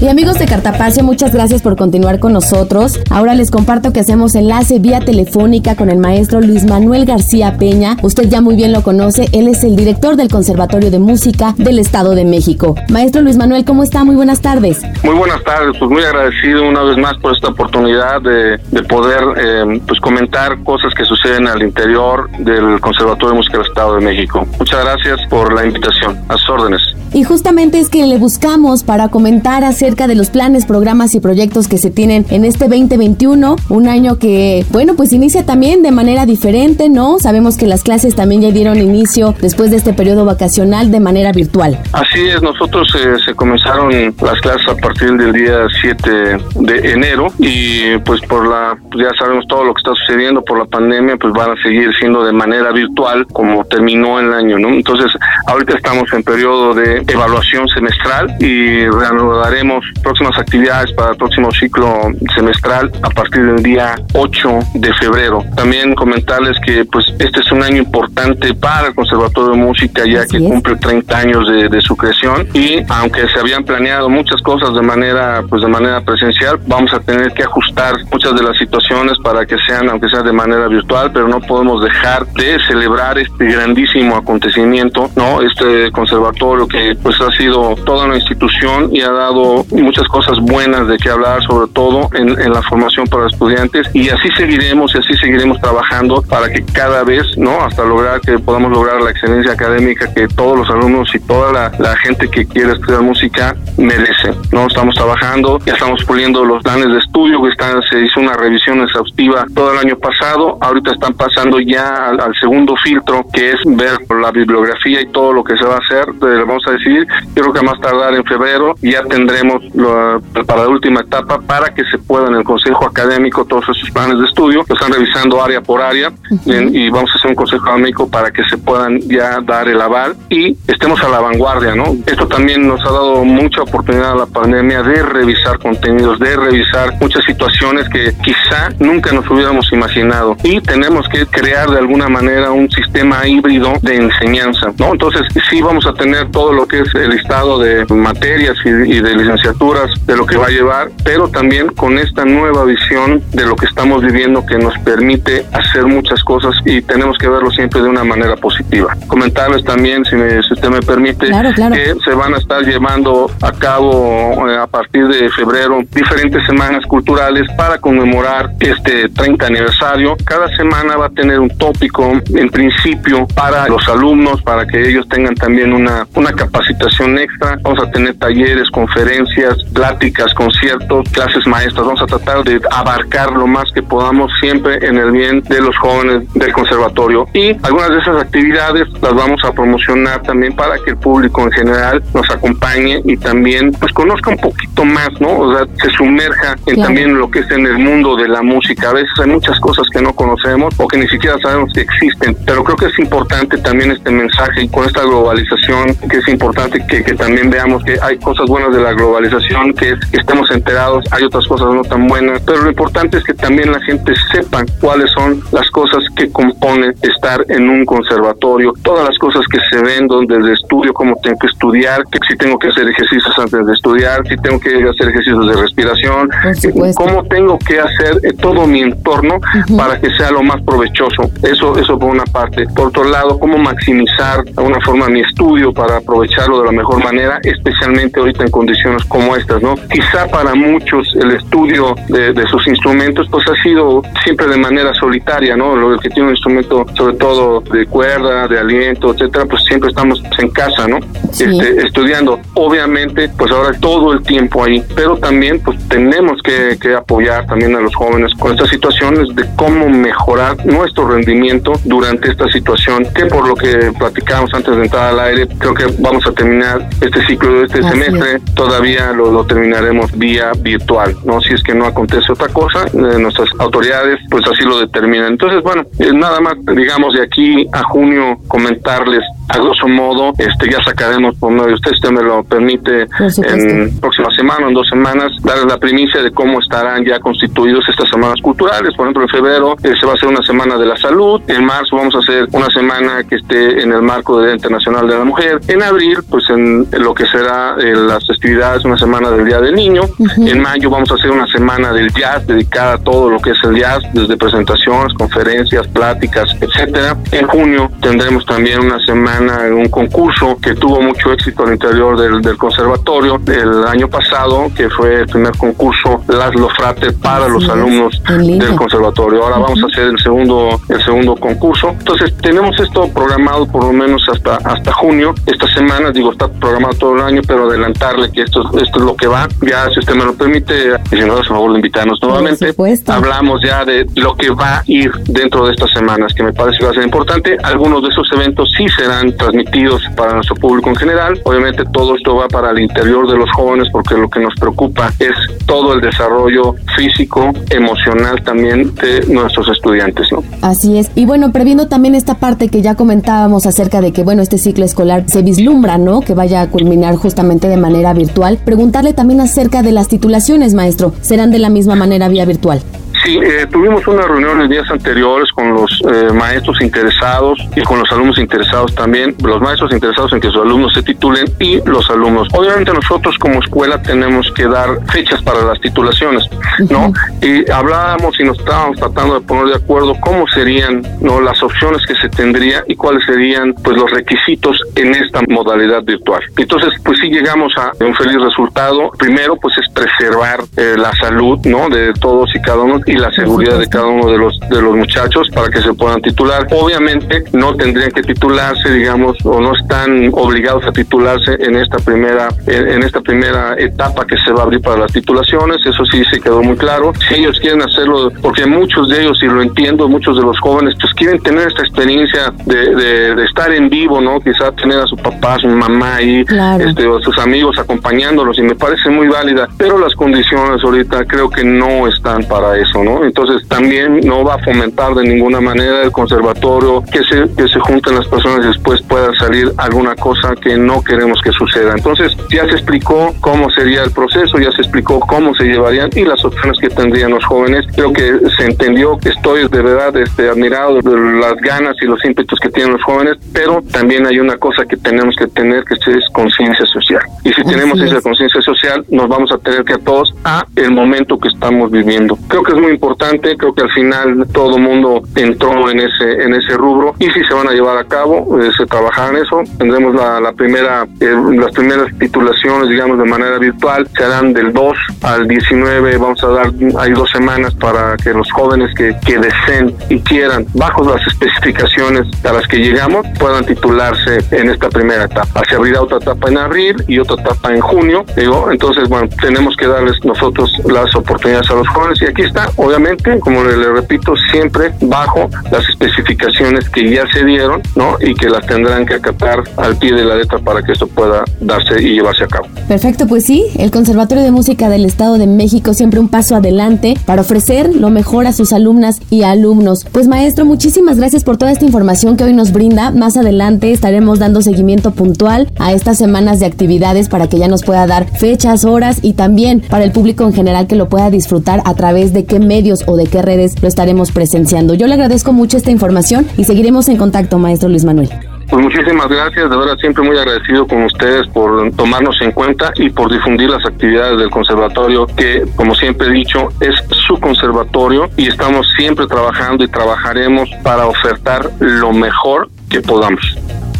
Y 0.00 0.06
amigos 0.06 0.38
de 0.38 0.46
Cartapacio, 0.46 1.02
muchas 1.02 1.32
gracias 1.32 1.60
por 1.60 1.74
continuar 1.74 2.20
con 2.20 2.32
nosotros. 2.32 3.00
Ahora 3.10 3.34
les 3.34 3.50
comparto 3.50 3.92
que 3.92 3.98
hacemos 3.98 4.36
enlace 4.36 4.78
vía 4.78 5.00
telefónica 5.00 5.74
con 5.74 5.90
el 5.90 5.98
maestro 5.98 6.40
Luis 6.40 6.66
Manuel 6.66 7.04
García 7.04 7.56
Peña. 7.58 7.96
Usted 8.02 8.28
ya 8.28 8.40
muy 8.40 8.54
bien 8.54 8.72
lo 8.72 8.84
conoce, 8.84 9.26
él 9.32 9.48
es 9.48 9.64
el 9.64 9.74
director 9.74 10.14
del 10.14 10.28
Conservatorio 10.28 10.92
de 10.92 11.00
Música 11.00 11.52
del 11.58 11.80
Estado 11.80 12.14
de 12.14 12.24
México. 12.24 12.76
Maestro 12.90 13.22
Luis 13.22 13.36
Manuel, 13.36 13.64
¿cómo 13.64 13.82
está? 13.82 14.04
Muy 14.04 14.14
buenas 14.14 14.40
tardes. 14.40 14.82
Muy 15.02 15.16
buenas 15.16 15.42
tardes, 15.42 15.76
pues 15.80 15.90
muy 15.90 16.04
agradecido 16.04 16.68
una 16.68 16.84
vez 16.84 16.96
más 16.96 17.14
por 17.18 17.34
esta 17.34 17.48
oportunidad 17.48 18.22
de, 18.22 18.56
de 18.70 18.82
poder 18.84 19.20
eh, 19.36 19.80
pues 19.84 19.98
comentar 19.98 20.62
cosas 20.62 20.94
que 20.94 21.04
suceden 21.06 21.48
al 21.48 21.60
interior 21.60 22.30
del 22.38 22.80
Conservatorio 22.80 23.30
de 23.30 23.36
Música 23.38 23.58
del 23.58 23.66
Estado 23.66 23.96
de 23.96 24.02
México. 24.02 24.46
Muchas 24.60 24.84
gracias 24.84 25.26
por 25.28 25.52
la 25.52 25.66
invitación. 25.66 26.16
A 26.28 26.36
sus 26.36 26.50
órdenes. 26.50 26.82
Y 27.12 27.24
justamente 27.24 27.78
es 27.78 27.88
que 27.88 28.06
le 28.06 28.18
buscamos 28.18 28.84
para 28.84 29.08
comentar 29.08 29.64
acerca 29.64 29.87
de 29.88 30.14
los 30.14 30.28
planes, 30.28 30.66
programas 30.66 31.14
y 31.14 31.20
proyectos 31.20 31.66
que 31.66 31.78
se 31.78 31.90
tienen 31.90 32.26
en 32.28 32.44
este 32.44 32.68
2021, 32.68 33.56
un 33.70 33.88
año 33.88 34.18
que, 34.18 34.64
bueno, 34.70 34.94
pues 34.96 35.12
inicia 35.14 35.46
también 35.46 35.82
de 35.82 35.90
manera 35.90 36.26
diferente, 36.26 36.90
¿no? 36.90 37.18
Sabemos 37.18 37.56
que 37.56 37.66
las 37.66 37.82
clases 37.82 38.14
también 38.14 38.42
ya 38.42 38.50
dieron 38.50 38.78
inicio 38.78 39.34
después 39.40 39.70
de 39.70 39.78
este 39.78 39.94
periodo 39.94 40.26
vacacional 40.26 40.90
de 40.90 41.00
manera 41.00 41.32
virtual. 41.32 41.78
Así 41.92 42.20
es, 42.20 42.42
nosotros 42.42 42.86
eh, 42.96 43.16
se 43.24 43.34
comenzaron 43.34 44.14
las 44.22 44.40
clases 44.42 44.68
a 44.68 44.76
partir 44.76 45.12
del 45.16 45.32
día 45.32 45.66
7 45.80 46.10
de 46.56 46.92
enero 46.92 47.28
y 47.38 47.96
pues 48.04 48.20
por 48.22 48.46
la, 48.46 48.76
pues 48.92 49.06
ya 49.06 49.18
sabemos 49.18 49.46
todo 49.48 49.64
lo 49.64 49.72
que 49.72 49.78
está 49.78 49.94
sucediendo 49.94 50.44
por 50.44 50.58
la 50.58 50.66
pandemia, 50.66 51.16
pues 51.16 51.32
van 51.32 51.52
a 51.52 51.62
seguir 51.62 51.90
siendo 51.98 52.24
de 52.24 52.32
manera 52.32 52.72
virtual 52.72 53.26
como 53.32 53.64
terminó 53.64 54.20
el 54.20 54.34
año, 54.34 54.58
¿no? 54.58 54.68
Entonces, 54.68 55.10
ahorita 55.46 55.76
estamos 55.76 56.12
en 56.12 56.22
periodo 56.22 56.74
de 56.74 57.02
evaluación 57.08 57.66
semestral 57.68 58.36
y 58.38 58.86
reanudaremos 58.86 59.77
próximas 60.02 60.38
actividades 60.38 60.92
para 60.92 61.12
el 61.12 61.16
próximo 61.16 61.50
ciclo 61.52 62.12
semestral 62.34 62.90
a 63.02 63.10
partir 63.10 63.44
del 63.44 63.62
día 63.62 63.94
8 64.14 64.58
de 64.74 64.92
febrero. 64.94 65.44
También 65.56 65.94
comentarles 65.94 66.58
que 66.64 66.84
pues 66.84 67.06
este 67.18 67.40
es 67.40 67.52
un 67.52 67.62
año 67.62 67.78
importante 67.78 68.54
para 68.54 68.88
el 68.88 68.94
Conservatorio 68.94 69.52
de 69.52 69.56
Música 69.56 70.02
ya 70.06 70.26
que 70.26 70.38
cumple 70.38 70.76
30 70.76 71.18
años 71.18 71.48
de, 71.48 71.68
de, 71.68 71.80
su 71.80 71.96
creación 71.96 72.48
y 72.54 72.80
aunque 72.88 73.28
se 73.28 73.38
habían 73.38 73.64
planeado 73.64 74.08
muchas 74.08 74.40
cosas 74.42 74.74
de 74.74 74.82
manera 74.82 75.42
pues 75.48 75.62
de 75.62 75.68
manera 75.68 76.00
presencial, 76.00 76.58
vamos 76.66 76.92
a 76.92 77.00
tener 77.00 77.32
que 77.32 77.42
ajustar 77.44 77.96
muchas 78.12 78.34
de 78.34 78.42
las 78.42 78.56
situaciones 78.58 79.18
para 79.22 79.46
que 79.46 79.56
sean 79.66 79.88
aunque 79.88 80.08
sea 80.08 80.22
de 80.22 80.32
manera 80.32 80.68
virtual, 80.68 81.10
pero 81.12 81.28
no 81.28 81.40
podemos 81.40 81.82
dejar 81.82 82.26
de 82.32 82.58
celebrar 82.66 83.18
este 83.18 83.44
grandísimo 83.46 84.16
acontecimiento, 84.16 85.10
¿no? 85.16 85.42
Este 85.42 85.90
conservatorio 85.92 86.66
que 86.66 86.96
pues 87.02 87.20
ha 87.20 87.30
sido 87.32 87.74
toda 87.84 88.06
una 88.06 88.16
institución 88.16 88.94
y 88.94 89.00
ha 89.02 89.10
dado 89.10 89.64
muchas 89.70 90.06
cosas 90.08 90.38
buenas 90.40 90.88
de 90.88 90.96
qué 90.98 91.10
hablar, 91.10 91.42
sobre 91.42 91.70
todo 91.72 92.08
en, 92.14 92.28
la 92.52 92.62
formación 92.62 93.06
para 93.06 93.26
estudiantes 93.26 93.88
y 93.94 94.08
así 94.08 94.28
seguiremos 94.36 94.94
y 94.94 94.98
así 94.98 95.14
seguiremos 95.14 95.60
trabajando 95.60 96.22
para 96.22 96.50
que 96.50 96.64
cada 96.64 97.04
vez, 97.04 97.36
¿no? 97.36 97.60
Hasta 97.62 97.84
lograr 97.84 98.20
que 98.20 98.38
podamos 98.38 98.70
lograr 98.70 99.02
la 99.02 99.10
excelencia 99.10 99.52
académica 99.52 100.12
que 100.14 100.28
todos 100.28 100.58
los 100.58 100.70
alumnos 100.70 101.14
y 101.14 101.20
toda 101.20 101.52
la, 101.52 101.96
gente 101.98 102.28
que 102.30 102.46
quiere 102.46 102.72
estudiar 102.72 103.02
música 103.02 103.56
merece, 103.76 104.32
¿no? 104.52 104.66
Estamos 104.66 104.94
trabajando, 104.94 105.58
ya 105.66 105.72
estamos 105.72 106.04
puliendo 106.04 106.44
los 106.44 106.62
planes 106.62 106.88
de 106.88 106.98
estudio, 106.98 107.42
que 107.42 107.48
están, 107.48 107.82
se 107.82 108.00
hizo 108.00 108.20
una 108.20 108.34
revisión 108.34 108.80
exhaustiva 108.80 109.46
todo 109.54 109.72
el 109.72 109.78
año 109.78 109.98
pasado, 109.98 110.58
ahorita 110.60 110.92
están 110.92 111.14
pasando 111.14 111.58
ya 111.60 112.10
al, 112.10 112.34
segundo 112.38 112.76
filtro, 112.76 113.26
que 113.32 113.50
es 113.50 113.60
ver 113.64 113.98
la 114.20 114.30
bibliografía 114.30 115.00
y 115.00 115.06
todo 115.06 115.32
lo 115.32 115.42
que 115.42 115.56
se 115.56 115.64
va 115.64 115.74
a 115.74 115.78
hacer, 115.78 116.06
vamos 116.46 116.62
a 116.66 116.72
decir 116.72 117.06
yo 117.34 117.42
creo 117.42 117.52
que 117.52 117.62
más 117.62 117.80
tardar 117.80 118.14
en 118.14 118.24
febrero 118.24 118.74
ya 118.82 119.02
tendremos 119.04 119.57
lo, 119.74 120.20
para 120.46 120.62
la 120.62 120.68
última 120.68 121.00
etapa 121.00 121.40
para 121.40 121.74
que 121.74 121.84
se 121.84 121.98
pueda 121.98 122.28
en 122.28 122.34
el 122.34 122.44
Consejo 122.44 122.86
Académico 122.86 123.44
todos 123.44 123.64
esos 123.68 123.90
planes 123.90 124.18
de 124.18 124.26
estudio, 124.26 124.64
lo 124.68 124.74
están 124.74 124.92
revisando 124.92 125.42
área 125.42 125.60
por 125.60 125.80
área 125.80 126.08
uh 126.08 126.34
-huh. 126.34 126.74
y 126.74 126.90
vamos 126.90 127.10
a 127.12 127.18
hacer 127.18 127.30
un 127.30 127.34
Consejo 127.36 127.64
Académico 127.64 128.08
para 128.08 128.30
que 128.30 128.44
se 128.44 128.56
puedan 128.58 129.00
ya 129.00 129.40
dar 129.40 129.68
el 129.68 129.80
aval 129.80 130.16
y 130.28 130.56
estemos 130.66 131.02
a 131.02 131.08
la 131.08 131.20
vanguardia, 131.20 131.74
¿no? 131.74 131.96
Esto 132.06 132.26
también 132.26 132.66
nos 132.66 132.80
ha 132.80 132.90
dado 132.90 133.24
mucha 133.24 133.62
oportunidad 133.62 134.12
a 134.12 134.16
la 134.16 134.26
pandemia 134.26 134.82
de 134.82 135.02
revisar 135.02 135.58
contenidos, 135.58 136.18
de 136.18 136.36
revisar 136.36 136.94
muchas 137.00 137.24
situaciones 137.24 137.88
que 137.88 138.14
quizá 138.22 138.68
nunca 138.78 139.12
nos 139.12 139.28
hubiéramos 139.30 139.70
imaginado 139.72 140.36
y 140.42 140.60
tenemos 140.60 141.08
que 141.08 141.26
crear 141.26 141.70
de 141.70 141.78
alguna 141.78 142.08
manera 142.08 142.50
un 142.50 142.70
sistema 142.70 143.26
híbrido 143.26 143.72
de 143.82 143.96
enseñanza, 143.96 144.72
¿no? 144.78 144.92
Entonces 144.92 145.22
sí 145.50 145.60
vamos 145.60 145.86
a 145.86 145.92
tener 145.94 146.30
todo 146.30 146.52
lo 146.52 146.66
que 146.66 146.80
es 146.80 146.94
el 146.94 147.10
listado 147.10 147.58
de 147.58 147.84
materias 147.86 148.56
y, 148.64 148.68
y, 148.68 149.00
de 149.00 149.14
licenciaturas 149.48 149.90
de 150.06 150.16
lo 150.16 150.26
que 150.26 150.36
va 150.36 150.46
a 150.46 150.50
llevar, 150.50 150.90
pero 151.04 151.28
también 151.28 151.68
con 151.68 151.98
esta 151.98 152.24
nueva 152.24 152.64
visión 152.64 153.22
de 153.32 153.46
lo 153.46 153.56
que 153.56 153.66
estamos 153.66 154.02
viviendo 154.02 154.44
que 154.44 154.58
nos 154.58 154.76
permite 154.78 155.46
hacer 155.52 155.86
muchas 155.86 156.22
cosas 156.24 156.54
y 156.64 156.82
tenemos 156.82 157.16
que 157.18 157.28
verlo 157.28 157.50
siempre 157.50 157.80
de 157.82 157.88
una 157.88 158.04
manera 158.04 158.36
positiva. 158.36 158.96
Comentarles 159.06 159.64
también, 159.64 160.04
si, 160.04 160.16
me, 160.16 160.42
si 160.42 160.54
usted 160.54 160.68
me 160.68 160.80
permite, 160.80 161.26
claro, 161.26 161.52
claro. 161.54 161.74
que 161.74 161.94
se 162.04 162.14
van 162.14 162.34
a 162.34 162.38
estar 162.38 162.62
llevando 162.62 163.30
a 163.42 163.52
cabo 163.52 164.48
eh, 164.48 164.56
a 164.56 164.66
partir 164.66 165.06
de 165.08 165.30
febrero 165.30 165.80
diferentes 165.92 166.44
semanas 166.46 166.84
culturales 166.86 167.46
para 167.56 167.78
conmemorar 167.78 168.50
este 168.60 169.08
30 169.08 169.46
aniversario. 169.46 170.16
Cada 170.24 170.48
semana 170.56 170.96
va 170.96 171.06
a 171.06 171.10
tener 171.10 171.40
un 171.40 171.48
tópico 171.56 172.12
en 172.34 172.48
principio 172.50 173.26
para 173.34 173.68
los 173.68 173.86
alumnos, 173.88 174.42
para 174.42 174.66
que 174.66 174.88
ellos 174.88 175.08
tengan 175.08 175.34
también 175.34 175.72
una, 175.72 176.06
una 176.14 176.32
capacitación 176.32 177.18
extra. 177.18 177.58
Vamos 177.62 177.82
a 177.82 177.90
tener 177.90 178.16
talleres, 178.18 178.70
conferencias 178.70 179.37
conferencias, 179.38 179.72
pláticas, 179.72 180.34
conciertos, 180.34 181.08
clases 181.10 181.46
maestras. 181.46 181.86
Vamos 181.86 182.02
a 182.02 182.06
tratar 182.06 182.44
de 182.44 182.60
abarcar 182.70 183.30
lo 183.32 183.46
más 183.46 183.70
que 183.72 183.82
podamos 183.82 184.30
siempre 184.40 184.78
en 184.86 184.96
el 184.96 185.10
bien 185.10 185.42
de 185.42 185.60
los 185.60 185.76
jóvenes 185.78 186.32
del 186.34 186.52
conservatorio. 186.52 187.26
Y 187.34 187.56
algunas 187.62 187.90
de 187.90 187.98
esas 187.98 188.22
actividades 188.22 188.88
las 189.00 189.14
vamos 189.14 189.42
a 189.44 189.52
promocionar 189.52 190.22
también 190.22 190.54
para 190.54 190.76
que 190.78 190.90
el 190.90 190.96
público 190.96 191.42
en 191.42 191.52
general 191.52 192.02
nos 192.14 192.28
acompañe 192.30 193.00
y 193.04 193.16
también 193.16 193.72
pues 193.72 193.92
conozca 193.92 194.30
un 194.30 194.38
poquito 194.38 194.84
más, 194.84 195.08
¿no? 195.20 195.38
O 195.38 195.54
sea, 195.56 195.66
se 195.82 195.90
sumerja 195.90 196.56
en 196.66 196.78
Claro. 196.78 196.82
también 196.88 197.18
lo 197.18 197.30
que 197.30 197.40
es 197.40 197.50
en 197.50 197.66
el 197.66 197.78
mundo 197.78 198.16
de 198.16 198.28
la 198.28 198.42
música. 198.42 198.90
A 198.90 198.92
veces 198.92 199.10
hay 199.20 199.30
muchas 199.30 199.58
cosas 199.60 199.86
que 199.92 200.00
no 200.00 200.12
conocemos 200.12 200.72
o 200.78 200.86
que 200.86 200.98
ni 200.98 201.08
siquiera 201.08 201.36
sabemos 201.42 201.72
que 201.72 201.80
existen, 201.80 202.36
pero 202.46 202.62
creo 202.62 202.76
que 202.76 202.86
es 202.86 202.98
importante 202.98 203.58
también 203.58 203.90
este 203.90 204.10
mensaje 204.10 204.62
y 204.62 204.68
con 204.68 204.84
esta 204.84 205.02
globalización 205.02 205.94
que 206.08 206.18
es 206.18 206.28
importante 206.28 206.84
que, 206.86 207.02
que 207.02 207.14
también 207.14 207.50
veamos 207.50 207.82
que 207.84 207.98
hay 208.00 208.18
cosas 208.18 208.46
buenas 208.46 208.72
de 208.72 208.80
la 208.80 208.92
globalización, 208.92 209.27
que 209.76 209.90
es 209.90 210.10
que 210.10 210.18
estemos 210.18 210.50
enterados, 210.50 211.04
hay 211.10 211.24
otras 211.24 211.46
cosas 211.46 211.68
no 211.72 211.82
tan 211.82 212.06
buenas, 212.06 212.40
pero 212.46 212.62
lo 212.62 212.70
importante 212.70 213.18
es 213.18 213.24
que 213.24 213.34
también 213.34 213.70
la 213.70 213.80
gente 213.80 214.12
sepa 214.32 214.64
cuáles 214.80 215.10
son 215.12 215.40
las 215.52 215.70
cosas 215.70 216.04
que 216.16 216.30
componen 216.30 216.94
estar 217.02 217.44
en 217.48 217.68
un 217.68 217.84
conservatorio, 217.84 218.72
todas 218.82 219.08
las 219.08 219.18
cosas 219.18 219.42
que 219.48 219.58
se 219.70 219.82
ven 219.82 220.06
donde 220.06 220.36
el 220.36 220.52
estudio, 220.52 220.92
cómo 220.92 221.16
tengo 221.22 221.38
que 221.38 221.46
estudiar, 221.46 222.02
que 222.10 222.18
si 222.26 222.36
tengo 222.36 222.58
que 222.58 222.68
hacer 222.68 222.88
ejercicios 222.88 223.38
antes 223.38 223.66
de 223.66 223.72
estudiar, 223.72 224.26
si 224.28 224.36
tengo 224.36 224.60
que 224.60 224.70
hacer 224.70 225.08
ejercicios 225.08 225.46
de 225.46 225.60
respiración, 225.60 226.30
eh, 226.44 226.92
cómo 226.96 227.24
tengo 227.24 227.58
que 227.58 227.80
hacer 227.80 228.18
eh, 228.22 228.32
todo 228.40 228.66
mi 228.66 228.82
entorno 228.82 229.38
para 229.76 230.00
que 230.00 230.10
sea 230.10 230.30
lo 230.30 230.42
más 230.42 230.62
provechoso. 230.62 231.30
Eso, 231.42 231.78
eso 231.78 231.98
por 231.98 232.10
una 232.10 232.24
parte. 232.24 232.66
Por 232.74 232.88
otro 232.88 233.04
lado, 233.04 233.38
cómo 233.38 233.58
maximizar 233.58 234.44
de 234.44 234.52
alguna 234.56 234.80
forma 234.80 235.08
mi 235.08 235.20
estudio 235.20 235.72
para 235.72 235.98
aprovecharlo 235.98 236.60
de 236.60 236.66
la 236.66 236.72
mejor 236.72 237.02
manera, 237.02 237.38
especialmente 237.42 238.20
ahorita 238.20 238.44
en 238.44 238.50
condiciones 238.50 239.04
como 239.08 239.36
estas, 239.36 239.62
¿no? 239.62 239.74
Quizá 239.90 240.26
para 240.28 240.54
muchos 240.54 241.14
el 241.20 241.32
estudio 241.32 241.94
de, 242.08 242.32
de 242.32 242.46
sus 242.48 242.66
instrumentos 242.66 243.26
pues 243.30 243.46
ha 243.48 243.62
sido 243.62 244.02
siempre 244.22 244.46
de 244.46 244.56
manera 244.56 244.92
solitaria, 244.94 245.56
¿no? 245.56 245.76
Lo 245.76 245.98
que 245.98 246.08
tiene 246.10 246.28
un 246.28 246.34
instrumento 246.34 246.84
sobre 246.96 247.16
todo 247.16 247.60
de 247.60 247.86
cuerda, 247.86 248.48
de 248.48 248.58
aliento, 248.58 249.12
etcétera, 249.12 249.46
pues 249.46 249.64
siempre 249.64 249.90
estamos 249.90 250.22
en 250.38 250.50
casa, 250.50 250.86
¿no? 250.86 250.98
Este, 251.30 251.86
estudiando. 251.86 252.40
Obviamente, 252.54 253.28
pues 253.36 253.50
ahora 253.50 253.76
todo 253.78 254.12
el 254.12 254.22
tiempo 254.22 254.64
ahí, 254.64 254.82
pero 254.94 255.16
también 255.16 255.60
pues 255.60 255.78
tenemos 255.88 256.40
que, 256.42 256.76
que 256.80 256.94
apoyar 256.94 257.46
también 257.46 257.74
a 257.76 257.80
los 257.80 257.94
jóvenes 257.94 258.32
con 258.34 258.52
estas 258.52 258.68
situaciones 258.70 259.34
de 259.34 259.44
cómo 259.56 259.88
mejorar 259.88 260.64
nuestro 260.66 261.08
rendimiento 261.08 261.72
durante 261.84 262.30
esta 262.30 262.48
situación, 262.48 263.06
que 263.14 263.26
por 263.26 263.46
lo 263.46 263.54
que 263.54 263.92
platicamos 263.98 264.52
antes 264.54 264.76
de 264.76 264.82
entrar 264.82 265.10
al 265.10 265.20
aire, 265.20 265.48
creo 265.58 265.74
que 265.74 265.86
vamos 265.98 266.26
a 266.26 266.32
terminar 266.32 266.88
este 267.00 267.24
ciclo 267.26 267.60
de 267.60 267.66
este 267.66 267.78
Así 267.80 267.88
semestre, 267.88 268.40
todavía 268.54 268.97
lo, 269.12 269.44
terminaremos 269.44 270.16
vía 270.16 270.52
virtual, 270.60 271.16
¿no? 271.24 271.40
Si 271.40 271.54
es 271.54 271.62
que 271.62 271.74
no 271.74 271.86
acontece 271.86 272.32
otra 272.32 272.48
cosa, 272.48 272.84
eh, 272.86 273.18
nuestras 273.18 273.48
autoridades 273.58 274.18
pues 274.30 274.44
así 274.46 274.64
lo 274.64 274.80
determinan. 274.80 275.32
Entonces, 275.32 275.62
bueno, 275.62 275.84
nada 276.14 276.40
más, 276.40 276.54
digamos, 276.74 277.14
de 277.14 277.22
aquí 277.22 277.66
a 277.72 277.82
junio 277.84 278.38
comentarles 278.48 279.22
a 279.48 279.58
grosso 279.58 279.88
modo, 279.88 280.32
este 280.38 280.70
ya 280.70 280.82
sacaremos 280.82 281.34
por 281.36 281.50
medio 281.50 281.68
de 281.68 281.74
usted, 281.74 281.90
si 281.90 281.96
usted 281.96 282.10
me 282.10 282.22
lo 282.22 282.44
permite, 282.44 283.02
en 283.02 283.98
próxima 284.00 284.30
semana 284.30 284.68
en 284.68 284.74
dos 284.74 284.88
semanas, 284.88 285.32
darles 285.42 285.66
la 285.66 285.78
primicia 285.78 286.22
de 286.22 286.30
cómo 286.30 286.60
estarán 286.60 287.04
ya 287.04 287.18
constituidos 287.18 287.88
estas 287.88 288.08
semanas 288.08 288.40
culturales. 288.42 288.94
Por 288.94 289.06
ejemplo, 289.06 289.22
en 289.22 289.28
febrero 289.28 289.76
eh, 289.82 289.94
se 289.98 290.06
va 290.06 290.12
a 290.12 290.14
hacer 290.16 290.28
una 290.28 290.42
semana 290.42 290.76
de 290.76 290.86
la 290.86 290.96
salud, 290.96 291.40
en 291.48 291.64
marzo 291.64 291.96
vamos 291.96 292.14
a 292.14 292.18
hacer 292.18 292.48
una 292.52 292.68
semana 292.70 293.24
que 293.28 293.36
esté 293.36 293.82
en 293.82 293.92
el 293.92 294.02
marco 294.02 294.38
del 294.38 294.46
Día 294.46 294.54
Internacional 294.56 295.08
de 295.08 295.18
la 295.18 295.24
Mujer, 295.24 295.60
en 295.68 295.82
abril, 295.82 296.18
pues 296.28 296.44
en, 296.50 296.86
en 296.92 297.02
lo 297.02 297.14
que 297.14 297.26
será 297.26 297.76
eh, 297.78 297.94
las 297.94 298.26
festividades, 298.26 298.84
una 298.84 298.98
semana 298.98 299.30
del 299.30 299.44
Día 299.44 299.60
del 299.60 299.74
Niño, 299.74 300.02
en 300.36 300.60
mayo 300.60 300.90
vamos 300.90 301.10
a 301.10 301.14
hacer 301.14 301.30
una 301.30 301.46
semana 301.46 301.92
del 301.92 302.12
jazz 302.12 302.46
dedicada 302.46 302.94
a 302.94 302.98
todo 302.98 303.30
lo 303.30 303.38
que 303.40 303.50
es 303.50 303.58
el 303.64 303.76
jazz, 303.76 304.02
desde 304.12 304.36
presentaciones, 304.36 305.14
conferencias, 305.14 305.86
pláticas, 305.88 306.48
etcétera. 306.60 307.16
En 307.32 307.46
junio 307.46 307.90
tendremos 308.00 308.44
también 308.46 308.80
una 308.80 308.98
semana, 309.04 309.37
un 309.40 309.88
concurso 309.88 310.56
que 310.60 310.74
tuvo 310.74 311.00
mucho 311.00 311.32
éxito 311.32 311.64
al 311.64 311.72
interior 311.72 312.18
del, 312.18 312.42
del 312.42 312.56
conservatorio 312.56 313.40
el 313.46 313.86
año 313.86 314.08
pasado, 314.08 314.70
que 314.74 314.88
fue 314.90 315.20
el 315.20 315.26
primer 315.26 315.56
concurso 315.56 316.22
Laszlo 316.28 316.68
Frate 316.70 317.12
para 317.12 317.48
los 317.48 317.68
alumnos 317.68 318.20
del 318.26 318.74
conservatorio. 318.76 319.44
Ahora 319.44 319.58
vamos 319.58 319.82
a 319.82 319.86
hacer 319.86 320.04
el 320.04 320.18
segundo, 320.18 320.80
el 320.88 321.02
segundo 321.02 321.36
concurso. 321.36 321.90
Entonces 321.90 322.34
tenemos 322.38 322.78
esto 322.80 323.08
programado 323.08 323.66
por 323.66 323.84
lo 323.84 323.92
menos 323.92 324.26
hasta 324.28 324.56
hasta 324.56 324.92
junio. 324.92 325.34
Esta 325.46 325.66
semana, 325.68 326.10
digo, 326.10 326.32
está 326.32 326.48
programado 326.48 326.94
todo 326.94 327.14
el 327.16 327.22
año, 327.22 327.42
pero 327.46 327.68
adelantarle 327.68 328.30
que 328.32 328.42
esto, 328.42 328.62
esto 328.78 328.98
es 328.98 329.04
lo 329.04 329.16
que 329.16 329.26
va. 329.26 329.48
Ya, 329.62 329.88
si 329.90 330.00
usted 330.00 330.14
me 330.14 330.24
lo 330.24 330.34
permite, 330.34 330.90
no, 331.26 331.34
por 331.34 331.46
favor, 331.46 331.76
invitarnos 331.76 332.18
nuevamente. 332.22 332.74
Hablamos 333.06 333.60
ya 333.62 333.84
de 333.84 334.06
lo 334.16 334.34
que 334.34 334.50
va 334.50 334.78
a 334.78 334.82
ir 334.86 335.10
dentro 335.26 335.66
de 335.66 335.72
estas 335.72 335.90
semanas, 335.90 336.32
que 336.34 336.42
me 336.42 336.52
parece 336.52 336.78
que 336.78 336.84
va 336.84 336.90
a 336.90 336.94
ser 336.94 337.04
importante. 337.04 337.56
Algunos 337.62 338.02
de 338.02 338.08
esos 338.08 338.28
eventos 338.32 338.70
sí 338.76 338.86
serán 338.88 339.27
transmitidos 339.36 340.02
para 340.16 340.34
nuestro 340.34 340.56
público 340.56 340.90
en 340.90 340.96
general. 340.96 341.40
Obviamente 341.44 341.84
todo 341.92 342.14
esto 342.14 342.36
va 342.36 342.48
para 342.48 342.70
el 342.70 342.80
interior 342.80 343.30
de 343.30 343.36
los 343.36 343.50
jóvenes 343.52 343.88
porque 343.92 344.14
lo 344.16 344.28
que 344.28 344.40
nos 344.40 344.54
preocupa 344.54 345.12
es 345.18 345.34
todo 345.66 345.94
el 345.94 346.00
desarrollo 346.00 346.74
físico, 346.96 347.52
emocional 347.70 348.42
también 348.42 348.94
de 348.94 349.26
nuestros 349.28 349.68
estudiantes, 349.68 350.30
¿no? 350.32 350.42
Así 350.62 350.98
es. 350.98 351.10
Y 351.14 351.26
bueno, 351.26 351.52
previendo 351.52 351.88
también 351.88 352.14
esta 352.14 352.34
parte 352.34 352.68
que 352.68 352.82
ya 352.82 352.94
comentábamos 352.94 353.66
acerca 353.66 354.00
de 354.00 354.12
que, 354.12 354.22
bueno, 354.22 354.42
este 354.42 354.58
ciclo 354.58 354.84
escolar 354.84 355.24
se 355.26 355.42
vislumbra, 355.42 355.98
¿no? 355.98 356.20
Que 356.20 356.34
vaya 356.34 356.62
a 356.62 356.70
culminar 356.70 357.16
justamente 357.16 357.68
de 357.68 357.76
manera 357.76 358.12
virtual. 358.14 358.58
Preguntarle 358.64 359.12
también 359.12 359.40
acerca 359.40 359.82
de 359.82 359.92
las 359.92 360.08
titulaciones, 360.08 360.74
maestro. 360.74 361.12
¿Serán 361.20 361.50
de 361.50 361.58
la 361.58 361.68
misma 361.68 361.94
manera 361.94 362.28
vía 362.28 362.44
virtual? 362.44 362.82
Sí, 363.24 363.38
eh, 363.42 363.66
tuvimos 363.70 364.06
una 364.06 364.22
reunión 364.22 364.60
en 364.60 364.68
días 364.68 364.88
anteriores 364.90 365.50
con 365.52 365.74
los 365.74 366.02
eh, 366.12 366.32
maestros 366.32 366.80
interesados 366.80 367.58
y 367.74 367.82
con 367.82 367.98
los 367.98 368.10
alumnos 368.12 368.38
interesados 368.38 368.94
también, 368.94 369.34
los 369.42 369.60
maestros 369.60 369.92
interesados 369.92 370.32
en 370.32 370.40
que 370.40 370.48
sus 370.48 370.62
alumnos 370.62 370.92
se 370.92 371.02
titulen 371.02 371.46
y 371.58 371.80
los 371.84 372.08
alumnos. 372.10 372.48
Obviamente 372.52 372.92
nosotros 372.92 373.36
como 373.38 373.60
escuela 373.60 374.00
tenemos 374.02 374.50
que 374.52 374.66
dar 374.66 374.98
fechas 375.10 375.42
para 375.42 375.62
las 375.64 375.80
titulaciones, 375.80 376.48
¿no? 376.90 377.12
Y 377.42 377.68
hablábamos 377.70 378.38
y 378.38 378.44
nos 378.44 378.58
estábamos 378.58 378.98
tratando 378.98 379.34
de 379.34 379.40
poner 379.46 379.66
de 379.66 379.76
acuerdo 379.76 380.14
cómo 380.20 380.46
serían 380.48 381.02
no 381.20 381.40
las 381.40 381.62
opciones 381.62 382.04
que 382.06 382.14
se 382.16 382.28
tendría 382.28 382.84
y 382.86 382.94
cuáles 382.94 383.24
serían 383.24 383.74
pues 383.82 383.96
los 383.96 384.10
requisitos 384.10 384.80
en 384.94 385.14
esta 385.14 385.40
modalidad 385.48 386.02
virtual. 386.02 386.42
Entonces, 386.56 386.90
pues 387.04 387.18
sí 387.20 387.28
llegamos 387.28 387.72
a 387.76 387.92
un 388.04 388.14
feliz 388.14 388.40
resultado. 388.40 389.10
Primero, 389.18 389.56
pues 389.56 389.76
es 389.78 389.88
preservar 389.92 390.60
eh, 390.76 390.94
la 390.96 391.12
salud, 391.14 391.58
¿no? 391.64 391.88
De 391.88 392.12
todos 392.14 392.54
y 392.54 392.60
cada 392.60 392.82
uno 392.82 393.00
y 393.08 393.16
la 393.16 393.30
seguridad 393.32 393.78
de 393.78 393.88
cada 393.88 394.06
uno 394.06 394.30
de 394.30 394.38
los 394.38 394.58
de 394.68 394.82
los 394.82 394.94
muchachos 394.96 395.48
para 395.54 395.68
que 395.68 395.80
se 395.80 395.92
puedan 395.94 396.20
titular. 396.20 396.66
Obviamente 396.70 397.44
no 397.52 397.74
tendrían 397.74 398.10
que 398.10 398.22
titularse, 398.22 398.90
digamos, 398.90 399.36
o 399.44 399.60
no 399.60 399.74
están 399.74 400.30
obligados 400.32 400.84
a 400.86 400.92
titularse 400.92 401.56
en 401.60 401.76
esta 401.76 401.98
primera 401.98 402.48
en, 402.66 402.88
en 402.88 403.02
esta 403.02 403.20
primera 403.20 403.74
etapa 403.78 404.26
que 404.26 404.36
se 404.38 404.52
va 404.52 404.60
a 404.60 404.64
abrir 404.64 404.80
para 404.80 404.98
las 404.98 405.12
titulaciones. 405.12 405.78
Eso 405.84 406.04
sí 406.04 406.22
se 406.30 406.40
quedó 406.40 406.62
muy 406.62 406.76
claro. 406.76 407.12
Si 407.28 407.34
ellos 407.36 407.58
quieren 407.60 407.82
hacerlo, 407.82 408.30
porque 408.42 408.66
muchos 408.66 409.08
de 409.08 409.22
ellos, 409.22 409.42
y 409.42 409.46
lo 409.46 409.62
entiendo, 409.62 410.08
muchos 410.08 410.36
de 410.36 410.42
los 410.42 410.58
jóvenes, 410.60 410.94
pues 411.00 411.12
quieren 411.14 411.40
tener 411.42 411.68
esta 411.68 411.82
experiencia 411.82 412.52
de, 412.66 412.94
de, 412.94 413.34
de 413.34 413.44
estar 413.44 413.72
en 413.72 413.88
vivo, 413.88 414.20
¿no? 414.20 414.40
Quizá 414.40 414.72
tener 414.72 414.98
a 414.98 415.06
su 415.06 415.16
papá, 415.16 415.54
a 415.54 415.58
su 415.58 415.68
mamá 415.68 416.16
ahí, 416.16 416.44
este, 416.80 417.06
o 417.06 417.18
a 417.18 417.22
sus 417.22 417.38
amigos 417.38 417.78
acompañándolos, 417.78 418.58
y 418.58 418.62
me 418.62 418.74
parece 418.74 419.08
muy 419.08 419.28
válida. 419.28 419.68
Pero 419.78 419.98
las 419.98 420.14
condiciones 420.14 420.82
ahorita 420.84 421.24
creo 421.24 421.48
que 421.48 421.64
no 421.64 422.06
están 422.06 422.44
para 422.44 422.76
eso, 422.76 422.97
¿no? 423.04 423.24
Entonces 423.24 423.66
también 423.68 424.20
no 424.20 424.44
va 424.44 424.54
a 424.54 424.58
fomentar 424.58 425.14
de 425.14 425.24
ninguna 425.24 425.60
manera 425.60 426.02
el 426.02 426.12
conservatorio 426.12 427.02
que 427.10 427.22
se, 427.24 427.54
que 427.54 427.68
se 427.68 427.78
junten 427.80 428.16
las 428.16 428.26
personas 428.26 428.64
y 428.64 428.68
después 428.68 429.02
pueda 429.02 429.34
salir 429.34 429.72
alguna 429.76 430.14
cosa 430.16 430.54
que 430.54 430.76
no 430.76 431.02
queremos 431.02 431.40
que 431.42 431.52
suceda. 431.52 431.92
Entonces 431.96 432.36
ya 432.50 432.64
se 432.66 432.72
explicó 432.72 433.34
cómo 433.40 433.70
sería 433.70 434.02
el 434.02 434.10
proceso, 434.10 434.58
ya 434.58 434.70
se 434.72 434.82
explicó 434.82 435.20
cómo 435.20 435.54
se 435.54 435.64
llevarían 435.64 436.10
y 436.14 436.24
las 436.24 436.44
opciones 436.44 436.78
que 436.78 436.88
tendrían 436.88 437.30
los 437.30 437.44
jóvenes. 437.44 437.86
Creo 437.94 438.12
que 438.12 438.38
se 438.56 438.64
entendió 438.64 439.18
estoy 439.24 439.68
de 439.68 439.82
verdad 439.82 440.16
este, 440.16 440.48
admirado 440.48 441.00
de 441.00 441.40
las 441.40 441.54
ganas 441.56 441.96
y 442.00 442.06
los 442.06 442.24
ímpetus 442.24 442.58
que 442.60 442.68
tienen 442.70 442.92
los 442.92 443.02
jóvenes, 443.02 443.36
pero 443.52 443.82
también 443.92 444.26
hay 444.26 444.38
una 444.38 444.56
cosa 444.56 444.84
que 444.84 444.96
tenemos 444.96 445.36
que 445.36 445.46
tener 445.48 445.84
que 445.84 445.94
es 445.94 446.28
conciencia 446.30 446.86
social. 446.86 447.22
Y 447.44 447.52
si 447.52 447.62
tenemos 447.64 448.00
esa 448.00 448.20
conciencia 448.20 448.60
social, 448.62 449.04
nos 449.10 449.28
vamos 449.28 449.52
a 449.52 449.58
tener 449.58 449.84
que 449.84 449.94
a 449.94 449.98
todos 449.98 450.34
a 450.44 450.64
el 450.76 450.90
momento 450.90 451.38
que 451.38 451.48
estamos 451.48 451.90
viviendo. 451.90 452.38
Creo 452.48 452.62
que 452.62 452.72
es 452.72 452.78
muy 452.78 452.87
muy 452.88 452.94
importante, 452.94 453.56
creo 453.56 453.74
que 453.74 453.82
al 453.82 453.90
final 453.90 454.46
todo 454.52 454.78
mundo 454.78 455.22
entró 455.36 455.90
en 455.90 456.00
ese 456.00 456.42
en 456.42 456.54
ese 456.54 456.74
rubro 456.74 457.14
y 457.18 457.26
si 457.30 457.44
se 457.44 457.54
van 457.54 457.68
a 457.68 457.72
llevar 457.72 457.98
a 457.98 458.04
cabo, 458.04 458.58
eh, 458.60 458.70
se 458.76 458.86
trabajará 458.86 459.30
en 459.30 459.44
eso. 459.44 459.62
Tendremos 459.78 460.14
la, 460.14 460.40
la 460.40 460.52
primera, 460.52 461.06
eh, 461.20 461.34
las 461.52 461.72
primeras 461.72 462.06
titulaciones, 462.18 462.88
digamos, 462.88 463.18
de 463.18 463.24
manera 463.24 463.58
virtual, 463.58 464.08
se 464.16 464.24
harán 464.24 464.52
del 464.52 464.72
2 464.72 464.96
al 465.22 465.48
19, 465.48 466.16
vamos 466.16 466.42
a 466.42 466.48
dar, 466.48 466.72
hay 466.98 467.12
dos 467.12 467.30
semanas 467.30 467.74
para 467.74 468.16
que 468.16 468.32
los 468.32 468.50
jóvenes 468.52 468.94
que, 468.94 469.14
que 469.24 469.38
deseen 469.38 469.94
y 470.08 470.20
quieran, 470.20 470.66
bajo 470.74 471.04
las 471.04 471.26
especificaciones 471.26 472.26
a 472.44 472.52
las 472.52 472.66
que 472.66 472.78
llegamos, 472.78 473.26
puedan 473.38 473.64
titularse 473.64 474.38
en 474.52 474.70
esta 474.70 474.88
primera 474.88 475.24
etapa. 475.24 475.62
Se 475.68 475.76
abrirá 475.76 476.02
otra 476.02 476.18
etapa 476.18 476.48
en 476.48 476.58
abril 476.58 476.96
y 477.06 477.18
otra 477.18 477.36
etapa 477.40 477.72
en 477.72 477.80
junio, 477.80 478.24
digo, 478.36 478.70
entonces, 478.70 479.08
bueno, 479.08 479.28
tenemos 479.40 479.76
que 479.76 479.86
darles 479.86 480.24
nosotros 480.24 480.72
las 480.86 481.14
oportunidades 481.14 481.70
a 481.70 481.74
los 481.74 481.88
jóvenes 481.88 482.20
y 482.22 482.26
aquí 482.26 482.42
está, 482.42 482.68
obviamente, 482.78 483.38
como 483.40 483.62
le, 483.62 483.92
repito, 483.92 484.34
siempre 484.50 484.92
bajo 485.02 485.50
las 485.70 485.86
especificaciones 485.88 486.88
que 486.88 487.10
ya 487.10 487.26
se 487.32 487.44
dieron, 487.44 487.82
¿no? 487.94 488.16
Y 488.20 488.34
que 488.34 488.48
las 488.48 488.66
tendrán 488.66 489.04
que 489.04 489.14
acatar 489.14 489.62
al 489.76 489.96
pie 489.96 490.14
de 490.14 490.24
la 490.24 490.36
letra 490.36 490.58
para 490.58 490.82
que 490.82 490.92
esto 490.92 491.06
pueda 491.06 491.44
darse 491.60 492.00
y 492.02 492.14
llevarse 492.14 492.44
a 492.44 492.46
cabo. 492.46 492.68
Perfecto, 492.88 493.26
pues 493.26 493.44
sí, 493.44 493.66
el 493.78 493.90
Conservatorio 493.90 494.42
de 494.42 494.50
Música 494.50 494.88
del 494.88 495.04
Estado 495.04 495.38
de 495.38 495.46
México 495.46 495.92
siempre 495.92 496.20
un 496.20 496.28
paso 496.28 496.56
adelante 496.56 497.16
para 497.26 497.42
ofrecer 497.42 497.94
lo 497.94 498.10
mejor 498.10 498.46
a 498.46 498.52
sus 498.52 498.72
alumnas 498.72 499.20
y 499.30 499.42
alumnos. 499.42 500.06
Pues 500.10 500.28
maestro, 500.28 500.64
muchísimas 500.64 501.18
gracias 501.18 501.44
por 501.44 501.56
toda 501.56 501.72
esta 501.72 501.84
información 501.84 502.36
que 502.36 502.44
hoy 502.44 502.52
nos 502.52 502.72
brinda. 502.72 503.10
Más 503.10 503.36
adelante 503.36 503.92
estaremos 503.92 504.38
dando 504.38 504.62
seguimiento 504.62 505.10
puntual 505.10 505.70
a 505.78 505.92
estas 505.92 506.18
semanas 506.18 506.60
de 506.60 506.66
actividades 506.66 507.28
para 507.28 507.48
que 507.48 507.58
ya 507.58 507.68
nos 507.68 507.82
pueda 507.82 508.06
dar 508.06 508.30
fechas, 508.38 508.84
horas 508.84 509.18
y 509.22 509.32
también 509.32 509.80
para 509.80 510.04
el 510.04 510.12
público 510.12 510.44
en 510.44 510.52
general 510.52 510.86
que 510.86 510.96
lo 510.96 511.08
pueda 511.08 511.30
disfrutar 511.30 511.82
a 511.84 511.94
través 511.94 512.32
de 512.32 512.44
qué 512.44 512.60
medios 512.68 513.02
o 513.06 513.16
de 513.16 513.26
qué 513.26 513.42
redes 513.42 513.82
lo 513.82 513.88
estaremos 513.88 514.30
presenciando. 514.30 514.94
Yo 514.94 515.08
le 515.08 515.14
agradezco 515.14 515.52
mucho 515.52 515.76
esta 515.76 515.90
información 515.90 516.46
y 516.56 516.64
seguiremos 516.64 517.08
en 517.08 517.16
contacto, 517.16 517.58
maestro 517.58 517.88
Luis 517.88 518.04
Manuel. 518.04 518.28
Pues 518.70 518.84
muchísimas 518.84 519.28
gracias, 519.28 519.70
de 519.70 519.76
verdad 519.76 519.96
siempre 519.98 520.22
muy 520.22 520.36
agradecido 520.36 520.86
con 520.86 521.02
ustedes 521.04 521.46
por 521.48 521.90
tomarnos 521.92 522.36
en 522.42 522.52
cuenta 522.52 522.92
y 522.96 523.08
por 523.08 523.32
difundir 523.32 523.70
las 523.70 523.84
actividades 523.86 524.38
del 524.38 524.50
conservatorio 524.50 525.26
que, 525.26 525.64
como 525.74 525.94
siempre 525.94 526.28
he 526.28 526.32
dicho, 526.32 526.68
es 526.80 526.94
su 527.26 527.40
conservatorio 527.40 528.28
y 528.36 528.46
estamos 528.46 528.86
siempre 528.94 529.26
trabajando 529.26 529.84
y 529.84 529.88
trabajaremos 529.88 530.68
para 530.82 531.06
ofertar 531.06 531.70
lo 531.78 532.12
mejor 532.12 532.68
que 532.90 533.00
podamos. 533.00 533.40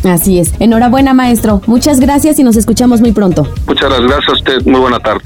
Así 0.04 0.38
es. 0.38 0.52
Enhorabuena, 0.60 1.14
maestro. 1.14 1.62
Muchas 1.66 1.98
gracias 1.98 2.38
y 2.38 2.44
nos 2.44 2.56
escuchamos 2.56 3.00
muy 3.00 3.12
pronto. 3.12 3.48
Muchas 3.66 3.88
gracias 3.88 4.28
a 4.28 4.32
usted, 4.32 4.66
muy 4.66 4.80
buena 4.80 5.00
tarde. 5.00 5.22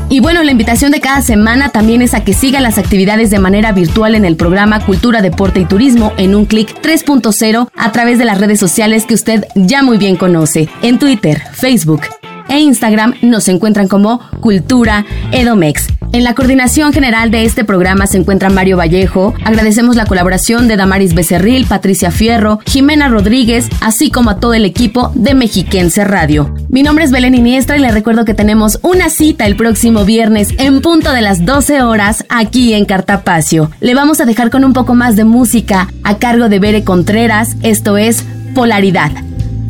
Y 0.10 0.20
bueno, 0.20 0.42
la 0.44 0.52
invitación 0.52 0.92
de 0.92 1.00
cada 1.00 1.22
semana 1.22 1.70
también 1.70 2.02
es 2.02 2.16
a 2.16 2.24
que 2.24 2.34
siga 2.34 2.60
las 2.60 2.80
actividades 2.80 3.30
de 3.30 3.40
manera 3.40 3.72
virtual 3.72 4.16
en 4.16 4.26
el 4.26 4.36
programa 4.36 4.84
Cultura, 4.84 5.22
Deporte 5.22 5.62
y 5.62 5.66
Turismo 5.66 6.12
en 6.18 6.36
un 6.36 6.46
clic 6.46 6.76
3.0 6.82 7.70
a 7.74 7.92
través 7.92 8.18
de 8.18 8.26
las 8.26 8.40
redes 8.40 8.60
sociales 8.60 9.06
que 9.06 9.14
usted 9.14 9.46
ya 9.56 9.84
muy 9.84 9.98
bien 9.98 10.18
conoce, 10.18 10.68
en 10.82 11.00
Twitter, 11.00 11.42
Facebook, 11.54 12.02
e 12.50 12.60
Instagram 12.60 13.14
nos 13.22 13.48
encuentran 13.48 13.88
como 13.88 14.20
Cultura 14.42 15.06
Edomex. 15.32 16.01
En 16.14 16.26
la 16.26 16.36
coordinación 16.36 16.92
general 16.92 17.32
de 17.32 17.46
este 17.46 17.64
programa 17.64 18.06
se 18.06 18.18
encuentra 18.18 18.50
Mario 18.50 18.76
Vallejo. 18.76 19.34
Agradecemos 19.46 19.96
la 19.96 20.06
colaboración 20.06 20.68
de 20.68 20.76
Damaris 20.76 21.14
Becerril, 21.14 21.66
Patricia 21.66 22.12
Fierro, 22.12 22.60
Jimena 22.66 23.08
Rodríguez, 23.08 23.70
así 23.80 24.12
como 24.12 24.30
a 24.30 24.38
todo 24.38 24.54
el 24.54 24.66
equipo 24.66 25.14
de 25.16 25.36
Mexiquense 25.36 26.04
Radio. 26.04 26.54
Mi 26.68 26.84
nombre 26.84 27.06
es 27.06 27.12
Belén 27.12 27.34
Iniestra 27.34 27.78
y 27.78 27.80
le 27.80 27.92
recuerdo 27.92 28.26
que 28.26 28.34
tenemos 28.34 28.80
una 28.82 29.10
cita 29.10 29.46
el 29.46 29.56
próximo 29.56 30.04
viernes 30.04 30.50
en 30.58 30.82
punto 30.82 31.14
de 31.14 31.22
las 31.22 31.46
12 31.46 31.82
horas 31.82 32.26
aquí 32.28 32.74
en 32.74 32.84
Cartapacio. 32.84 33.72
Le 33.80 33.96
vamos 33.96 34.20
a 34.20 34.26
dejar 34.26 34.50
con 34.50 34.66
un 34.66 34.74
poco 34.74 34.94
más 34.96 35.16
de 35.16 35.24
música 35.24 35.88
a 36.04 36.18
cargo 36.18 36.50
de 36.50 36.60
Bere 36.60 36.84
Contreras. 36.84 37.56
Esto 37.64 37.98
es 37.98 38.26
Polaridad. 38.54 39.12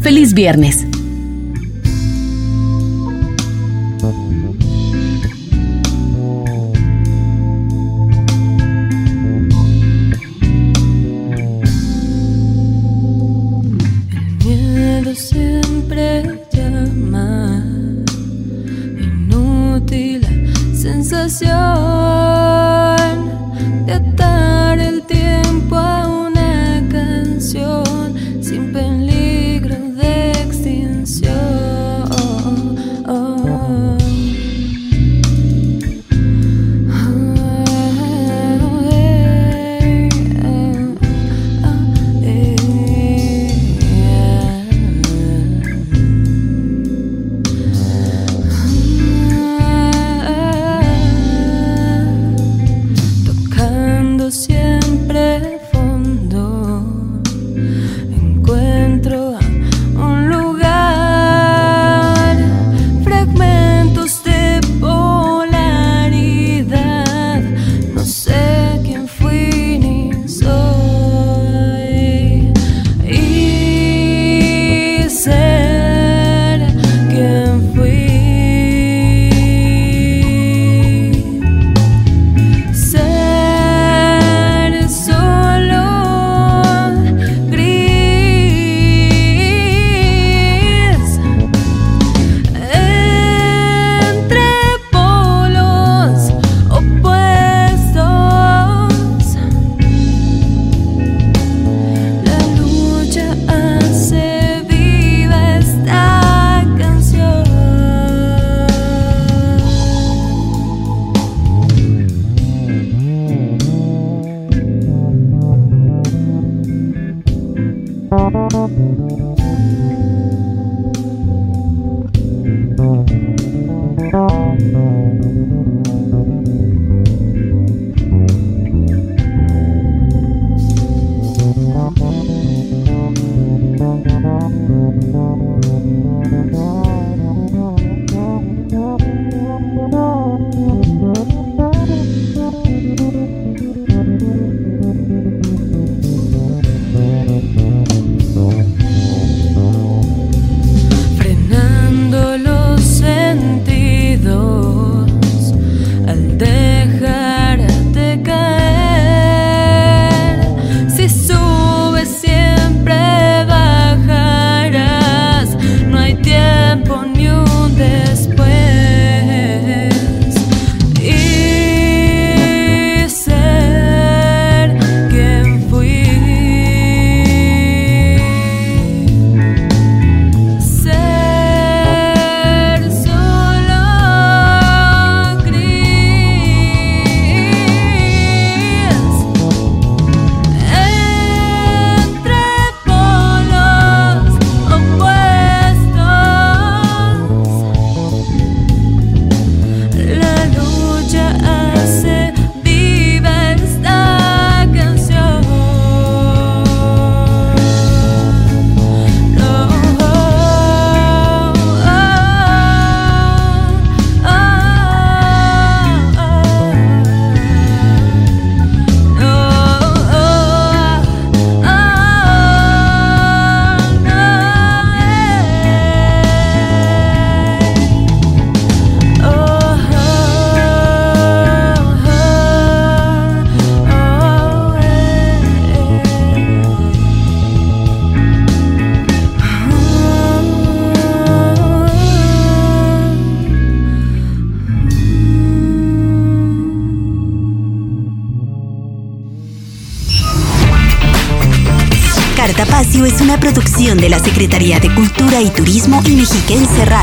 Feliz 0.01 0.33
viernes. 0.33 0.87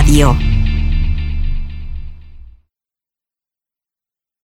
Radio. 0.08 0.47